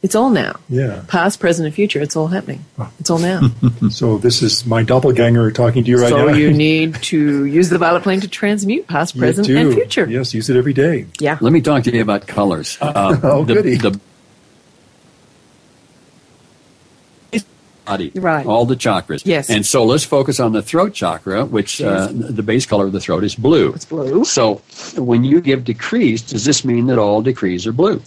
Point. 0.00 0.04
It's 0.04 0.14
all 0.14 0.30
now. 0.30 0.54
Yeah. 0.68 1.02
Past, 1.08 1.40
present, 1.40 1.66
and 1.66 1.74
future. 1.74 2.00
It's 2.00 2.14
all 2.14 2.28
happening. 2.28 2.64
It's 3.00 3.10
all 3.10 3.18
now. 3.18 3.40
so 3.90 4.18
this 4.18 4.42
is 4.42 4.64
my 4.64 4.84
doppelganger 4.84 5.50
talking 5.50 5.82
to 5.82 5.90
you 5.90 6.00
right 6.00 6.10
so 6.10 6.26
now. 6.26 6.32
So 6.32 6.38
you 6.38 6.52
need 6.68 6.94
to 7.04 7.44
use 7.46 7.68
the 7.68 7.78
violet 7.78 8.04
flame 8.04 8.20
to 8.20 8.28
transmute 8.28 8.86
past, 8.86 9.18
present, 9.18 9.48
and 9.48 9.74
future. 9.74 10.08
Yes, 10.08 10.32
use 10.34 10.48
it 10.50 10.56
every 10.56 10.72
day. 10.72 11.06
Yeah. 11.18 11.38
Let 11.40 11.52
me 11.52 11.60
talk 11.60 11.82
to 11.84 11.92
you 11.92 12.00
about 12.02 12.26
colors. 12.26 12.78
Uh, 12.88 13.16
Oh, 13.22 13.44
the, 13.44 13.54
goody. 13.54 13.76
the 13.76 14.00
body, 17.84 18.12
Right. 18.14 18.46
all 18.46 18.66
the 18.66 18.76
chakras. 18.76 19.22
Yes. 19.24 19.48
And 19.50 19.64
so 19.66 19.84
let's 19.84 20.04
focus 20.04 20.38
on 20.40 20.52
the 20.52 20.62
throat 20.62 20.92
chakra, 20.94 21.44
which 21.44 21.80
uh, 21.82 22.08
the 22.12 22.42
base 22.42 22.66
color 22.66 22.86
of 22.86 22.92
the 22.92 23.00
throat 23.00 23.24
is 23.24 23.34
blue. 23.34 23.72
It's 23.72 23.84
blue. 23.86 24.24
So 24.24 24.56
when 24.96 25.24
you 25.24 25.40
give 25.40 25.64
decrees, 25.64 26.22
does 26.22 26.44
this 26.44 26.64
mean 26.64 26.86
that 26.86 26.98
all 26.98 27.22
decrees 27.22 27.66
are 27.66 27.72
blue? 27.72 28.00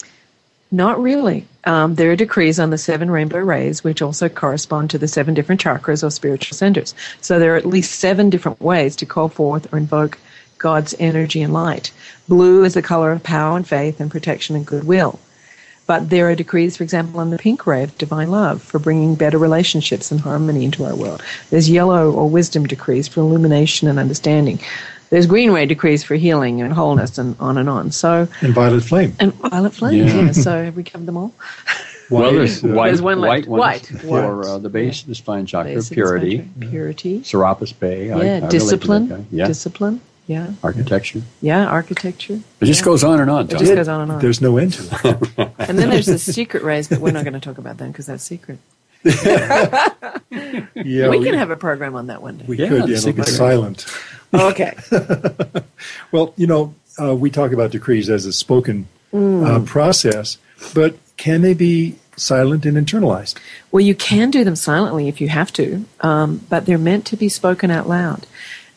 Not 0.73 1.01
really. 1.01 1.45
Um, 1.65 1.95
there 1.95 2.11
are 2.11 2.15
decrees 2.15 2.57
on 2.57 2.69
the 2.69 2.77
seven 2.77 3.11
rainbow 3.11 3.39
rays, 3.39 3.83
which 3.83 4.01
also 4.01 4.29
correspond 4.29 4.89
to 4.91 4.97
the 4.97 5.07
seven 5.07 5.33
different 5.33 5.61
chakras 5.61 6.01
or 6.01 6.09
spiritual 6.09 6.55
centers. 6.55 6.95
So 7.19 7.39
there 7.39 7.53
are 7.53 7.57
at 7.57 7.65
least 7.65 7.99
seven 7.99 8.29
different 8.29 8.61
ways 8.61 8.95
to 8.97 9.05
call 9.05 9.27
forth 9.27 9.71
or 9.73 9.77
invoke 9.77 10.17
God's 10.59 10.95
energy 10.97 11.41
and 11.41 11.51
light. 11.51 11.91
Blue 12.29 12.63
is 12.63 12.75
the 12.75 12.81
color 12.81 13.11
of 13.11 13.21
power 13.21 13.57
and 13.57 13.67
faith 13.67 13.99
and 13.99 14.09
protection 14.09 14.55
and 14.55 14.65
goodwill. 14.65 15.19
But 15.87 16.09
there 16.09 16.29
are 16.29 16.35
decrees, 16.35 16.77
for 16.77 16.83
example, 16.83 17.19
on 17.19 17.31
the 17.31 17.37
pink 17.37 17.65
ray 17.67 17.83
of 17.83 17.97
divine 17.97 18.31
love 18.31 18.61
for 18.61 18.79
bringing 18.79 19.15
better 19.15 19.37
relationships 19.37 20.11
and 20.11 20.21
harmony 20.21 20.63
into 20.63 20.85
our 20.85 20.95
world. 20.95 21.21
There's 21.49 21.69
yellow 21.69 22.11
or 22.11 22.29
wisdom 22.29 22.65
decrees 22.65 23.07
for 23.07 23.19
illumination 23.19 23.87
and 23.87 23.99
understanding. 23.99 24.59
There's 25.09 25.25
green 25.25 25.51
ray 25.51 25.65
decrees 25.65 26.03
for 26.03 26.15
healing 26.15 26.61
and 26.61 26.71
wholeness 26.71 27.17
and 27.17 27.35
on 27.39 27.57
and 27.57 27.67
on. 27.69 27.91
So 27.91 28.27
And 28.41 28.53
violet 28.53 28.83
flame. 28.83 29.13
and 29.19 29.33
violet 29.33 29.73
flame. 29.73 30.07
Yeah. 30.07 30.21
yeah. 30.27 30.31
So 30.31 30.63
have 30.63 30.75
we 30.77 30.83
covered 30.83 31.07
them 31.07 31.17
all? 31.17 31.33
well, 32.09 32.31
there's 32.31 32.63
uh, 32.63 32.67
white, 32.69 32.87
There's 32.87 33.01
one 33.01 33.19
white 33.19 33.47
left. 33.47 33.47
ones 33.49 33.59
White. 33.59 34.01
for 34.03 34.47
uh, 34.47 34.57
the 34.59 34.69
base 34.69 35.01
of 35.01 35.07
the 35.07 35.15
spine 35.15 35.45
chakra, 35.45 35.73
Base 35.73 35.83
of 35.85 35.89
the 35.89 35.95
purity, 35.95 36.37
spectrum. 36.37 36.69
Purity. 36.71 37.23
Serapis 37.23 37.73
Bey. 37.73 38.11
I- 38.11 38.17
I 38.19 38.23
Yeah. 38.23 38.47
discipline. 38.47 39.09
that. 39.09 39.21
Yeah, 39.31 39.47
Discipline. 39.47 39.99
Yeah. 40.31 40.51
architecture. 40.63 41.21
Yeah. 41.41 41.65
Architecture. 41.67 42.39
It 42.61 42.65
just 42.65 42.81
Yeah. 42.81 42.85
goes 42.85 43.03
on 43.03 43.19
and 43.19 43.29
on. 43.29 43.45
It 43.45 43.49
Tom. 43.51 43.59
just 43.59 43.73
goes 43.75 43.87
on 43.87 44.01
and 44.01 44.11
on. 44.13 44.19
There's 44.19 44.41
no 44.41 44.57
end 44.57 44.73
to 44.73 45.19
it. 45.37 45.51
And 45.69 45.77
then 45.77 45.89
there's 45.89 46.05
the 46.05 46.17
secret 46.19 46.63
rays, 46.63 46.87
but 46.87 46.99
we're 46.99 47.11
not 47.11 47.23
going 47.23 47.33
to 47.33 47.39
talk 47.39 47.57
about 47.57 47.77
them 47.77 47.91
because 47.91 48.05
that's 48.07 48.23
secret. 48.23 48.59
Yeah, 50.83 51.09
we 51.09 51.23
can 51.23 51.33
have 51.35 51.51
a 51.51 51.55
program 51.57 51.95
on 51.95 52.07
that 52.07 52.21
one 52.21 52.37
day. 52.37 52.45
We 52.47 52.57
Yeah, 52.57 52.69
could. 52.69 52.89
Yeah, 52.89 52.95
it'll 52.97 53.13
be 53.13 53.23
secret. 53.23 53.27
silent. 53.27 53.85
okay. 54.33 54.73
Well, 56.11 56.33
you 56.37 56.45
know, 56.47 56.73
uh, 57.01 57.15
we 57.15 57.29
talk 57.31 57.51
about 57.53 57.71
decrees 57.71 58.09
as 58.09 58.25
a 58.25 58.33
spoken 58.33 58.87
Mm. 59.13 59.45
uh, 59.45 59.59
process, 59.65 60.37
but 60.73 60.95
can 61.17 61.41
they 61.41 61.53
be 61.53 61.95
silent 62.15 62.65
and 62.65 62.77
internalized? 62.77 63.35
Well, 63.71 63.81
you 63.81 63.93
can 63.95 64.31
do 64.31 64.43
them 64.45 64.55
silently 64.55 65.07
if 65.09 65.19
you 65.19 65.27
have 65.29 65.51
to, 65.53 65.83
um, 66.01 66.41
but 66.49 66.65
they're 66.65 66.77
meant 66.77 67.05
to 67.07 67.17
be 67.17 67.27
spoken 67.27 67.71
out 67.71 67.89
loud. 67.89 68.25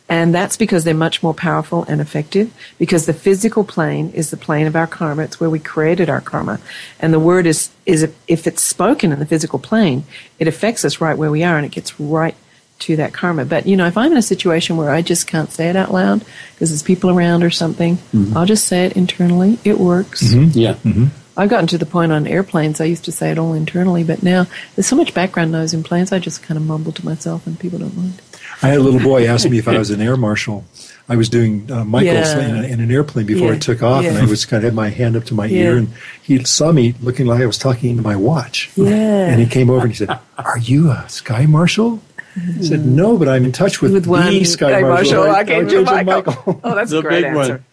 And 0.09 0.35
that's 0.35 0.59
because 0.59 0.85
they're 0.85 0.95
much 0.95 1.23
more 1.23 1.33
powerful 1.33 1.85
and 1.85 2.01
effective 2.01 2.53
because 2.79 3.07
the 3.07 3.15
physical 3.15 3.65
plane 3.65 4.11
is 4.11 4.31
the 4.31 4.37
plane 4.37 4.67
of 4.67 4.77
our 4.77 4.87
karma. 4.87 5.23
It's 5.23 5.41
where 5.41 5.49
we 5.49 5.59
created 5.59 6.11
our 6.11 6.21
karma. 6.21 6.61
And 7.01 7.13
the 7.13 7.19
word 7.19 7.47
is, 7.47 7.71
is 7.87 8.03
if 8.29 8.47
it's 8.47 8.63
spoken 8.63 9.13
in 9.13 9.19
the 9.19 9.27
physical 9.27 9.59
plane, 9.59 10.05
it 10.39 10.47
affects 10.47 10.85
us 10.85 11.01
right 11.01 11.17
where 11.17 11.31
we 11.31 11.43
are 11.43 11.57
and 11.57 11.65
it 11.65 11.73
gets 11.73 11.99
right 11.99 12.35
to 12.81 12.97
that 12.97 13.15
karma. 13.15 13.47
But, 13.47 13.67
you 13.67 13.77
know, 13.77 13.87
if 13.87 13.97
I'm 13.97 14.13
in 14.13 14.19
a 14.19 14.23
situation 14.23 14.77
where 14.77 14.91
I 14.91 15.01
just 15.01 15.27
can't 15.27 15.51
say 15.51 15.71
it 15.71 15.77
out 15.77 15.91
loud 15.91 16.23
because 16.53 16.69
there's 16.69 16.83
people 16.83 17.09
around 17.09 17.43
or 17.43 17.51
something, 17.51 17.97
mm-hmm. 17.97 18.37
I'll 18.37 18.47
just 18.47 18.67
say 18.67 18.85
it 18.85 18.97
internally. 18.97 19.59
It 19.65 19.79
works. 19.79 20.23
Mm-hmm. 20.23 20.59
Yeah. 20.59 20.75
Mm-hmm. 20.75 21.07
I've 21.37 21.49
gotten 21.49 21.67
to 21.69 21.79
the 21.79 21.87
point 21.87 22.13
on 22.13 22.27
airplanes, 22.27 22.81
I 22.81 22.85
used 22.85 23.07
to 23.07 23.13
say 23.13 23.31
it 23.31 23.39
all 23.39 23.55
internally, 23.55 24.05
but 24.05 24.23
now 24.23 24.47
there's 24.75 24.87
so 24.87 24.97
much 24.97 25.15
background 25.15 25.51
noise 25.51 25.75
in 25.75 25.83
planes, 25.83 26.13
I 26.13 26.21
just 26.21 26.43
kind 26.43 26.57
of 26.57 26.65
mumble 26.65 26.93
to 26.93 27.05
myself 27.05 27.47
and 27.47 27.59
people 27.59 27.81
don't 27.81 27.97
mind. 27.97 28.21
I 28.65 28.69
had 28.69 28.79
a 28.79 28.83
little 28.83 29.01
boy 29.01 29.27
ask 29.27 29.49
me 29.49 29.59
if 29.59 29.69
I 29.69 29.79
was 29.85 29.91
an 29.91 30.01
air 30.01 30.17
marshal. 30.17 30.65
I 31.09 31.17
was 31.17 31.29
doing 31.29 31.71
uh, 31.71 31.85
Michael's 31.85 32.33
Yeah. 32.33 32.49
in, 32.49 32.57
a, 32.57 32.63
in 32.67 32.81
an 32.81 32.91
airplane 32.91 33.27
before 33.27 33.49
Yeah. 33.49 33.55
it 33.57 33.63
took 33.63 33.83
off, 33.83 34.05
and 34.05 34.17
I 34.17 34.25
was 34.25 34.47
kind 34.47 34.63
of 34.65 34.69
had 34.69 34.75
my 34.75 34.89
hand 34.89 35.17
up 35.17 35.25
to 35.25 35.35
my 35.35 35.45
Yeah. 35.47 35.65
ear, 35.65 35.77
and 35.77 35.89
he 36.23 36.43
saw 36.45 36.73
me 36.73 36.95
looking 37.03 37.27
like 37.27 37.43
I 37.43 37.47
was 37.47 37.59
talking 37.59 37.91
into 37.91 38.03
my 38.03 38.17
watch. 38.17 38.71
Yeah. 38.75 38.89
And 39.29 39.39
he 39.41 39.47
came 39.47 39.69
over 39.69 39.83
and 39.83 39.91
he 39.91 39.97
said, 39.97 40.19
"Are 40.39 40.59
you 40.59 40.91
a 40.91 41.05
sky 41.09 41.45
marshal?" 41.47 42.01
I 42.37 42.63
said, 42.63 42.85
"No, 42.87 43.17
but 43.19 43.29
I'm 43.29 43.45
in 43.45 43.53
touch 43.53 43.81
with, 43.83 43.93
With 43.93 44.07
one 44.07 44.27
the 44.27 44.45
sky 44.45 44.71
Sky 44.73 44.81
marshal, 44.81 45.19
Marshal, 45.19 45.23
Arch- 45.23 45.37
Archangel 45.51 45.89
Archangel 45.89 46.15
Michael. 46.25 46.61
Oh, 46.65 46.75
that's 46.75 46.91
The 46.91 46.99
a 46.99 47.03
great 47.03 47.23
big 47.25 47.35
one. 47.35 47.43
answer. 47.51 47.65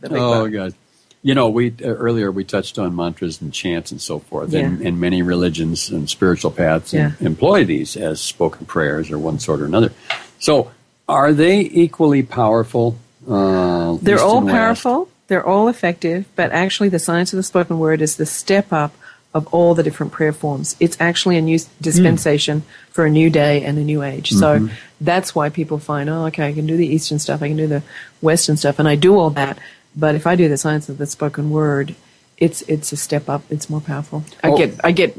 The 0.00 0.08
big 0.08 0.18
Oh 0.18 0.40
one. 0.42 0.50
God. 0.52 0.74
You 1.26 1.34
know, 1.34 1.48
we 1.48 1.70
uh, 1.82 1.86
earlier 1.88 2.30
we 2.30 2.44
touched 2.44 2.78
on 2.78 2.94
mantras 2.94 3.40
and 3.40 3.50
chants 3.52 3.90
and 3.90 4.00
so 4.00 4.18
forth, 4.18 4.52
and, 4.52 4.80
Yeah. 4.80 4.88
and 4.88 5.00
many 5.00 5.22
religions 5.22 5.88
and 5.90 6.08
spiritual 6.08 6.50
paths 6.50 6.92
Yeah. 6.92 7.00
em- 7.06 7.16
employ 7.20 7.64
these 7.64 7.96
as 7.96 8.20
spoken 8.20 8.66
prayers 8.66 9.10
or 9.10 9.18
one 9.18 9.38
sort 9.38 9.60
or 9.60 9.64
another. 9.64 9.90
So, 10.38 10.70
are 11.08 11.32
they 11.32 11.60
equally 11.60 12.22
powerful? 12.22 12.96
Uh, 13.28 13.96
They're 14.02 14.20
all 14.20 14.46
powerful, 14.46 15.08
they're 15.28 15.46
all 15.46 15.68
effective, 15.68 16.26
but 16.36 16.52
actually 16.52 16.90
the 16.90 16.98
science 16.98 17.32
of 17.32 17.38
the 17.38 17.42
spoken 17.42 17.78
word 17.78 18.02
is 18.02 18.16
the 18.16 18.26
step 18.26 18.70
up 18.70 18.92
of 19.32 19.46
all 19.48 19.74
the 19.74 19.82
different 19.82 20.12
prayer 20.12 20.32
forms. 20.32 20.76
It's 20.78 20.96
actually 21.00 21.38
a 21.38 21.42
new 21.42 21.58
dispensation 21.80 22.62
for 22.90 23.06
a 23.06 23.10
new 23.10 23.30
day 23.30 23.64
and 23.64 23.78
a 23.78 23.82
new 23.82 24.02
age. 24.02 24.30
So 24.30 24.68
that's 25.00 25.34
why 25.34 25.48
people 25.48 25.78
find, 25.78 26.08
oh, 26.10 26.26
okay, 26.26 26.46
I 26.48 26.52
can 26.52 26.66
do 26.66 26.76
the 26.76 26.86
Eastern 26.86 27.18
stuff, 27.18 27.40
I 27.42 27.48
can 27.48 27.56
do 27.56 27.66
the 27.66 27.82
Western 28.20 28.56
stuff, 28.58 28.78
and 28.78 28.86
I 28.86 28.94
do 28.94 29.18
all 29.18 29.30
that. 29.30 29.58
But 29.96 30.14
if 30.14 30.26
I 30.26 30.34
do 30.36 30.48
the 30.48 30.56
science 30.56 30.88
of 30.88 30.98
the 30.98 31.06
spoken 31.06 31.50
word, 31.50 31.94
it's 32.38 32.62
it's 32.62 32.92
a 32.92 32.96
step 32.96 33.28
up. 33.28 33.42
It's 33.50 33.70
more 33.70 33.80
powerful. 33.80 34.24
I 34.42 34.48
Oh. 34.50 34.56
get 34.56 34.74
I 34.82 34.92
get 34.92 35.14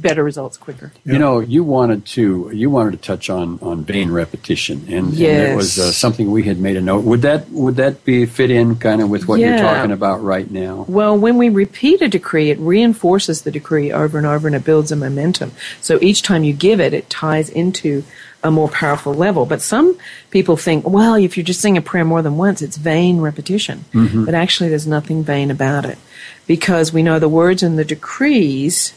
better 0.00 0.22
results 0.22 0.56
quicker. 0.56 0.92
You 1.04 1.18
know, 1.18 1.40
you 1.40 1.64
wanted 1.64 2.04
to 2.06 2.50
you 2.52 2.70
wanted 2.70 2.92
to 2.92 2.96
touch 2.98 3.28
on 3.28 3.58
on 3.60 3.84
vain 3.84 4.10
repetition, 4.10 4.84
and, 4.88 5.08
and 5.08 5.20
it 5.20 5.56
was 5.56 5.78
uh, 5.78 5.92
something 5.92 6.30
we 6.30 6.44
had 6.44 6.58
made 6.58 6.76
a 6.76 6.80
note. 6.80 7.04
Would 7.04 7.22
that 7.22 7.50
would 7.50 7.76
that 7.76 8.04
be 8.04 8.24
fit 8.26 8.50
in 8.50 8.76
kind 8.76 9.02
of 9.02 9.10
with 9.10 9.28
what 9.28 9.40
you're 9.40 9.58
talking 9.58 9.92
about 9.92 10.22
right 10.22 10.50
now? 10.50 10.84
Well, 10.88 11.16
when 11.16 11.36
we 11.36 11.48
repeat 11.48 12.00
a 12.02 12.08
decree, 12.08 12.50
it 12.50 12.58
reinforces 12.58 13.42
the 13.42 13.50
decree 13.50 13.92
over 13.92 14.16
and 14.18 14.26
over 14.26 14.48
and 14.48 14.56
it 14.56 14.64
builds 14.64 14.90
a 14.92 14.96
momentum. 14.96 15.52
So 15.80 15.98
each 16.00 16.22
time 16.22 16.44
you 16.44 16.52
give 16.52 16.80
it, 16.80 16.94
it 16.94 17.10
ties 17.10 17.48
into 17.50 18.04
a 18.46 18.50
more 18.50 18.68
powerful 18.68 19.12
level. 19.12 19.44
But 19.46 19.60
some 19.60 19.98
people 20.30 20.56
think, 20.56 20.88
well, 20.88 21.14
if 21.14 21.36
you're 21.36 21.44
just 21.44 21.60
saying 21.60 21.76
a 21.76 21.82
prayer 21.82 22.04
more 22.04 22.22
than 22.22 22.36
once, 22.36 22.62
it's 22.62 22.76
vain 22.76 23.20
repetition. 23.20 23.84
But 23.92 24.34
actually, 24.34 24.70
there's 24.70 24.86
nothing 24.86 25.22
vain 25.24 25.50
about 25.50 25.84
it 25.84 25.98
because 26.46 26.92
we 26.92 27.02
know 27.02 27.18
the 27.18 27.28
words 27.28 27.62
and 27.62 27.78
the 27.78 27.84
decrees 27.84 28.94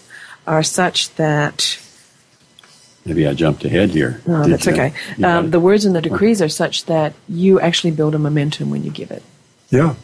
are 0.47 0.63
such 0.63 1.13
that 1.15 1.77
Maybe 3.05 3.25
I 3.25 3.33
jumped 3.33 3.65
ahead 3.65 3.89
here. 3.91 4.21
no, 4.27 4.43
Did 4.43 4.53
that's 4.53 4.65
you? 4.67 4.73
okay. 4.73 4.93
Um, 5.23 5.49
the 5.51 5.59
words 5.59 5.85
and 5.85 5.95
the 5.95 6.01
decrees 6.01 6.41
are 6.41 6.49
such 6.49 6.85
that 6.85 7.13
you 7.27 7.59
actually 7.59 7.91
build 7.91 8.13
a 8.13 8.19
momentum 8.19 8.69
when 8.69 8.83
you 8.83 8.91
give 8.91 9.09
it. 9.09 9.23
Yeah. 9.71 9.95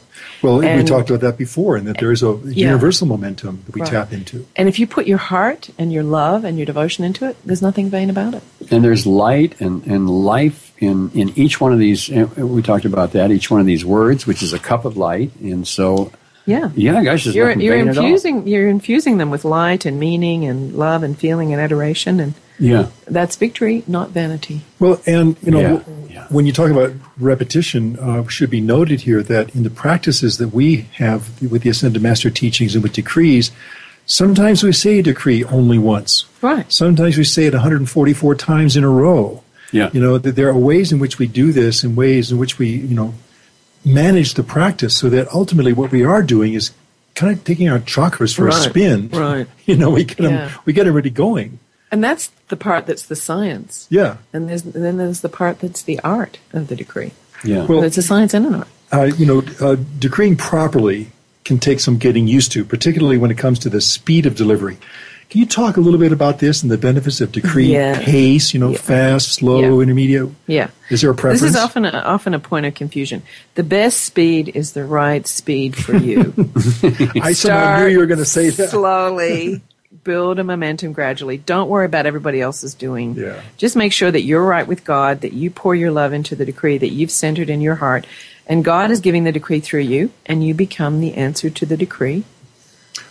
Well, 0.41 0.59
we 0.59 0.83
talked 0.83 1.09
about 1.09 1.21
that 1.21 1.37
before, 1.37 1.75
and 1.75 1.87
that 1.87 1.97
there 1.97 2.11
is 2.11 2.21
a 2.23 2.37
universal 2.45 3.07
momentum 3.07 3.63
that 3.65 3.75
we 3.75 3.81
Right. 3.81 3.89
tap 3.91 4.13
into. 4.13 4.45
And 4.55 4.69
if 4.69 4.77
you 4.79 4.85
put 4.87 5.07
your 5.07 5.17
heart 5.17 5.69
and 5.77 5.91
your 5.91 6.03
love 6.03 6.43
and 6.43 6.57
your 6.57 6.65
devotion 6.65 7.03
into 7.03 7.27
it, 7.27 7.35
there's 7.45 7.61
nothing 7.61 7.89
vain 7.89 8.09
about 8.09 8.33
it. 8.35 8.43
and 8.71 8.83
there's 8.83 9.05
light 9.05 9.59
and, 9.59 9.85
and 9.87 10.09
life 10.09 10.73
in, 10.79 11.09
in 11.13 11.31
each 11.37 11.59
one 11.61 11.71
of 11.73 11.79
these. 11.79 12.09
and 12.09 12.31
We 12.35 12.61
talked 12.61 12.85
about 12.85 13.13
that. 13.13 13.31
Each 13.31 13.49
one 13.49 13.59
of 13.59 13.65
these 13.65 13.85
words, 13.85 14.27
which 14.27 14.43
is 14.43 14.53
a 14.53 14.59
cup 14.59 14.85
of 14.85 14.97
light, 14.97 15.31
and 15.41 15.67
so 15.67 16.11
Yeah. 16.45 16.69
yeah, 16.75 17.03
guys, 17.03 17.23
there's 17.23 17.35
You're, 17.35 17.51
you're 17.53 17.75
vain 17.77 17.87
at 17.89 17.97
all. 17.97 18.03
infusing 18.05 18.47
you're 18.47 18.67
infusing 18.69 19.17
them 19.17 19.31
with 19.31 19.43
light 19.45 19.85
and 19.85 19.99
meaning 19.99 20.45
and 20.45 20.73
love 20.75 21.01
and 21.03 21.17
feeling 21.17 21.51
and 21.53 21.59
adoration 21.61 22.19
and 22.19 22.33
Yeah, 22.59 22.87
that's 23.07 23.35
victory, 23.35 23.83
not 23.87 24.11
vanity. 24.11 24.61
Well, 24.79 25.01
and 25.07 25.35
you 25.41 25.51
know, 25.51 25.59
Yeah, 25.59 25.69
w- 25.77 26.07
yeah. 26.11 26.25
when 26.29 26.45
you 26.45 26.53
talk 26.53 26.69
about 26.71 26.93
repetition, 27.17 27.97
uh, 27.99 28.27
should 28.27 28.49
be 28.51 28.61
noted 28.61 29.01
here 29.01 29.23
that 29.23 29.53
in 29.55 29.63
the 29.63 29.69
practices 29.69 30.37
that 30.37 30.49
we 30.53 30.85
have 30.97 31.41
with 31.41 31.63
the 31.63 31.69
Ascended 31.71 32.01
Master 32.01 32.29
teachings 32.29 32.75
and 32.75 32.83
with 32.83 32.93
decrees, 32.93 33.51
sometimes 34.05 34.63
we 34.63 34.71
say 34.71 34.99
a 34.99 35.03
decree 35.03 35.43
only 35.45 35.77
once. 35.79 36.25
Right. 36.41 36.71
Sometimes 36.71 37.17
we 37.17 37.23
say 37.23 37.45
it 37.47 37.53
144 37.53 38.35
times 38.35 38.77
in 38.77 38.83
a 38.83 38.89
row. 38.89 39.41
yeah. 39.71 39.89
You 39.93 39.99
know, 39.99 40.17
there 40.19 40.47
are 40.49 40.57
ways 40.57 40.91
in 40.91 40.99
which 40.99 41.17
we 41.19 41.27
do 41.27 41.51
this 41.51 41.83
and 41.83 41.97
ways 41.97 42.31
in 42.31 42.37
which 42.37 42.57
we, 42.59 42.69
you 42.69 42.95
know, 42.95 43.13
manage 43.85 44.33
the 44.33 44.43
practice 44.43 44.95
so 44.97 45.09
that 45.09 45.27
ultimately 45.33 45.73
what 45.73 45.91
we 45.91 46.03
are 46.03 46.23
doing 46.23 46.53
is 46.53 46.71
kind 47.13 47.31
of 47.31 47.43
taking 47.43 47.69
our 47.69 47.79
chakras 47.79 48.35
for 48.35 48.47
a 48.47 48.51
spin. 48.51 49.09
right. 49.09 49.47
You 49.65 49.77
know, 49.77 49.89
we 49.91 50.03
get 50.03 50.19
Yeah. 50.19 50.29
them, 50.29 50.51
we 50.65 50.73
get 50.73 50.85
really 50.87 51.09
going. 51.09 51.59
And 51.91 52.03
that's 52.03 52.27
the 52.49 52.57
part 52.57 52.87
that's 52.87 53.05
the 53.05 53.15
science. 53.15 53.87
Yeah. 53.89 54.17
And 54.33 54.49
there's, 54.49 54.63
then 54.63 54.97
there's 54.97 55.21
the 55.21 55.29
part 55.29 55.59
that's 55.59 55.83
the 55.83 55.99
art 56.03 56.39
of 56.53 56.67
the 56.67 56.75
decree. 56.75 57.11
yeah. 57.43 57.65
Well- 57.65 57.83
it's 57.83 57.97
a 57.97 58.01
science 58.01 58.33
and 58.33 58.45
an 58.47 58.55
art. 58.55 58.67
uh, 58.91 59.03
you 59.17 59.25
know, 59.25 59.43
uh, 59.61 59.75
decreeing 59.99 60.35
properly 60.35 61.07
can 61.45 61.59
take 61.59 61.79
some 61.79 61.97
getting 61.97 62.27
used 62.27 62.51
to, 62.53 62.65
particularly 62.65 63.17
when 63.17 63.29
it 63.31 63.37
comes 63.37 63.59
to 63.59 63.69
the 63.69 63.79
speed 63.81 64.25
of 64.25 64.35
delivery. 64.35 64.77
Can 65.29 65.39
you 65.39 65.45
talk 65.47 65.75
a 65.75 65.81
little 65.81 65.99
bit 65.99 66.11
about 66.11 66.39
this 66.39 66.61
and 66.61 66.71
the 66.71 66.77
benefits 66.77 67.19
of 67.19 67.31
decree 67.31 67.73
Yeah. 67.73 67.99
pace? 68.01 68.53
You 68.53 68.59
know, 68.59 68.71
Yeah. 68.71 68.77
fast, 68.77 69.33
slow, 69.33 69.59
Yeah. 69.61 69.81
intermediate. 69.83 70.29
Yeah. 70.47 70.67
Is 70.89 71.01
there 71.01 71.09
a 71.09 71.15
preference? 71.15 71.41
This 71.41 71.51
is 71.51 71.55
often 71.57 71.83
a, 71.85 71.89
often 71.89 72.33
a 72.33 72.39
point 72.39 72.65
of 72.67 72.73
confusion. 72.75 73.21
The 73.55 73.63
best 73.63 74.01
speed 74.01 74.51
is 74.53 74.73
the 74.73 74.85
right 74.85 75.27
speed 75.27 75.75
for 75.75 75.95
you. 75.97 76.33
I 77.21 77.33
somehow 77.33 77.79
knew 77.79 77.87
you 77.87 77.97
were 77.99 78.05
going 78.05 78.19
to 78.19 78.25
say 78.25 78.49
that. 78.49 78.69
slowly. 78.69 79.61
Build 80.03 80.37
a 80.37 80.43
momentum 80.43 80.93
gradually. 80.93 81.37
Don't 81.37 81.67
worry 81.69 81.85
about 81.87 82.05
everybody 82.05 82.39
else 82.39 82.63
is 82.63 82.75
doing. 82.75 83.15
Yeah. 83.15 83.39
Just 83.57 83.75
make 83.75 83.91
sure 83.91 84.11
that 84.11 84.21
you're 84.21 84.43
right 84.43 84.67
with 84.67 84.83
God, 84.83 85.21
that 85.21 85.33
you 85.33 85.49
pour 85.49 85.73
your 85.73 85.89
love 85.89 86.13
into 86.13 86.35
the 86.35 86.45
decree, 86.45 86.77
that 86.77 86.89
you've 86.91 87.09
centered 87.11 87.49
in 87.49 87.59
your 87.61 87.75
heart, 87.75 88.05
and 88.45 88.63
God 88.63 88.91
is 88.91 88.99
giving 88.99 89.23
the 89.23 89.31
decree 89.31 89.59
through 89.61 89.81
you, 89.81 90.11
and 90.27 90.45
you 90.45 90.53
become 90.53 90.99
the 90.99 91.15
answer 91.15 91.49
to 91.49 91.65
the 91.65 91.75
decree. 91.75 92.23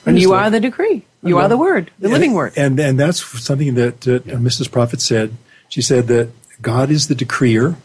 And 0.07 0.21
you 0.21 0.33
are 0.35 0.49
the 0.51 0.61
decree. 0.61 1.03
You 1.25 1.39
are 1.39 1.49
the 1.49 1.57
word, 1.57 1.91
the 1.99 2.09
living 2.09 2.33
word. 2.33 2.53
And 2.57 2.79
and 2.79 2.99
that's 2.99 3.23
something 3.43 3.75
that 3.75 4.07
uh, 4.07 4.21
Mrs. 4.39 4.71
Prophet 4.71 5.01
said. 5.01 5.35
She 5.69 5.83
said 5.83 6.07
that 6.09 6.31
God 6.63 6.91
is 6.91 7.09
the 7.09 7.15
decreer, 7.15 7.77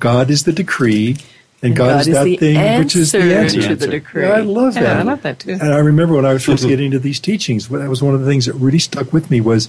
God 0.00 0.30
is 0.30 0.44
the 0.44 0.52
decree, 0.52 1.16
and, 1.60 1.70
And 1.70 1.76
God, 1.76 2.00
is 2.00 2.06
that 2.06 2.38
thing 2.38 2.78
which 2.78 2.94
is 2.94 3.12
the 3.12 3.18
answer 3.18 3.58
answer. 3.58 3.68
to 3.70 3.76
the 3.76 3.88
decree. 3.88 4.22
Yeah, 4.22 4.34
I 4.34 4.40
love 4.40 4.76
Yeah, 4.76 4.82
that. 4.82 4.96
I 4.98 5.02
love 5.02 5.22
that 5.22 5.40
too. 5.40 5.52
And 5.60 5.74
I 5.74 5.78
remember 5.78 6.14
when 6.14 6.24
I 6.24 6.32
was 6.32 6.44
first 6.44 6.66
getting 6.68 6.86
into 6.86 7.00
these 7.00 7.18
teachings, 7.20 7.68
that 7.68 7.88
was 7.90 8.02
one 8.02 8.14
of 8.14 8.20
the 8.20 8.26
things 8.26 8.46
that 8.46 8.54
really 8.54 8.78
stuck 8.78 9.12
with 9.12 9.30
me 9.30 9.40
was, 9.40 9.68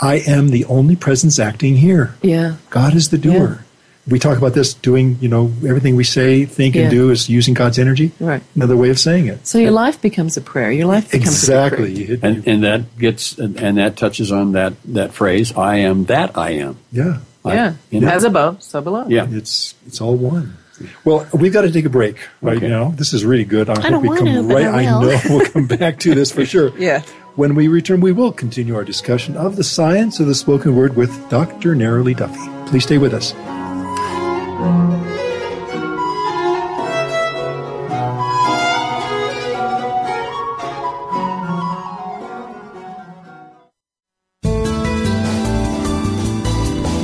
I 0.00 0.16
am 0.26 0.48
the 0.48 0.64
only 0.66 0.96
presence 0.96 1.38
acting 1.38 1.76
here. 1.78 2.14
Yeah. 2.22 2.56
God 2.68 2.94
is 2.94 3.08
the 3.08 3.18
doer. 3.18 3.64
We 4.08 4.18
talk 4.18 4.38
about 4.38 4.54
this 4.54 4.74
doing, 4.74 5.18
you 5.20 5.28
know, 5.28 5.52
everything 5.66 5.94
we 5.94 6.04
say, 6.04 6.44
think, 6.46 6.74
Yeah. 6.74 6.82
and 6.82 6.90
do 6.90 7.10
is 7.10 7.28
using 7.28 7.54
God's 7.54 7.78
energy. 7.78 8.12
Right. 8.18 8.42
Another 8.56 8.76
way 8.76 8.88
of 8.90 8.98
saying 8.98 9.26
it. 9.26 9.46
So 9.46 9.58
your 9.58 9.70
life 9.72 10.00
becomes 10.00 10.36
a 10.36 10.40
prayer. 10.40 10.72
Your 10.72 10.86
life 10.86 11.10
becomes 11.10 11.28
Exactly. 11.28 11.92
a 11.92 11.96
You 11.96 12.18
And, 12.22 12.46
and 12.48 12.64
that 12.64 12.98
gets 12.98 13.38
and 13.38 13.76
that 13.78 13.96
touches 13.96 14.32
on 14.32 14.52
that 14.52 14.72
that 14.86 15.12
phrase. 15.12 15.52
I 15.56 15.76
am 15.76 16.06
that 16.06 16.36
I 16.36 16.50
am. 16.52 16.78
yeah. 16.90 17.18
I- 17.44 17.54
Yeah. 17.54 17.72
you 17.90 18.00
know? 18.00 18.08
As 18.08 18.24
above, 18.24 18.62
so 18.62 18.80
below. 18.80 19.04
Yeah. 19.08 19.26
It's 19.30 19.74
it's 19.86 20.00
all 20.00 20.16
one. 20.16 20.56
Well, 21.04 21.26
we've 21.34 21.52
got 21.52 21.62
to 21.62 21.70
take 21.70 21.84
a 21.84 21.90
break 21.90 22.16
right 22.40 22.56
Okay. 22.56 22.68
now. 22.68 22.94
This 22.96 23.12
is 23.12 23.22
really 23.22 23.44
good. 23.44 23.68
I, 23.68 23.74
hope 23.74 23.90
don't 23.90 24.02
we 24.02 24.16
come 24.16 24.24
to, 24.26 24.42
right. 24.42 24.64
I 24.64 24.82
will. 24.90 25.02
know 25.02 25.20
we'll 25.28 25.46
come 25.46 25.66
back 25.66 25.98
to 26.00 26.14
this 26.14 26.32
for 26.32 26.46
sure. 26.46 26.72
Yeah. 26.78 27.02
When 27.36 27.54
we 27.54 27.68
return, 27.68 28.00
we 28.00 28.12
will 28.12 28.32
continue 28.32 28.74
our 28.74 28.84
discussion 28.84 29.36
of 29.36 29.56
the 29.56 29.64
science 29.64 30.20
of 30.20 30.26
the 30.26 30.34
spoken 30.34 30.74
word 30.74 30.96
with 30.96 31.12
Dr. 31.28 31.74
Neroli 31.76 32.16
Duffy. 32.16 32.40
Please 32.68 32.84
stay 32.84 32.96
with 32.98 33.12
us. 33.14 33.34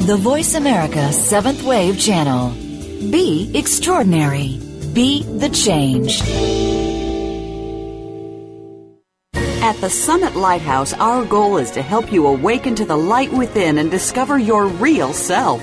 The 0.06 0.16
Voice 0.18 0.54
America 0.54 1.10
Seventh 1.14 1.62
Wave 1.62 1.98
Channel. 1.98 2.50
Be 3.10 3.50
extraordinary. 3.54 4.60
Be 4.92 5.22
the 5.22 5.48
change. 5.48 6.20
At 9.62 9.80
the 9.80 9.88
Summit 9.88 10.36
Lighthouse, 10.36 10.92
our 10.92 11.24
goal 11.24 11.56
is 11.56 11.70
to 11.70 11.80
help 11.80 12.12
you 12.12 12.26
awaken 12.26 12.74
to 12.74 12.84
the 12.84 12.98
light 12.98 13.32
within 13.32 13.78
and 13.78 13.90
discover 13.90 14.38
your 14.38 14.66
real 14.66 15.14
self. 15.14 15.62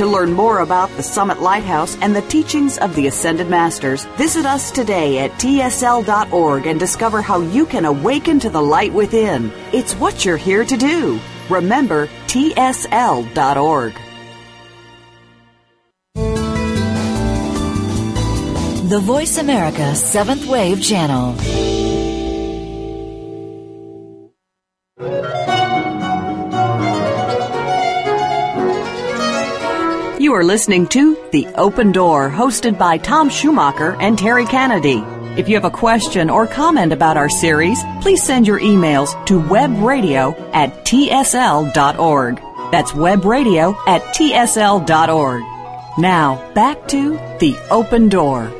To 0.00 0.06
learn 0.06 0.32
more 0.32 0.60
about 0.60 0.88
the 0.96 1.02
Summit 1.02 1.42
Lighthouse 1.42 1.98
and 2.00 2.16
the 2.16 2.22
teachings 2.22 2.78
of 2.78 2.94
the 2.94 3.06
Ascended 3.06 3.50
Masters, 3.50 4.06
visit 4.16 4.46
us 4.46 4.70
today 4.70 5.18
at 5.18 5.32
tsl.org 5.32 6.66
and 6.66 6.80
discover 6.80 7.20
how 7.20 7.42
you 7.42 7.66
can 7.66 7.84
awaken 7.84 8.40
to 8.40 8.48
the 8.48 8.62
light 8.62 8.94
within. 8.94 9.52
It's 9.74 9.92
what 9.92 10.24
you're 10.24 10.38
here 10.38 10.64
to 10.64 10.76
do. 10.78 11.20
Remember, 11.50 12.06
tsl.org. 12.28 13.92
The 18.88 19.00
Voice 19.02 19.36
America 19.36 19.94
Seventh 19.94 20.46
Wave 20.46 20.82
Channel. 20.82 21.79
You 30.30 30.36
are 30.36 30.44
listening 30.44 30.86
to 30.90 31.18
The 31.32 31.48
Open 31.56 31.90
Door, 31.90 32.30
hosted 32.30 32.78
by 32.78 32.98
Tom 32.98 33.28
Schumacher 33.28 33.96
and 34.00 34.16
Terry 34.16 34.46
Kennedy. 34.46 35.02
If 35.36 35.48
you 35.48 35.56
have 35.56 35.64
a 35.64 35.72
question 35.72 36.30
or 36.30 36.46
comment 36.46 36.92
about 36.92 37.16
our 37.16 37.28
series, 37.28 37.82
please 38.00 38.22
send 38.22 38.46
your 38.46 38.60
emails 38.60 39.10
to 39.26 39.40
webradio 39.40 40.38
at 40.54 40.84
tsl.org. 40.84 42.36
That's 42.70 42.92
webradio 42.92 43.76
at 43.88 44.02
tsl.org. 44.14 45.42
Now, 45.98 46.52
back 46.54 46.86
to 46.90 47.16
The 47.40 47.58
Open 47.72 48.08
Door. 48.08 48.52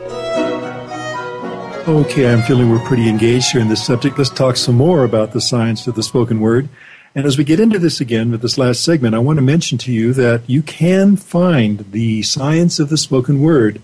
Okay, 1.87 2.33
I'm 2.33 2.43
feeling 2.43 2.69
we're 2.69 2.85
pretty 2.85 3.09
engaged 3.09 3.53
here 3.53 3.61
in 3.61 3.69
this 3.69 3.87
subject. 3.87 4.19
Let's 4.19 4.31
talk 4.31 4.57
some 4.57 4.75
more 4.75 5.05
about 5.05 5.31
the 5.31 5.41
science 5.41 5.87
of 5.87 5.95
the 5.95 6.03
spoken 6.03 6.41
word. 6.41 6.69
And 7.15 7.27
as 7.27 7.37
we 7.37 7.45
get 7.45 7.59
into 7.61 7.79
this 7.79 8.01
again 8.01 8.31
with 8.31 8.41
this 8.41 8.57
last 8.59 8.85
segment, 8.85 9.15
I 9.15 9.19
want 9.19 9.39
to 9.39 9.43
mention 9.43 9.79
to 9.79 9.93
you 9.93 10.13
that 10.15 10.43
you 10.49 10.63
can 10.63 11.17
find 11.17 11.91
the 11.91 12.23
science 12.23 12.79
of 12.79 12.89
the 12.89 12.97
spoken 12.97 13.41
word 13.41 13.83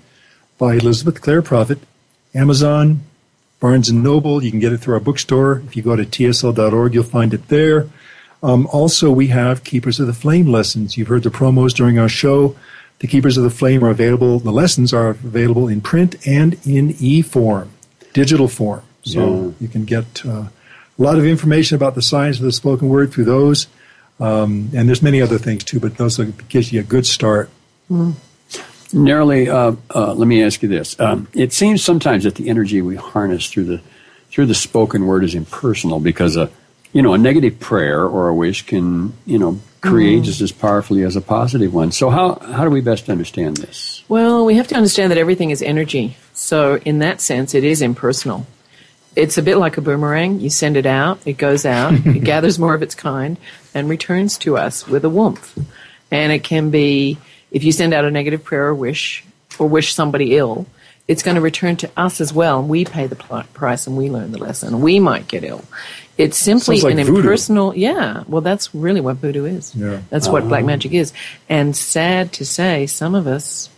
by 0.58 0.74
Elizabeth 0.74 1.20
Clare 1.20 1.42
Prophet, 1.42 1.78
Amazon, 2.34 3.00
Barnes 3.58 3.88
and 3.88 4.02
Noble. 4.02 4.44
You 4.44 4.50
can 4.50 4.60
get 4.60 4.72
it 4.72 4.78
through 4.78 4.94
our 4.94 5.00
bookstore. 5.00 5.62
If 5.66 5.76
you 5.76 5.82
go 5.82 5.96
to 5.96 6.04
tsl.org, 6.04 6.94
you'll 6.94 7.02
find 7.04 7.34
it 7.34 7.48
there. 7.48 7.88
Um, 8.42 8.68
also, 8.70 9.10
we 9.10 9.28
have 9.28 9.64
Keepers 9.64 9.98
of 9.98 10.06
the 10.06 10.12
Flame 10.12 10.46
lessons. 10.46 10.96
You've 10.96 11.08
heard 11.08 11.24
the 11.24 11.30
promos 11.30 11.72
during 11.74 11.98
our 11.98 12.08
show. 12.08 12.54
The 13.00 13.06
Keepers 13.08 13.36
of 13.36 13.42
the 13.44 13.50
Flame 13.50 13.82
are 13.82 13.90
available. 13.90 14.38
The 14.38 14.52
lessons 14.52 14.94
are 14.94 15.10
available 15.10 15.66
in 15.68 15.80
print 15.80 16.14
and 16.26 16.54
in 16.66 16.94
e 17.00 17.22
form, 17.22 17.70
digital 18.12 18.46
form. 18.46 18.82
So 19.02 19.20
Yeah. 19.20 19.50
you 19.60 19.68
can 19.68 19.84
get 19.84 20.24
uh, 20.24 20.44
a 20.98 21.02
lot 21.02 21.18
of 21.18 21.26
information 21.26 21.76
about 21.76 21.94
the 21.94 22.02
science 22.02 22.38
of 22.38 22.44
the 22.44 22.52
spoken 22.52 22.88
word 22.88 23.12
through 23.12 23.24
those. 23.24 23.66
Um, 24.18 24.70
and 24.74 24.88
there's 24.88 25.02
many 25.02 25.20
other 25.20 25.38
things 25.38 25.64
too, 25.64 25.78
but 25.78 25.96
those 25.98 26.18
will, 26.18 26.32
gives 26.48 26.72
you 26.72 26.80
a 26.80 26.82
good 26.82 27.06
start. 27.06 27.50
Neroli, 27.90 29.48
uh, 29.48 29.76
uh, 29.94 30.14
let 30.14 30.26
me 30.26 30.42
ask 30.42 30.62
you 30.62 30.68
this: 30.68 30.98
um, 30.98 31.28
It 31.34 31.52
seems 31.52 31.82
sometimes 31.82 32.24
that 32.24 32.36
the 32.36 32.48
energy 32.48 32.80
we 32.80 32.96
harness 32.96 33.50
through 33.50 33.64
the 33.64 33.80
through 34.30 34.46
the 34.46 34.54
spoken 34.54 35.06
word 35.06 35.24
is 35.24 35.34
impersonal 35.34 36.00
because 36.00 36.36
a 36.36 36.50
you 36.92 37.02
know 37.02 37.12
a 37.12 37.18
negative 37.18 37.60
prayer 37.60 38.04
or 38.04 38.28
a 38.28 38.34
wish 38.34 38.64
can 38.64 39.12
you 39.26 39.38
know 39.38 39.60
create 39.82 40.24
just 40.24 40.40
as 40.40 40.52
powerfully 40.52 41.02
as 41.02 41.16
a 41.16 41.20
positive 41.20 41.74
one. 41.74 41.92
So 41.92 42.10
how 42.10 42.36
how 42.36 42.64
do 42.64 42.70
we 42.70 42.80
best 42.80 43.08
understand 43.08 43.58
this? 43.58 44.02
Well, 44.08 44.44
we 44.44 44.54
have 44.54 44.68
to 44.68 44.76
understand 44.76 45.10
that 45.10 45.18
everything 45.18 45.50
is 45.50 45.62
energy. 45.62 46.16
So, 46.32 46.76
in 46.84 47.00
that 47.00 47.20
sense, 47.20 47.54
it 47.54 47.64
is 47.64 47.82
impersonal. 47.82 48.46
It's 49.16 49.38
a 49.38 49.42
bit 49.42 49.56
like 49.56 49.76
a 49.78 49.80
boomerang. 49.80 50.40
You 50.40 50.50
send 50.50 50.76
it 50.76 50.86
out, 50.86 51.18
it 51.26 51.38
goes 51.38 51.64
out, 51.66 51.94
it 52.06 52.22
gathers 52.22 52.58
more 52.58 52.74
of 52.74 52.82
its 52.82 52.94
kind, 52.94 53.38
and 53.74 53.88
returns 53.88 54.38
to 54.38 54.56
us 54.56 54.86
with 54.86 55.04
a 55.04 55.10
warmth. 55.10 55.58
And 56.10 56.32
it 56.32 56.44
can 56.44 56.70
be, 56.70 57.18
if 57.50 57.64
you 57.64 57.72
send 57.72 57.94
out 57.94 58.04
a 58.04 58.10
negative 58.10 58.44
prayer 58.44 58.66
or 58.66 58.74
wish, 58.74 59.24
or 59.58 59.66
wish 59.66 59.94
somebody 59.94 60.36
ill, 60.36 60.66
it's 61.08 61.22
going 61.22 61.36
to 61.36 61.40
return 61.40 61.76
to 61.76 61.90
us 61.96 62.20
as 62.20 62.32
well. 62.32 62.60
And 62.60 62.68
we 62.68 62.84
pay 62.84 63.06
the 63.06 63.16
pl- 63.16 63.44
price 63.54 63.86
and 63.86 63.96
we 63.96 64.10
learn 64.10 64.32
the 64.32 64.38
lesson. 64.38 64.80
We 64.80 65.00
might 65.00 65.28
get 65.28 65.44
ill. 65.44 65.64
It's 66.18 66.38
simply 66.38 66.80
like 66.80 66.94
an 66.94 67.04
voodoo. 67.04 67.18
impersonal, 67.18 67.76
yeah. 67.76 68.24
Well, 68.26 68.40
that's 68.40 68.74
really 68.74 69.00
what 69.00 69.16
voodoo 69.16 69.44
is. 69.44 69.74
Yeah. 69.74 70.00
That's 70.08 70.28
what 70.28 70.48
black 70.48 70.64
ah. 70.64 70.66
magic 70.66 70.92
is. 70.92 71.12
And 71.48 71.76
sad 71.76 72.32
to 72.34 72.44
say, 72.44 72.86
some 72.86 73.14
of 73.14 73.26
us 73.26 73.68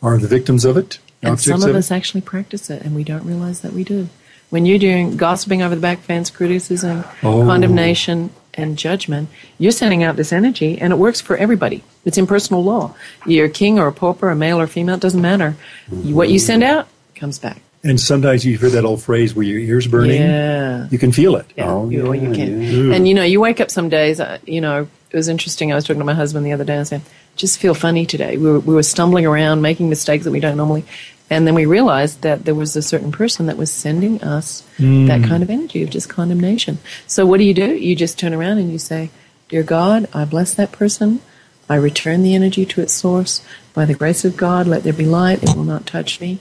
Are 0.00 0.16
the 0.18 0.28
victims 0.28 0.64
of 0.64 0.76
it? 0.76 0.98
and 1.22 1.40
some 1.40 1.62
of 1.62 1.70
it? 1.70 1.76
us 1.76 1.90
actually 1.90 2.20
practice 2.20 2.70
it, 2.70 2.82
and 2.82 2.94
we 2.94 3.04
don't 3.04 3.24
realize 3.24 3.60
that 3.60 3.72
we 3.72 3.84
do. 3.84 4.08
When 4.52 4.66
you're 4.66 4.78
doing 4.78 5.16
gossiping 5.16 5.62
over 5.62 5.74
the 5.74 5.80
back 5.80 6.00
fence, 6.00 6.28
criticism, 6.28 7.04
Oh. 7.22 7.42
condemnation, 7.46 8.28
and 8.52 8.76
judgment, 8.76 9.30
you're 9.58 9.72
sending 9.72 10.02
out 10.02 10.16
this 10.16 10.30
energy, 10.30 10.78
and 10.78 10.92
it 10.92 10.96
works 10.96 11.22
for 11.22 11.38
everybody. 11.38 11.82
It's 12.04 12.18
impersonal 12.18 12.62
law. 12.62 12.94
You're 13.24 13.46
a 13.46 13.48
king 13.48 13.78
or 13.78 13.86
a 13.86 13.92
pauper, 13.92 14.28
a 14.28 14.36
male 14.36 14.60
or 14.60 14.66
female, 14.66 14.96
it 14.96 15.00
doesn't 15.00 15.22
matter. 15.22 15.56
You- 15.90 16.14
What 16.14 16.28
you 16.28 16.38
send 16.38 16.62
out 16.62 16.86
comes 17.16 17.38
back. 17.38 17.62
And 17.82 17.98
sometimes 17.98 18.44
you 18.44 18.58
hear 18.58 18.68
that 18.68 18.84
old 18.84 19.00
phrase 19.00 19.34
where 19.34 19.46
your 19.46 19.58
ears 19.58 19.86
burning. 19.86 20.20
Yeah. 20.20 20.86
You 20.90 20.98
can 20.98 21.12
feel 21.12 21.34
it. 21.36 21.46
Yeah, 21.56 21.70
Oh, 21.72 21.88
you, 21.88 22.06
or 22.06 22.14
you 22.14 22.30
can. 22.32 22.60
yeah. 22.90 22.94
And 22.94 23.08
you 23.08 23.14
know, 23.14 23.24
you 23.24 23.40
wake 23.40 23.58
up 23.58 23.70
some 23.70 23.88
days. 23.88 24.20
Uh, 24.20 24.36
you 24.46 24.60
know, 24.60 24.86
it 25.10 25.16
was 25.16 25.28
interesting. 25.28 25.72
I 25.72 25.74
was 25.76 25.84
talking 25.84 25.98
to 26.00 26.04
my 26.04 26.12
husband 26.14 26.44
the 26.44 26.52
other 26.52 26.62
day 26.64 26.74
and 26.74 26.80
I 26.80 26.84
saying, 26.84 27.02
"Just 27.36 27.58
feel 27.58 27.72
funny 27.74 28.04
today." 28.06 28.36
We 28.36 28.50
were, 28.50 28.60
we 28.60 28.74
were 28.74 28.82
stumbling 28.84 29.24
around, 29.26 29.62
making 29.62 29.88
mistakes 29.88 30.24
that 30.24 30.30
we 30.30 30.38
don't 30.40 30.56
normally, 30.58 30.84
and 31.32 31.46
then 31.46 31.54
we 31.54 31.64
realized 31.64 32.20
that 32.20 32.44
there 32.44 32.54
was 32.54 32.76
a 32.76 32.82
certain 32.82 33.10
person 33.10 33.46
that 33.46 33.56
was 33.56 33.72
sending 33.72 34.22
us 34.22 34.60
that 34.78 35.20
hmm. 35.20 35.24
kind 35.24 35.42
of 35.42 35.48
energy 35.48 35.82
of 35.82 35.88
just 35.88 36.10
condemnation. 36.10 36.76
So 37.06 37.24
what 37.24 37.38
do 37.38 37.44
you 37.44 37.54
do? 37.54 37.74
You 37.74 37.96
just 37.96 38.18
turn 38.18 38.34
around 38.34 38.58
and 38.58 38.70
you 38.70 38.78
say, 38.78 39.08
"Dear 39.48 39.62
God, 39.62 40.06
I 40.12 40.26
bless 40.26 40.52
that 40.54 40.72
person." 40.72 41.20
I 41.70 41.76
return 41.76 42.22
the 42.22 42.34
energy 42.34 42.66
to 42.66 42.82
its 42.82 42.92
source. 42.92 43.40
By 43.72 43.86
the 43.86 43.94
grace 43.94 44.26
of 44.26 44.36
God, 44.36 44.66
let 44.66 44.82
there 44.82 44.92
be 44.92 45.06
light. 45.06 45.42
It 45.42 45.56
will 45.56 45.64
not 45.64 45.86
touch 45.86 46.20
me. 46.20 46.38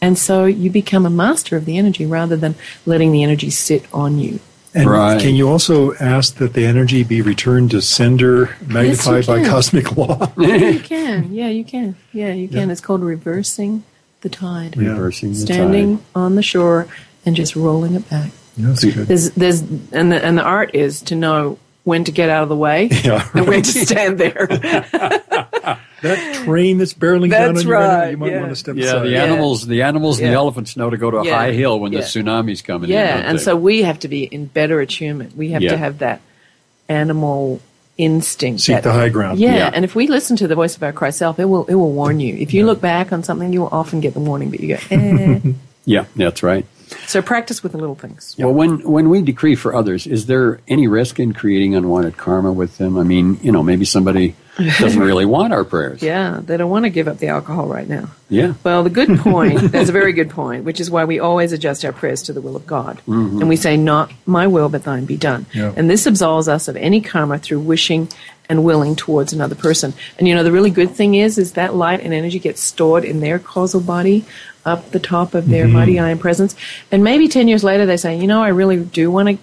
And 0.00 0.16
so 0.16 0.44
you 0.44 0.70
become 0.70 1.04
a 1.04 1.10
master 1.10 1.56
of 1.56 1.64
the 1.64 1.76
energy 1.76 2.06
rather 2.06 2.36
than 2.36 2.54
letting 2.86 3.10
the 3.10 3.24
energy 3.24 3.50
sit 3.50 3.84
on 3.92 4.20
you. 4.20 4.38
And 4.74 4.88
Right. 4.88 5.20
can 5.20 5.34
you 5.34 5.48
also 5.48 5.94
ask 5.94 6.36
that 6.36 6.52
the 6.52 6.66
energy 6.66 7.02
be 7.02 7.20
returned 7.20 7.72
to 7.72 7.80
sender, 7.80 8.56
magnified 8.64 9.26
by 9.26 9.42
cosmic 9.42 9.96
law? 9.96 10.30
you 10.36 10.78
can. 10.84 11.32
Yeah, 11.32 11.48
you 11.48 11.64
can. 11.64 11.96
Yeah, 12.12 12.32
you 12.32 12.46
can. 12.46 12.70
It's 12.70 12.80
called 12.80 13.02
reversing 13.02 13.82
the 14.24 14.28
tide. 14.28 14.74
Yeah. 14.76 14.88
Reversing 14.88 15.28
the 15.30 15.36
Standing 15.36 15.98
tide. 15.98 16.06
on 16.16 16.34
the 16.34 16.42
shore 16.42 16.88
and 17.24 17.36
just 17.36 17.54
rolling 17.54 17.94
it 17.94 18.10
back. 18.10 18.32
That's 18.58 18.82
good. 18.84 19.06
There's, 19.06 19.30
there's, 19.32 19.60
and 19.92 20.10
the, 20.10 20.24
and 20.24 20.36
the 20.36 20.42
art 20.42 20.74
is 20.74 21.00
to 21.02 21.14
know 21.14 21.58
when 21.84 22.02
to 22.04 22.12
get 22.12 22.28
out 22.30 22.42
of 22.42 22.48
the 22.48 22.56
way 22.56 22.88
Yeah, 23.04 23.28
and 23.34 23.46
when 23.46 23.62
to 23.62 23.72
stand 23.86 24.18
there. 24.18 24.48
That 26.02 26.44
train 26.44 26.76
that's 26.76 26.92
barreling 26.92 27.30
down 27.30 27.54
That's 27.54 27.64
on 27.64 27.66
you 27.66 27.72
right 27.72 27.80
now, 27.88 27.98
right, 28.00 28.10
you 28.10 28.16
might 28.18 28.32
yeah. 28.32 28.40
want 28.40 28.50
to 28.50 28.56
step 28.56 28.76
Yeah, 28.76 28.84
aside. 28.88 29.02
the 29.04 29.08
Yeah. 29.12 29.22
animals, 29.24 29.66
the 29.66 29.82
animals, 29.82 30.18
and 30.20 30.28
the 30.28 30.34
elephants 30.34 30.76
know 30.76 30.90
to 30.90 30.98
go 30.98 31.10
to 31.10 31.16
a 31.20 31.24
Yeah. 31.24 31.34
high 31.34 31.52
hill 31.52 31.80
when 31.80 31.92
Yeah. 31.94 32.00
the 32.00 32.04
tsunami's 32.04 32.60
coming 32.60 32.90
in. 32.90 32.94
yeah, 32.94 33.16
don't 33.16 33.24
and 33.26 33.38
they? 33.38 33.42
so 33.42 33.56
we 33.56 33.84
have 33.84 34.00
to 34.00 34.08
be 34.08 34.24
in 34.24 34.44
better 34.44 34.80
attunement. 34.80 35.34
We 35.34 35.52
have 35.52 35.62
Yeah. 35.62 35.70
to 35.70 35.76
have 35.78 35.98
that 36.00 36.20
animal 36.90 37.62
instinct. 37.98 38.60
Seek 38.62 38.76
that- 38.76 38.82
the 38.84 38.92
high 38.92 39.08
ground. 39.08 39.38
Yeah, 39.38 39.54
Yeah. 39.56 39.70
and 39.72 39.84
if 39.84 39.94
we 39.94 40.06
listen 40.08 40.36
to 40.36 40.48
the 40.48 40.54
voice 40.54 40.76
of 40.76 40.82
our 40.82 40.92
Christ 40.92 41.18
self, 41.18 41.38
it 41.38 41.44
will 41.46 41.64
it 41.66 41.74
will 41.74 41.92
warn 41.92 42.20
you. 42.20 42.34
If 42.36 42.52
you 42.54 42.66
look 42.66 42.80
back 42.80 43.12
on 43.12 43.22
something, 43.22 43.52
you 43.52 43.60
will 43.60 43.68
often 43.72 44.00
get 44.00 44.14
the 44.14 44.20
warning, 44.20 44.50
but 44.50 44.60
you 44.60 44.68
go, 44.76 44.78
eh. 44.90 45.38
yeah, 45.84 46.04
that's 46.16 46.42
right. 46.42 46.66
So 47.06 47.22
practice 47.22 47.62
with 47.62 47.72
the 47.72 47.78
little 47.78 47.94
things. 47.94 48.34
Well, 48.38 48.52
when 48.52 48.82
when 48.82 49.08
we 49.08 49.22
decree 49.22 49.54
for 49.54 49.74
others, 49.74 50.06
is 50.06 50.26
there 50.26 50.60
any 50.68 50.86
risk 50.86 51.18
in 51.20 51.32
creating 51.32 51.74
unwanted 51.74 52.16
karma 52.16 52.52
with 52.52 52.78
them? 52.78 52.98
I 52.98 53.02
mean, 53.02 53.38
you 53.42 53.52
know, 53.52 53.62
maybe 53.62 53.84
somebody 53.84 54.34
doesn't 54.56 55.00
really 55.10 55.24
want 55.24 55.52
our 55.52 55.64
prayers. 55.64 56.02
Yeah, 56.02 56.40
they 56.42 56.56
don't 56.56 56.70
want 56.70 56.84
to 56.84 56.90
give 56.90 57.08
up 57.08 57.18
the 57.18 57.28
alcohol 57.28 57.66
right 57.66 57.88
now. 57.88 58.10
Yeah. 58.28 58.54
Well, 58.62 58.82
the 58.82 58.90
good 58.90 59.18
point, 59.18 59.72
that's 59.72 59.88
a 59.88 59.92
very 59.92 60.12
good 60.12 60.30
point, 60.30 60.64
which 60.64 60.80
is 60.80 60.90
why 60.90 61.04
we 61.04 61.18
always 61.18 61.52
adjust 61.52 61.84
our 61.84 61.92
prayers 61.92 62.22
to 62.22 62.32
the 62.32 62.40
will 62.40 62.56
of 62.56 62.66
God. 62.66 62.98
Mm-hmm. 63.06 63.40
And 63.40 63.48
we 63.48 63.56
say, 63.56 63.76
Not 63.76 64.12
my 64.26 64.46
will, 64.46 64.68
but 64.68 64.84
thine 64.84 65.04
be 65.04 65.16
done. 65.16 65.46
Yeah. 65.52 65.72
And 65.76 65.90
this 65.90 66.06
absolves 66.06 66.48
us 66.48 66.68
of 66.68 66.76
any 66.76 67.00
karma 67.00 67.38
through 67.38 67.60
wishing 67.60 68.08
and 68.48 68.64
willing 68.64 68.94
towards 68.94 69.32
another 69.32 69.54
person. 69.54 69.94
And 70.18 70.28
you 70.28 70.34
know, 70.34 70.44
the 70.44 70.52
really 70.52 70.70
good 70.70 70.90
thing 70.90 71.14
is, 71.14 71.38
is 71.38 71.52
that 71.52 71.74
light 71.74 72.00
and 72.00 72.12
energy 72.12 72.38
gets 72.38 72.60
stored 72.60 73.04
in 73.04 73.20
their 73.20 73.38
causal 73.38 73.80
body 73.80 74.24
up 74.64 74.90
the 74.92 74.98
top 75.00 75.34
of 75.34 75.48
their 75.48 75.68
mighty 75.68 75.98
I 75.98 76.10
am 76.10 76.18
presence. 76.18 76.54
And 76.90 77.04
maybe 77.04 77.28
10 77.28 77.48
years 77.48 77.62
later, 77.64 77.86
they 77.86 77.96
say, 77.96 78.18
You 78.18 78.26
know, 78.26 78.42
I 78.42 78.48
really 78.48 78.82
do 78.82 79.10
want 79.10 79.28
to 79.28 79.38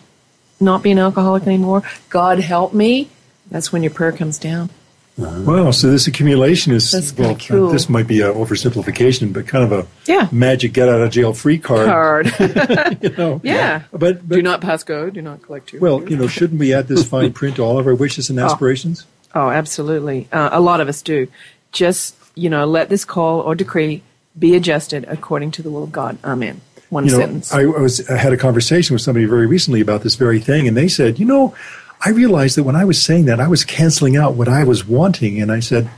not 0.60 0.84
be 0.84 0.92
an 0.92 1.00
alcoholic 1.00 1.44
anymore. 1.48 1.84
God 2.10 2.40
help 2.40 2.74
me. 2.74 3.10
That's 3.50 3.72
when 3.72 3.84
your 3.84 3.92
prayer 3.92 4.12
comes 4.12 4.38
down. 4.38 4.70
Wow, 5.18 5.70
so 5.72 5.92
this 5.92 6.08
accumulation 6.08 6.74
is, 6.74 6.90
That's 6.92 7.16
well, 7.16 7.36
kinda 7.36 7.62
cool. 7.64 7.70
this 7.72 7.90
might 7.90 8.08
be 8.08 8.22
an 8.22 8.32
oversimplification, 8.34 9.34
but 9.34 9.46
kind 9.46 9.64
of 9.64 9.72
a 9.72 9.88
Yeah. 10.08 10.28
magic 10.32 10.74
get 10.74 10.90
out 10.90 11.02
of 11.02 11.12
jail 11.12 11.34
free 11.34 11.60
card. 11.60 11.86
Card. 11.88 12.34
You 13.02 13.10
know? 13.18 13.42
yeah. 13.44 13.84
But, 13.92 14.28
but 14.28 14.36
Do 14.36 14.42
not 14.42 14.62
pass 14.62 14.84
go. 14.84 15.10
Do 15.10 15.22
not 15.22 15.44
collect 15.44 15.74
your. 15.74 15.82
well, 15.82 16.10
you 16.10 16.16
know, 16.16 16.28
shouldn't 16.28 16.60
we 16.60 16.74
add 16.74 16.88
this 16.88 17.06
fine 17.06 17.34
print 17.40 17.58
to 17.58 17.62
all 17.64 17.78
of 17.78 17.86
our 17.88 17.94
wishes 17.94 18.30
and 18.30 18.40
aspirations? 18.40 19.06
Oh, 19.36 19.50
absolutely. 19.50 20.28
Uh, 20.32 20.50
a 20.52 20.60
lot 20.62 20.82
of 20.82 20.88
us 20.88 21.02
do. 21.02 21.28
Just, 21.72 22.16
you 22.36 22.50
know, 22.50 22.66
let 22.66 22.90
this 22.90 23.06
call 23.06 23.42
or 23.42 23.54
decree 23.54 24.02
be 24.38 24.56
adjusted 24.56 25.06
according 25.08 25.52
to 25.52 25.62
the 25.62 25.70
will 25.70 25.84
of 25.84 25.92
God. 25.92 26.18
Amen. 26.24 26.62
One 26.90 27.06
you 27.06 27.12
know, 27.12 27.20
sentence. 27.20 27.54
I, 27.54 27.66
was 27.66 28.10
I 28.10 28.18
had 28.18 28.34
a 28.34 28.38
conversation 28.38 28.94
with 28.94 29.02
somebody 29.02 29.26
very 29.26 29.46
recently 29.48 29.80
about 29.82 30.02
this 30.04 30.16
very 30.16 30.40
thing, 30.40 30.68
and 30.68 30.76
they 30.76 30.88
said, 30.88 31.20
you 31.20 31.26
know, 31.26 31.56
I 32.06 32.10
realized 32.10 32.58
that 32.58 32.64
when 32.64 32.76
I 32.76 32.84
was 32.84 33.02
saying 33.02 33.26
that, 33.26 33.40
I 33.40 33.48
was 33.48 33.64
canceling 33.64 34.18
out 34.18 34.34
what 34.34 34.48
I 34.50 34.64
was 34.64 34.86
wanting, 34.86 35.42
and 35.42 35.52
I 35.52 35.60
said, 35.62 35.90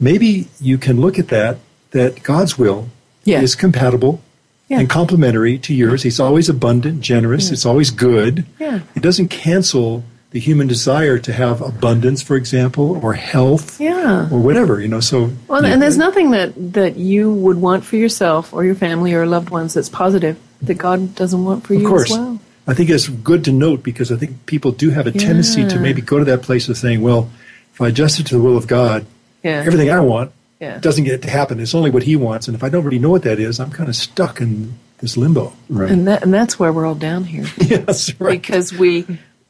maybe 0.00 0.48
you 0.60 0.76
can 0.78 1.00
look 1.00 1.18
at 1.18 1.28
that 1.28 1.58
that 1.92 2.22
God's 2.22 2.58
will 2.58 2.88
Yeah. 3.24 3.40
is 3.40 3.54
compatible 3.54 4.20
Yeah. 4.68 4.80
and 4.80 4.90
complementary 4.90 5.56
to 5.58 5.72
yours. 5.72 6.02
He's 6.02 6.18
always 6.18 6.48
abundant, 6.48 7.00
generous. 7.00 7.48
Mm. 7.48 7.52
It's 7.52 7.64
always 7.64 7.90
good. 7.90 8.44
Yeah. 8.58 8.80
It 8.96 9.02
doesn't 9.02 9.28
cancel 9.28 10.04
the 10.34 10.40
human 10.40 10.66
desire 10.66 11.16
to 11.16 11.32
have 11.32 11.60
abundance, 11.62 12.20
for 12.20 12.34
example, 12.34 12.98
or 13.04 13.12
health, 13.14 13.80
Yeah. 13.80 14.28
or 14.32 14.40
whatever. 14.40 14.80
You 14.80 14.88
know, 14.88 14.98
so 14.98 15.30
well, 15.46 15.64
and 15.64 15.80
there's 15.80 15.96
nothing 15.96 16.32
that, 16.32 16.52
that 16.72 16.96
you 16.96 17.32
would 17.32 17.60
want 17.60 17.84
for 17.84 17.94
yourself 17.94 18.52
or 18.52 18.64
your 18.64 18.74
family 18.74 19.14
or 19.14 19.26
loved 19.26 19.50
ones 19.50 19.74
that's 19.74 19.88
positive 19.88 20.36
that 20.62 20.74
God 20.74 21.14
doesn't 21.14 21.44
want 21.44 21.64
for 21.64 21.74
Of 21.74 21.82
you 21.82 21.88
course. 21.88 22.10
as 22.10 22.18
well. 22.18 22.40
I 22.66 22.74
think 22.74 22.90
it's 22.90 23.06
good 23.06 23.44
to 23.44 23.52
note 23.52 23.84
because 23.84 24.10
I 24.10 24.16
think 24.16 24.44
people 24.46 24.72
do 24.72 24.90
have 24.90 25.06
a 25.06 25.12
tendency 25.12 25.68
to 25.68 25.78
maybe 25.78 26.00
go 26.02 26.18
to 26.18 26.24
that 26.24 26.42
place 26.42 26.68
of 26.68 26.76
saying, 26.76 27.00
well, 27.00 27.30
if 27.72 27.80
I 27.80 27.88
adjust 27.88 28.18
it 28.18 28.26
to 28.26 28.34
the 28.34 28.40
will 28.42 28.56
of 28.56 28.66
God, 28.66 29.06
Yeah. 29.44 29.62
everything 29.64 29.88
I 29.90 30.00
want 30.00 30.32
Yeah. 30.60 30.78
doesn't 30.78 31.04
get 31.04 31.22
to 31.22 31.30
happen. 31.30 31.60
It's 31.60 31.76
only 31.76 31.90
what 31.90 32.02
He 32.02 32.16
wants. 32.16 32.48
And 32.48 32.56
if 32.56 32.64
I 32.64 32.70
don't 32.70 32.82
really 32.82 32.98
know 32.98 33.10
what 33.10 33.22
that 33.22 33.38
is, 33.38 33.60
I'm 33.60 33.70
kind 33.70 33.88
of 33.88 33.94
stuck 33.94 34.40
in 34.40 34.74
this 34.98 35.16
limbo. 35.16 35.52
Right. 35.68 35.92
And 35.92 36.08
that 36.08 36.24
and 36.24 36.34
that's 36.34 36.58
why 36.58 36.70
we're 36.70 36.86
all 36.86 36.94
down 36.96 37.22
here. 37.22 37.44
yes, 37.58 38.12
right. 38.18 38.40
because 38.42 38.72
we 38.72 39.04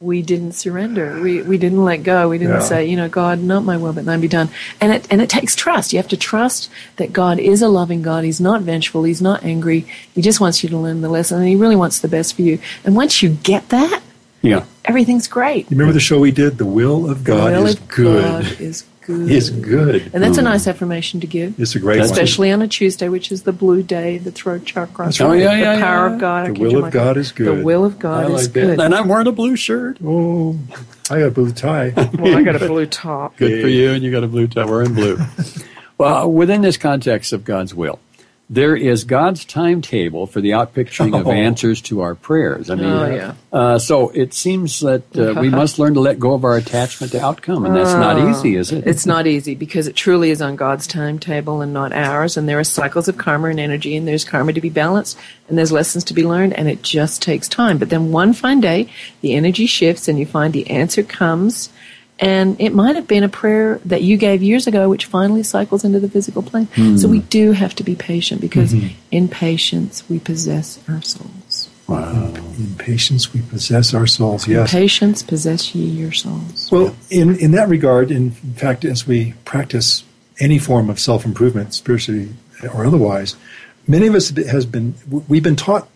we 0.05 0.21
didn't 0.21 0.53
surrender. 0.53 1.19
We 1.19 1.41
we 1.41 1.57
didn't 1.57 1.83
let 1.83 2.03
go. 2.03 2.29
We 2.29 2.37
didn't 2.37 2.53
Yeah. 2.55 2.59
say, 2.59 2.85
you 2.85 2.95
know, 2.95 3.09
God, 3.09 3.39
not 3.41 3.63
my 3.63 3.75
will, 3.77 3.91
but 3.93 4.05
thine 4.05 4.21
be 4.21 4.27
done. 4.27 4.49
And 4.79 4.93
it 4.93 5.07
and 5.09 5.21
it 5.21 5.29
takes 5.29 5.55
trust. 5.55 5.91
You 5.93 5.97
have 5.99 6.07
to 6.09 6.17
trust 6.17 6.69
that 6.97 7.11
God 7.11 7.39
is 7.39 7.61
a 7.61 7.67
loving 7.67 8.01
God. 8.01 8.23
He's 8.23 8.39
not 8.39 8.61
vengeful. 8.61 9.03
He's 9.03 9.21
not 9.21 9.43
angry. 9.43 9.85
He 10.13 10.21
just 10.21 10.39
wants 10.39 10.63
you 10.63 10.69
to 10.69 10.77
learn 10.77 11.01
the 11.01 11.09
lesson, 11.09 11.39
and 11.39 11.47
He 11.47 11.55
really 11.55 11.75
wants 11.75 11.99
the 11.99 12.07
best 12.07 12.35
for 12.35 12.43
you. 12.43 12.59
And 12.83 12.95
once 12.95 13.21
you 13.23 13.29
get 13.43 13.69
that, 13.69 14.01
yeah. 14.41 14.65
everything's 14.85 15.27
great. 15.27 15.69
You 15.69 15.77
remember 15.77 15.93
the 15.93 15.99
show 15.99 16.19
we 16.19 16.31
did? 16.31 16.57
The 16.57 16.65
will 16.65 17.09
of 17.09 17.23
God 17.23 17.51
the 17.53 17.57
will 17.59 17.65
is 17.67 17.75
of 17.75 17.87
good. 17.87 18.23
God 18.23 18.61
is 18.61 18.83
good. 19.05 19.31
Is 19.31 19.49
good. 19.49 20.11
And 20.13 20.23
that's 20.23 20.37
a 20.37 20.41
nice 20.41 20.67
affirmation 20.67 21.19
to 21.21 21.27
give. 21.27 21.59
It's 21.59 21.75
a 21.75 21.79
great 21.79 21.97
That's 21.97 22.09
one. 22.09 22.19
Especially 22.19 22.51
on 22.51 22.61
a 22.61 22.67
Tuesday, 22.67 23.07
which 23.07 23.31
is 23.31 23.43
the 23.43 23.53
blue 23.53 23.83
day, 23.83 24.17
the 24.17 24.31
throat 24.31 24.65
chakra. 24.65 25.05
That's 25.05 25.19
right. 25.19 25.29
Oh, 25.29 25.33
yeah, 25.33 25.55
the 25.55 25.59
yeah, 25.59 25.79
power 25.79 26.07
yeah. 26.07 26.13
of 26.13 26.19
God. 26.19 26.55
The 26.55 26.59
will 26.59 26.77
of 26.77 26.83
not. 26.85 26.93
God 26.93 27.17
is 27.17 27.31
good. 27.31 27.59
The 27.59 27.63
will 27.63 27.85
of 27.85 27.99
God 27.99 28.25
I 28.25 28.33
is 28.33 28.43
like 28.45 28.53
good. 28.53 28.79
And 28.79 28.95
I'm 28.95 29.07
wearing 29.07 29.27
a 29.27 29.31
blue 29.31 29.55
shirt. 29.55 29.97
Oh, 30.03 30.57
I 31.09 31.19
got 31.19 31.27
a 31.27 31.31
blue 31.31 31.51
tie. 31.51 31.93
Well, 32.15 32.37
I 32.37 32.43
got 32.43 32.55
a 32.55 32.67
blue 32.67 32.85
top. 32.85 33.35
Good 33.37 33.61
for 33.61 33.67
you, 33.67 33.91
and 33.91 34.03
you 34.03 34.09
got 34.11 34.23
a 34.23 34.27
blue 34.27 34.47
tie. 34.47 34.65
We're 34.65 34.83
in 34.83 34.93
blue. 34.93 35.19
well, 35.97 36.31
within 36.31 36.61
this 36.61 36.77
context 36.77 37.33
of 37.33 37.43
God's 37.43 37.75
will, 37.75 37.99
there 38.47 38.75
is 38.75 39.05
God's 39.05 39.43
timetable 39.43 40.27
for 40.27 40.39
the 40.39 40.51
outpicturing 40.51 41.19
of 41.19 41.25
Oh. 41.27 41.31
answers 41.31 41.81
to 41.81 42.01
our 42.01 42.13
prayers. 42.13 42.69
I 42.69 42.75
mean, 42.75 42.85
Oh, 42.85 43.07
yeah. 43.09 43.33
uh, 43.51 43.79
so 43.79 44.09
it 44.09 44.35
seems 44.35 44.81
that 44.81 45.01
uh, 45.17 45.33
we 45.41 45.49
must 45.49 45.79
learn 45.79 45.95
to 45.95 45.99
let 45.99 46.19
go 46.19 46.33
of 46.33 46.43
our 46.43 46.55
attachment 46.55 47.11
to 47.13 47.21
outcome, 47.25 47.65
and 47.65 47.75
that's 47.75 47.93
not 47.93 48.19
easy, 48.29 48.55
is 48.55 48.71
it? 48.71 48.85
It's 48.85 49.07
not 49.07 49.25
easy 49.25 49.55
because 49.55 49.87
it 49.87 49.95
truly 49.95 50.29
is 50.29 50.43
on 50.43 50.55
God's 50.55 50.85
timetable 50.85 51.61
and 51.61 51.73
not 51.73 51.91
ours. 51.91 52.37
And 52.37 52.47
there 52.47 52.59
are 52.59 52.63
cycles 52.63 53.07
of 53.07 53.17
karma 53.17 53.47
and 53.47 53.59
energy, 53.59 53.95
and 53.95 54.07
there's 54.07 54.23
karma 54.23 54.53
to 54.53 54.61
be 54.61 54.69
balanced, 54.69 55.17
and 55.49 55.57
there's 55.57 55.71
lessons 55.71 56.03
to 56.03 56.13
be 56.13 56.23
learned, 56.23 56.53
and 56.53 56.67
it 56.67 56.83
just 56.83 57.23
takes 57.23 57.47
time. 57.47 57.79
But 57.79 57.89
then 57.89 58.11
one 58.11 58.33
fine 58.33 58.61
day, 58.61 58.89
the 59.21 59.33
energy 59.33 59.65
shifts, 59.65 60.07
and 60.07 60.19
you 60.19 60.25
find 60.27 60.53
the 60.53 60.69
answer 60.69 61.01
comes. 61.01 61.69
And 62.19 62.59
it 62.61 62.73
might 62.73 62.95
have 62.95 63.07
been 63.07 63.23
a 63.23 63.29
prayer 63.29 63.79
that 63.85 64.01
you 64.01 64.15
gave 64.15 64.41
years 64.41 64.67
ago, 64.67 64.89
which 64.89 65.05
finally 65.05 65.43
cycles 65.43 65.83
into 65.83 65.99
the 65.99 66.09
physical 66.09 66.41
plane. 66.41 66.67
So 66.97 67.07
we 67.09 67.19
do 67.19 67.51
have 67.51 67.75
to 67.75 67.83
be 67.83 67.95
patient 67.95 68.39
because 68.41 68.73
in 69.11 69.27
patience 69.27 70.07
we 70.09 70.19
possess 70.19 70.79
our 70.87 71.01
souls. 71.01 71.69
wow. 71.87 72.33
In 72.57 72.75
patience, 72.77 73.33
we 73.33 73.41
possess 73.41 73.93
our 73.93 74.07
souls. 74.07 74.47
Yes. 74.47 74.71
Patience 74.71 75.21
possess 75.21 75.75
ye 75.75 75.85
your 75.85 76.13
souls. 76.13 76.71
Well, 76.71 76.95
in, 77.09 77.35
in 77.37 77.51
that 77.51 77.67
regard, 77.67 78.11
in 78.11 78.31
fact, 78.31 78.85
as 78.85 79.05
we 79.05 79.33
practice 79.43 80.05
any 80.39 80.57
form 80.57 80.89
of 80.89 80.99
self 80.99 81.25
improvement, 81.25 81.73
spiritually 81.73 82.29
or 82.73 82.85
otherwise, 82.85 83.35
many 83.87 84.07
of 84.07 84.15
us 84.15 84.29
has 84.29 84.65
been 84.65 84.95
we've 85.27 85.43
been 85.43 85.55
taught 85.57 85.87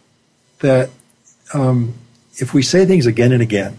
that 0.59 0.89
um, 1.53 1.93
if 2.36 2.53
we 2.53 2.61
say 2.61 2.86
things 2.86 3.05
again 3.05 3.32
and 3.32 3.41
again, 3.41 3.78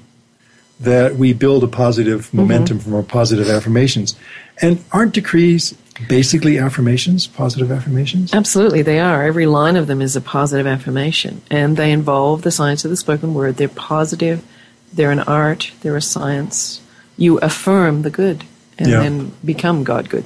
that 0.80 1.16
we 1.16 1.32
build 1.32 1.62
a 1.62 1.68
positive 1.68 2.26
mm-hmm. 2.26 2.38
momentum 2.38 2.78
from 2.78 2.94
our 2.94 3.02
positive 3.02 3.48
affirmations. 3.48 4.14
And 4.62 4.82
aren't 4.92 5.14
decrees 5.14 5.74
basically 6.08 6.58
affirmations, 6.58 7.26
positive 7.26 7.70
affirmations? 7.70 8.32
Absolutely, 8.32 8.82
they 8.82 8.98
are. 8.98 9.24
Every 9.24 9.46
line 9.46 9.76
of 9.76 9.86
them 9.86 10.00
is 10.00 10.16
a 10.16 10.20
positive 10.20 10.66
affirmation, 10.66 11.42
and 11.50 11.76
they 11.76 11.92
involve 11.92 12.42
the 12.42 12.50
science 12.50 12.84
of 12.84 12.90
the 12.90 12.96
spoken 12.96 13.34
word. 13.34 13.56
They're 13.56 13.68
positive, 13.68 14.42
they're 14.92 15.10
an 15.10 15.20
art, 15.20 15.72
they're 15.82 15.96
a 15.96 16.02
science. 16.02 16.80
You 17.16 17.38
affirm 17.38 18.02
the 18.02 18.10
good 18.10 18.44
and 18.78 18.88
Yeah. 18.88 19.00
then 19.00 19.32
become 19.44 19.84
God 19.84 20.08
good, 20.08 20.24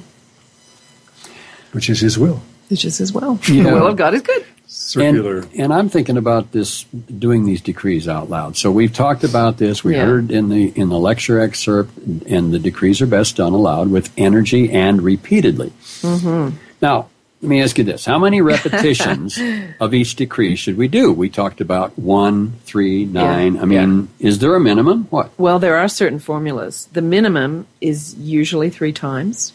Which 1.73 1.89
is 1.89 1.99
His 1.99 2.17
will. 2.17 2.41
which 2.69 2.85
is 2.85 2.97
His 2.97 3.11
will. 3.11 3.39
Yeah. 3.47 3.63
The 3.65 3.71
will 3.73 3.87
of 3.87 3.97
God 3.97 4.13
is 4.13 4.21
good. 4.21 4.45
Circular. 4.85 5.39
And, 5.39 5.59
and 5.59 5.73
I'm 5.73 5.89
thinking 5.89 6.15
about 6.15 6.51
this, 6.51 6.83
doing 6.83 7.45
these 7.45 7.59
decrees 7.59 8.07
out 8.07 8.29
loud. 8.29 8.55
So 8.55 8.69
we've 8.71 8.93
talked 8.93 9.23
about 9.23 9.57
this. 9.57 9.83
We 9.83 9.95
Yeah. 9.95 10.05
heard 10.05 10.29
in 10.29 10.49
the 10.49 10.71
in 10.75 10.89
the 10.89 10.99
lecture 10.99 11.39
excerpt, 11.39 11.97
and 11.97 12.53
the 12.53 12.59
decrees 12.59 13.01
are 13.01 13.07
best 13.07 13.35
done 13.37 13.53
aloud 13.53 13.89
with 13.89 14.11
energy 14.15 14.71
and 14.71 15.01
repeatedly. 15.01 15.73
Mm-hmm. 16.01 16.55
Now, 16.83 17.07
let 17.41 17.49
me 17.49 17.63
ask 17.63 17.79
you 17.79 17.83
this: 17.83 18.05
How 18.05 18.19
many 18.19 18.41
repetitions 18.41 19.39
of 19.79 19.95
each 19.95 20.15
decree 20.15 20.55
should 20.55 20.77
we 20.77 20.87
do? 20.87 21.11
We 21.11 21.29
talked 21.29 21.61
about 21.61 21.97
one, 21.97 22.53
three, 22.65 23.05
nine. 23.05 23.57
I 23.57 23.65
mean, 23.65 24.09
is 24.19 24.37
there 24.37 24.55
a 24.55 24.59
minimum? 24.59 25.05
What? 25.09 25.31
Well, 25.39 25.57
there 25.57 25.77
are 25.77 25.87
certain 25.87 26.19
formulas. 26.19 26.87
The 26.93 27.01
minimum 27.01 27.65
is 27.81 28.13
usually 28.19 28.69
three 28.69 28.93
times, 28.93 29.51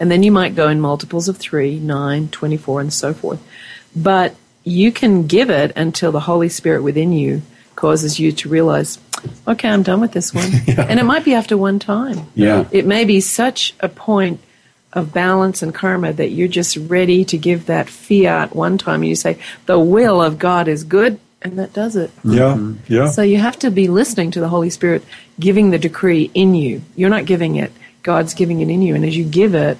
and 0.00 0.10
then 0.10 0.24
you 0.24 0.32
might 0.32 0.56
go 0.56 0.68
in 0.68 0.80
multiples 0.80 1.28
of 1.28 1.36
three, 1.36 1.78
nine, 1.78 2.26
24, 2.28 2.80
and 2.80 2.92
so 2.92 3.14
forth. 3.14 3.40
But 3.94 4.34
you 4.64 4.90
can 4.90 5.26
give 5.26 5.50
it 5.50 5.72
until 5.76 6.10
the 6.10 6.20
Holy 6.20 6.48
Spirit 6.48 6.82
within 6.82 7.12
you 7.12 7.42
causes 7.76 8.18
you 8.18 8.32
to 8.32 8.48
realize, 8.48 8.98
okay, 9.46 9.68
I'm 9.68 9.82
done 9.82 10.00
with 10.00 10.12
this 10.12 10.32
one. 10.32 10.50
And 10.78 10.98
it 10.98 11.04
might 11.04 11.24
be 11.24 11.34
after 11.34 11.56
one 11.56 11.78
time. 11.78 12.26
Yeah. 12.34 12.66
It 12.70 12.86
may 12.86 13.04
be 13.04 13.20
such 13.20 13.74
a 13.80 13.88
point 13.88 14.40
of 14.92 15.12
balance 15.12 15.62
and 15.62 15.74
karma 15.74 16.12
that 16.12 16.30
you're 16.30 16.48
just 16.48 16.76
ready 16.76 17.24
to 17.26 17.36
give 17.36 17.66
that 17.66 17.88
fiat 17.88 18.54
one 18.54 18.78
time. 18.78 19.02
And 19.02 19.08
you 19.08 19.16
say, 19.16 19.38
the 19.66 19.78
will 19.78 20.22
of 20.22 20.38
God 20.38 20.68
is 20.68 20.84
good, 20.84 21.18
and 21.42 21.58
that 21.58 21.72
does 21.72 21.96
it. 21.96 22.10
Yeah, 22.24 22.54
mm-hmm. 22.54 22.92
yeah. 22.92 23.08
So 23.08 23.22
you 23.22 23.38
have 23.38 23.58
to 23.60 23.70
be 23.70 23.88
listening 23.88 24.30
to 24.32 24.40
the 24.40 24.48
Holy 24.48 24.70
Spirit 24.70 25.04
giving 25.38 25.70
the 25.70 25.78
decree 25.78 26.30
in 26.32 26.54
you. 26.54 26.82
You're 26.96 27.10
not 27.10 27.26
giving 27.26 27.56
it, 27.56 27.72
God's 28.02 28.34
giving 28.34 28.60
it 28.60 28.70
in 28.70 28.82
you. 28.82 28.94
And 28.94 29.04
as 29.04 29.16
you 29.16 29.24
give 29.24 29.54
it, 29.54 29.78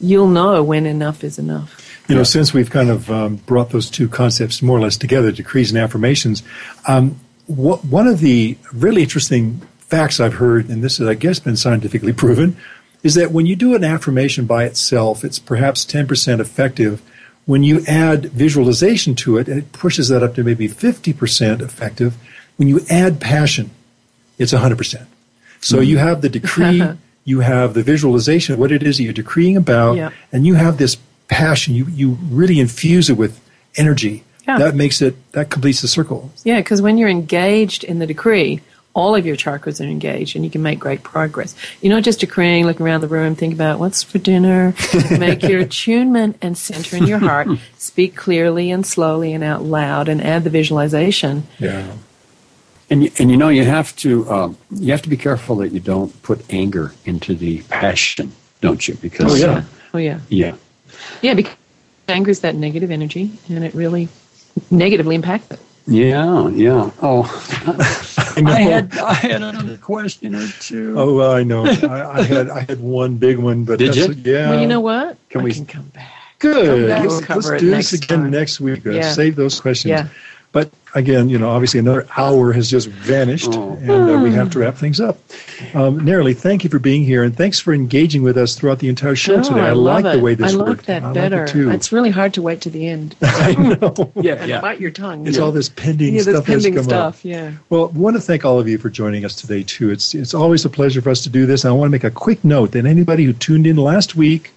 you'll 0.00 0.28
know 0.28 0.62
when 0.62 0.86
enough 0.86 1.22
is 1.22 1.38
enough. 1.38 1.85
You 2.08 2.14
know, 2.14 2.22
since 2.22 2.52
we've 2.54 2.70
kind 2.70 2.88
of 2.88 3.10
um, 3.10 3.36
brought 3.36 3.70
those 3.70 3.90
two 3.90 4.08
concepts 4.08 4.62
more 4.62 4.76
or 4.78 4.80
less 4.80 4.96
together, 4.96 5.32
decrees 5.32 5.70
and 5.72 5.78
affirmations, 5.78 6.42
um, 6.86 7.18
wh- 7.46 7.82
one 7.84 8.06
of 8.06 8.20
the 8.20 8.56
really 8.72 9.02
interesting 9.02 9.60
facts 9.78 10.20
I've 10.20 10.34
heard, 10.34 10.68
and 10.68 10.84
this 10.84 10.98
has, 10.98 11.08
I 11.08 11.14
guess, 11.14 11.38
been 11.40 11.56
scientifically 11.56 12.12
proven, 12.24 12.56
is 13.02 13.14
that 13.14 13.32
when 13.32 13.46
you 13.46 13.56
do 13.56 13.74
an 13.74 13.82
affirmation 13.84 14.46
by 14.46 14.64
itself, 14.64 15.24
it's 15.24 15.38
perhaps 15.38 15.84
10% 15.84 16.38
effective. 16.40 17.02
When 17.44 17.62
you 17.62 17.84
add 17.86 18.26
visualization 18.26 19.14
to 19.16 19.38
it, 19.38 19.48
and 19.48 19.58
it 19.58 19.72
pushes 19.72 20.08
that 20.08 20.22
up 20.22 20.34
to 20.36 20.44
maybe 20.44 20.68
50% 20.68 21.60
effective. 21.60 22.16
When 22.56 22.68
you 22.68 22.80
add 22.88 23.20
passion, 23.20 23.70
it's 24.38 24.52
100%. 24.52 25.06
So 25.60 25.80
you 25.80 25.98
have 25.98 26.20
the 26.22 26.28
decree, 26.28 26.82
you 27.24 27.40
have 27.40 27.74
the 27.74 27.82
visualization 27.82 28.54
of 28.54 28.58
what 28.60 28.70
it 28.72 28.82
is 28.82 28.96
that 28.96 29.02
you're 29.04 29.12
decreeing 29.12 29.56
about, 29.56 29.96
Yeah. 29.96 30.10
and 30.32 30.46
you 30.46 30.54
have 30.54 30.78
this 30.78 30.96
passion. 31.28 31.74
You, 31.74 31.86
you 31.86 32.18
really 32.30 32.60
infuse 32.60 33.10
it 33.10 33.16
with 33.16 33.40
energy. 33.76 34.24
Yeah. 34.46 34.58
That 34.58 34.74
makes 34.74 35.02
it, 35.02 35.16
that 35.32 35.50
completes 35.50 35.82
the 35.82 35.88
circle. 35.88 36.30
Yeah, 36.44 36.60
because 36.60 36.80
when 36.80 36.98
you're 36.98 37.08
engaged 37.08 37.82
in 37.82 37.98
the 37.98 38.06
decree, 38.06 38.60
all 38.94 39.14
of 39.14 39.26
your 39.26 39.36
chakras 39.36 39.78
are 39.80 39.88
engaged 39.88 40.36
and 40.36 40.44
you 40.44 40.50
can 40.50 40.62
make 40.62 40.78
great 40.78 41.02
progress. 41.02 41.54
You're 41.82 41.94
not 41.94 42.02
just 42.02 42.20
decreeing, 42.20 42.64
looking 42.64 42.86
around 42.86 43.02
the 43.02 43.08
room, 43.08 43.34
think 43.34 43.52
about 43.52 43.78
what's 43.78 44.02
for 44.02 44.18
dinner. 44.18 44.72
make 45.18 45.42
your 45.42 45.60
attunement 45.60 46.38
and 46.40 46.56
center 46.56 46.96
in 46.96 47.06
your 47.06 47.18
heart. 47.18 47.48
Speak 47.76 48.16
clearly 48.16 48.70
and 48.70 48.86
slowly 48.86 49.34
and 49.34 49.44
out 49.44 49.62
loud 49.64 50.08
and 50.08 50.22
add 50.22 50.44
the 50.44 50.50
visualization. 50.50 51.46
Yeah. 51.58 51.92
And 52.88 53.02
you, 53.04 53.10
and 53.18 53.30
you 53.30 53.36
know 53.36 53.48
you 53.48 53.64
have 53.64 53.94
to 53.96 54.30
um, 54.30 54.56
you 54.70 54.92
have 54.92 55.02
to 55.02 55.08
be 55.08 55.16
careful 55.16 55.56
that 55.56 55.72
you 55.72 55.80
don't 55.80 56.22
put 56.22 56.40
anger 56.50 56.92
into 57.04 57.34
the 57.34 57.62
passion, 57.64 58.32
don't 58.60 58.86
you? 58.86 58.94
Because 58.94 59.32
Oh, 59.32 59.36
yeah. 59.36 59.64
Oh, 59.92 59.98
yeah. 59.98 60.20
yeah. 60.28 60.54
Yeah, 61.22 61.34
because 61.34 61.54
anger 62.08 62.30
is 62.30 62.40
that 62.40 62.54
negative 62.54 62.90
energy 62.90 63.30
and 63.48 63.64
it 63.64 63.74
really 63.74 64.08
negatively 64.70 65.14
impacts 65.14 65.50
it. 65.50 65.60
Yeah, 65.88 66.48
yeah. 66.48 66.90
Oh, 67.00 67.22
know. 68.42 68.50
I 68.50 68.60
had 68.60 68.96
I 68.98 69.14
had 69.14 69.42
another 69.42 69.76
question 69.92 70.34
or 70.34 70.48
two. 70.60 70.98
Oh, 70.98 71.14
well, 71.14 71.32
I 71.32 71.44
know. 71.44 71.64
I, 71.64 72.18
I 72.18 72.22
had 72.22 72.50
I 72.50 72.60
had 72.60 72.80
one 72.80 73.16
big 73.18 73.38
one, 73.38 73.64
but 73.64 73.78
Did 73.78 73.94
you? 73.94 74.12
Yeah. 74.12 74.50
well, 74.50 74.60
you 74.60 74.66
know 74.66 74.80
what? 74.80 75.16
Can 75.30 75.42
I 75.42 75.44
we- 75.44 75.52
can 75.54 75.66
come 75.66 75.86
back. 75.90 76.12
Good. 76.38 76.88
back. 76.88 77.02
Let's, 77.02 77.12
We'll 77.12 77.20
cover 77.22 77.40
let's 77.40 77.50
it 77.50 77.60
do 77.60 77.70
next 77.70 77.90
this 77.92 78.02
again 78.02 78.18
time. 78.22 78.30
next 78.30 78.60
week. 78.60 78.84
Yeah. 78.84 79.10
Save 79.12 79.36
those 79.36 79.58
questions. 79.60 79.90
Yeah. 79.90 80.08
But 80.96 81.00
again, 81.02 81.28
you 81.28 81.38
know, 81.38 81.50
obviously 81.50 81.78
another 81.80 82.06
hour 82.16 82.52
has 82.54 82.70
just 82.70 82.88
vanished, 82.88 83.50
Oh. 83.52 83.72
and 83.82 83.90
uh, 83.90 84.18
we 84.22 84.32
have 84.32 84.48
to 84.52 84.58
wrap 84.60 84.76
things 84.76 84.98
up. 84.98 85.18
Um, 85.74 86.00
Neroli, 86.00 86.34
thank 86.34 86.64
you 86.64 86.70
for 86.70 86.78
being 86.78 87.04
here, 87.04 87.22
and 87.22 87.36
thanks 87.36 87.60
for 87.60 87.74
engaging 87.74 88.22
with 88.22 88.38
us 88.38 88.54
throughout 88.54 88.78
the 88.78 88.88
entire 88.88 89.14
show 89.14 89.34
Oh, 89.34 89.42
today. 89.42 89.60
I, 89.60 89.72
like 89.72 90.04
love 90.04 90.12
the 90.14 90.18
it. 90.18 90.22
way 90.22 90.34
this 90.34 90.54
I 90.54 90.56
like 90.56 90.68
worked. 90.68 90.86
that 90.86 91.02
I 91.02 91.06
like 91.08 91.14
better. 91.14 91.44
it 91.44 91.48
too. 91.48 91.70
It's 91.70 91.92
really 91.92 92.08
hard 92.08 92.32
to 92.34 92.40
wait 92.42 92.62
to 92.62 92.70
the 92.70 92.86
end. 92.88 93.14
I 93.22 93.52
know. 93.54 94.10
yeah, 94.16 94.42
yeah. 94.46 94.60
Bite 94.62 94.80
your 94.80 94.90
tongue. 94.90 95.26
It's 95.26 95.36
all 95.38 95.52
this 95.52 95.68
pending 95.68 96.14
yeah, 96.14 96.22
this 96.22 96.34
stuff 96.34 96.46
has 96.46 96.62
pending 96.64 96.74
come 96.76 96.84
stuff. 96.84 97.14
up. 97.18 97.24
Yeah. 97.24 97.52
Well, 97.68 97.92
I 97.94 97.98
want 97.98 98.16
to 98.16 98.22
thank 98.22 98.46
all 98.46 98.58
of 98.58 98.66
you 98.66 98.78
for 98.78 98.88
joining 98.88 99.26
us 99.26 99.34
today 99.36 99.64
too. 99.64 99.90
It's 99.90 100.14
it's 100.14 100.32
always 100.32 100.64
a 100.64 100.70
pleasure 100.70 101.02
for 101.02 101.10
us 101.10 101.22
to 101.24 101.28
do 101.28 101.44
this. 101.44 101.66
I 101.66 101.72
want 101.72 101.88
to 101.88 101.92
make 101.92 102.04
a 102.04 102.10
quick 102.10 102.42
note 102.42 102.72
that 102.72 102.86
anybody 102.86 103.24
who 103.24 103.34
tuned 103.34 103.66
in 103.66 103.76
last 103.76 104.16
week 104.16 104.50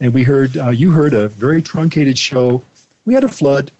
and 0.00 0.12
we 0.12 0.24
heard 0.24 0.56
uh, 0.56 0.70
you 0.70 0.90
heard 0.90 1.14
a 1.14 1.28
very 1.28 1.62
truncated 1.62 2.18
show. 2.18 2.64
We 3.04 3.14
had 3.14 3.22
a 3.22 3.28
flood. 3.28 3.70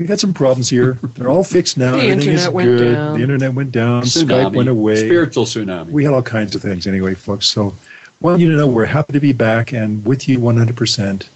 We 0.00 0.06
got 0.06 0.18
some 0.18 0.32
problems 0.32 0.70
here. 0.70 0.94
They're 1.14 1.28
all 1.28 1.44
fixed 1.44 1.76
now. 1.76 1.92
The 1.92 1.98
Everything 2.04 2.32
is 2.32 2.46
internet 2.46 2.52
went 2.54 2.68
good. 2.78 2.92
down. 2.94 3.16
The 3.18 3.22
internet 3.22 3.52
went 3.52 3.70
down. 3.70 4.02
Skype 4.04 4.24
Tsunami. 4.50 4.56
went 4.56 4.68
away. 4.70 4.96
Spiritual 4.96 5.44
tsunami. 5.44 5.90
We 5.90 6.04
had 6.04 6.14
all 6.14 6.22
kinds 6.22 6.54
of 6.54 6.62
things 6.62 6.86
anyway, 6.86 7.14
folks. 7.14 7.46
So 7.46 7.74
want 8.22 8.40
you 8.40 8.50
to 8.50 8.56
know 8.56 8.66
we're 8.66 8.86
happy 8.86 9.12
to 9.12 9.20
be 9.20 9.34
back 9.34 9.74
and 9.74 10.02
with 10.06 10.26
you 10.26 10.38
100%. 10.38 11.28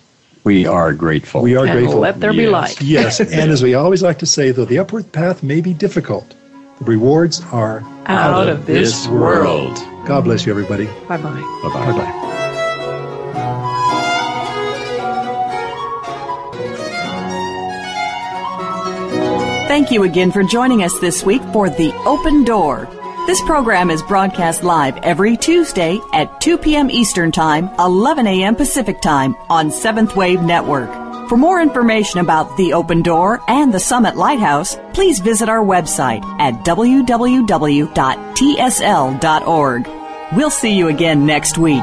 We 0.44 0.66
are 0.66 0.94
grateful. 0.94 1.42
We 1.42 1.56
are 1.56 1.66
And 1.66 1.74
grateful. 1.78 2.00
let 2.00 2.20
there 2.20 2.32
be 2.32 2.46
light. 2.46 2.80
Yes, 2.80 3.20
and 3.38 3.50
as 3.50 3.62
we 3.62 3.74
always 3.74 4.02
like 4.02 4.18
to 4.20 4.26
say, 4.26 4.50
though 4.50 4.64
the 4.64 4.78
upward 4.78 5.12
path 5.12 5.42
may 5.42 5.60
be 5.60 5.74
difficult, 5.74 6.34
the 6.78 6.84
rewards 6.86 7.42
are 7.52 7.82
Out 8.06 8.48
of 8.48 8.64
this 8.64 9.06
world. 9.08 9.76
God 10.06 10.24
bless 10.24 10.46
you, 10.46 10.52
everybody. 10.52 10.86
Bye 11.06 11.18
bye. 11.18 11.32
Bye-bye. 11.62 11.92
Bye 11.92 11.98
bye. 11.98 12.33
Thank 19.74 19.90
you 19.90 20.04
again 20.04 20.30
for 20.30 20.44
joining 20.44 20.84
us 20.84 20.96
this 21.00 21.24
week 21.24 21.42
for 21.52 21.68
The 21.68 21.92
Open 22.06 22.44
Door. 22.44 22.88
This 23.26 23.40
program 23.42 23.90
is 23.90 24.04
broadcast 24.04 24.62
live 24.62 24.96
every 24.98 25.36
Tuesday 25.36 25.98
at 26.12 26.40
2 26.40 26.58
p.m. 26.58 26.88
Eastern 26.88 27.32
Time, 27.32 27.68
11 27.80 28.28
a.m. 28.28 28.54
Pacific 28.54 29.00
Time 29.00 29.34
on 29.50 29.72
Seventh 29.72 30.14
Wave 30.14 30.42
Network. 30.42 30.88
For 31.28 31.36
more 31.36 31.60
information 31.60 32.20
about 32.20 32.56
The 32.56 32.72
Open 32.72 33.02
Door 33.02 33.40
and 33.48 33.74
the 33.74 33.80
Summit 33.80 34.14
Lighthouse, 34.14 34.78
please 34.92 35.18
visit 35.18 35.48
our 35.48 35.64
website 35.64 36.22
at 36.38 36.54
www.tsl.org. 36.64 37.48
We'll 40.36 40.50
see 40.50 40.72
you 40.72 40.86
again 40.86 41.26
next 41.26 41.58
week. 41.58 41.82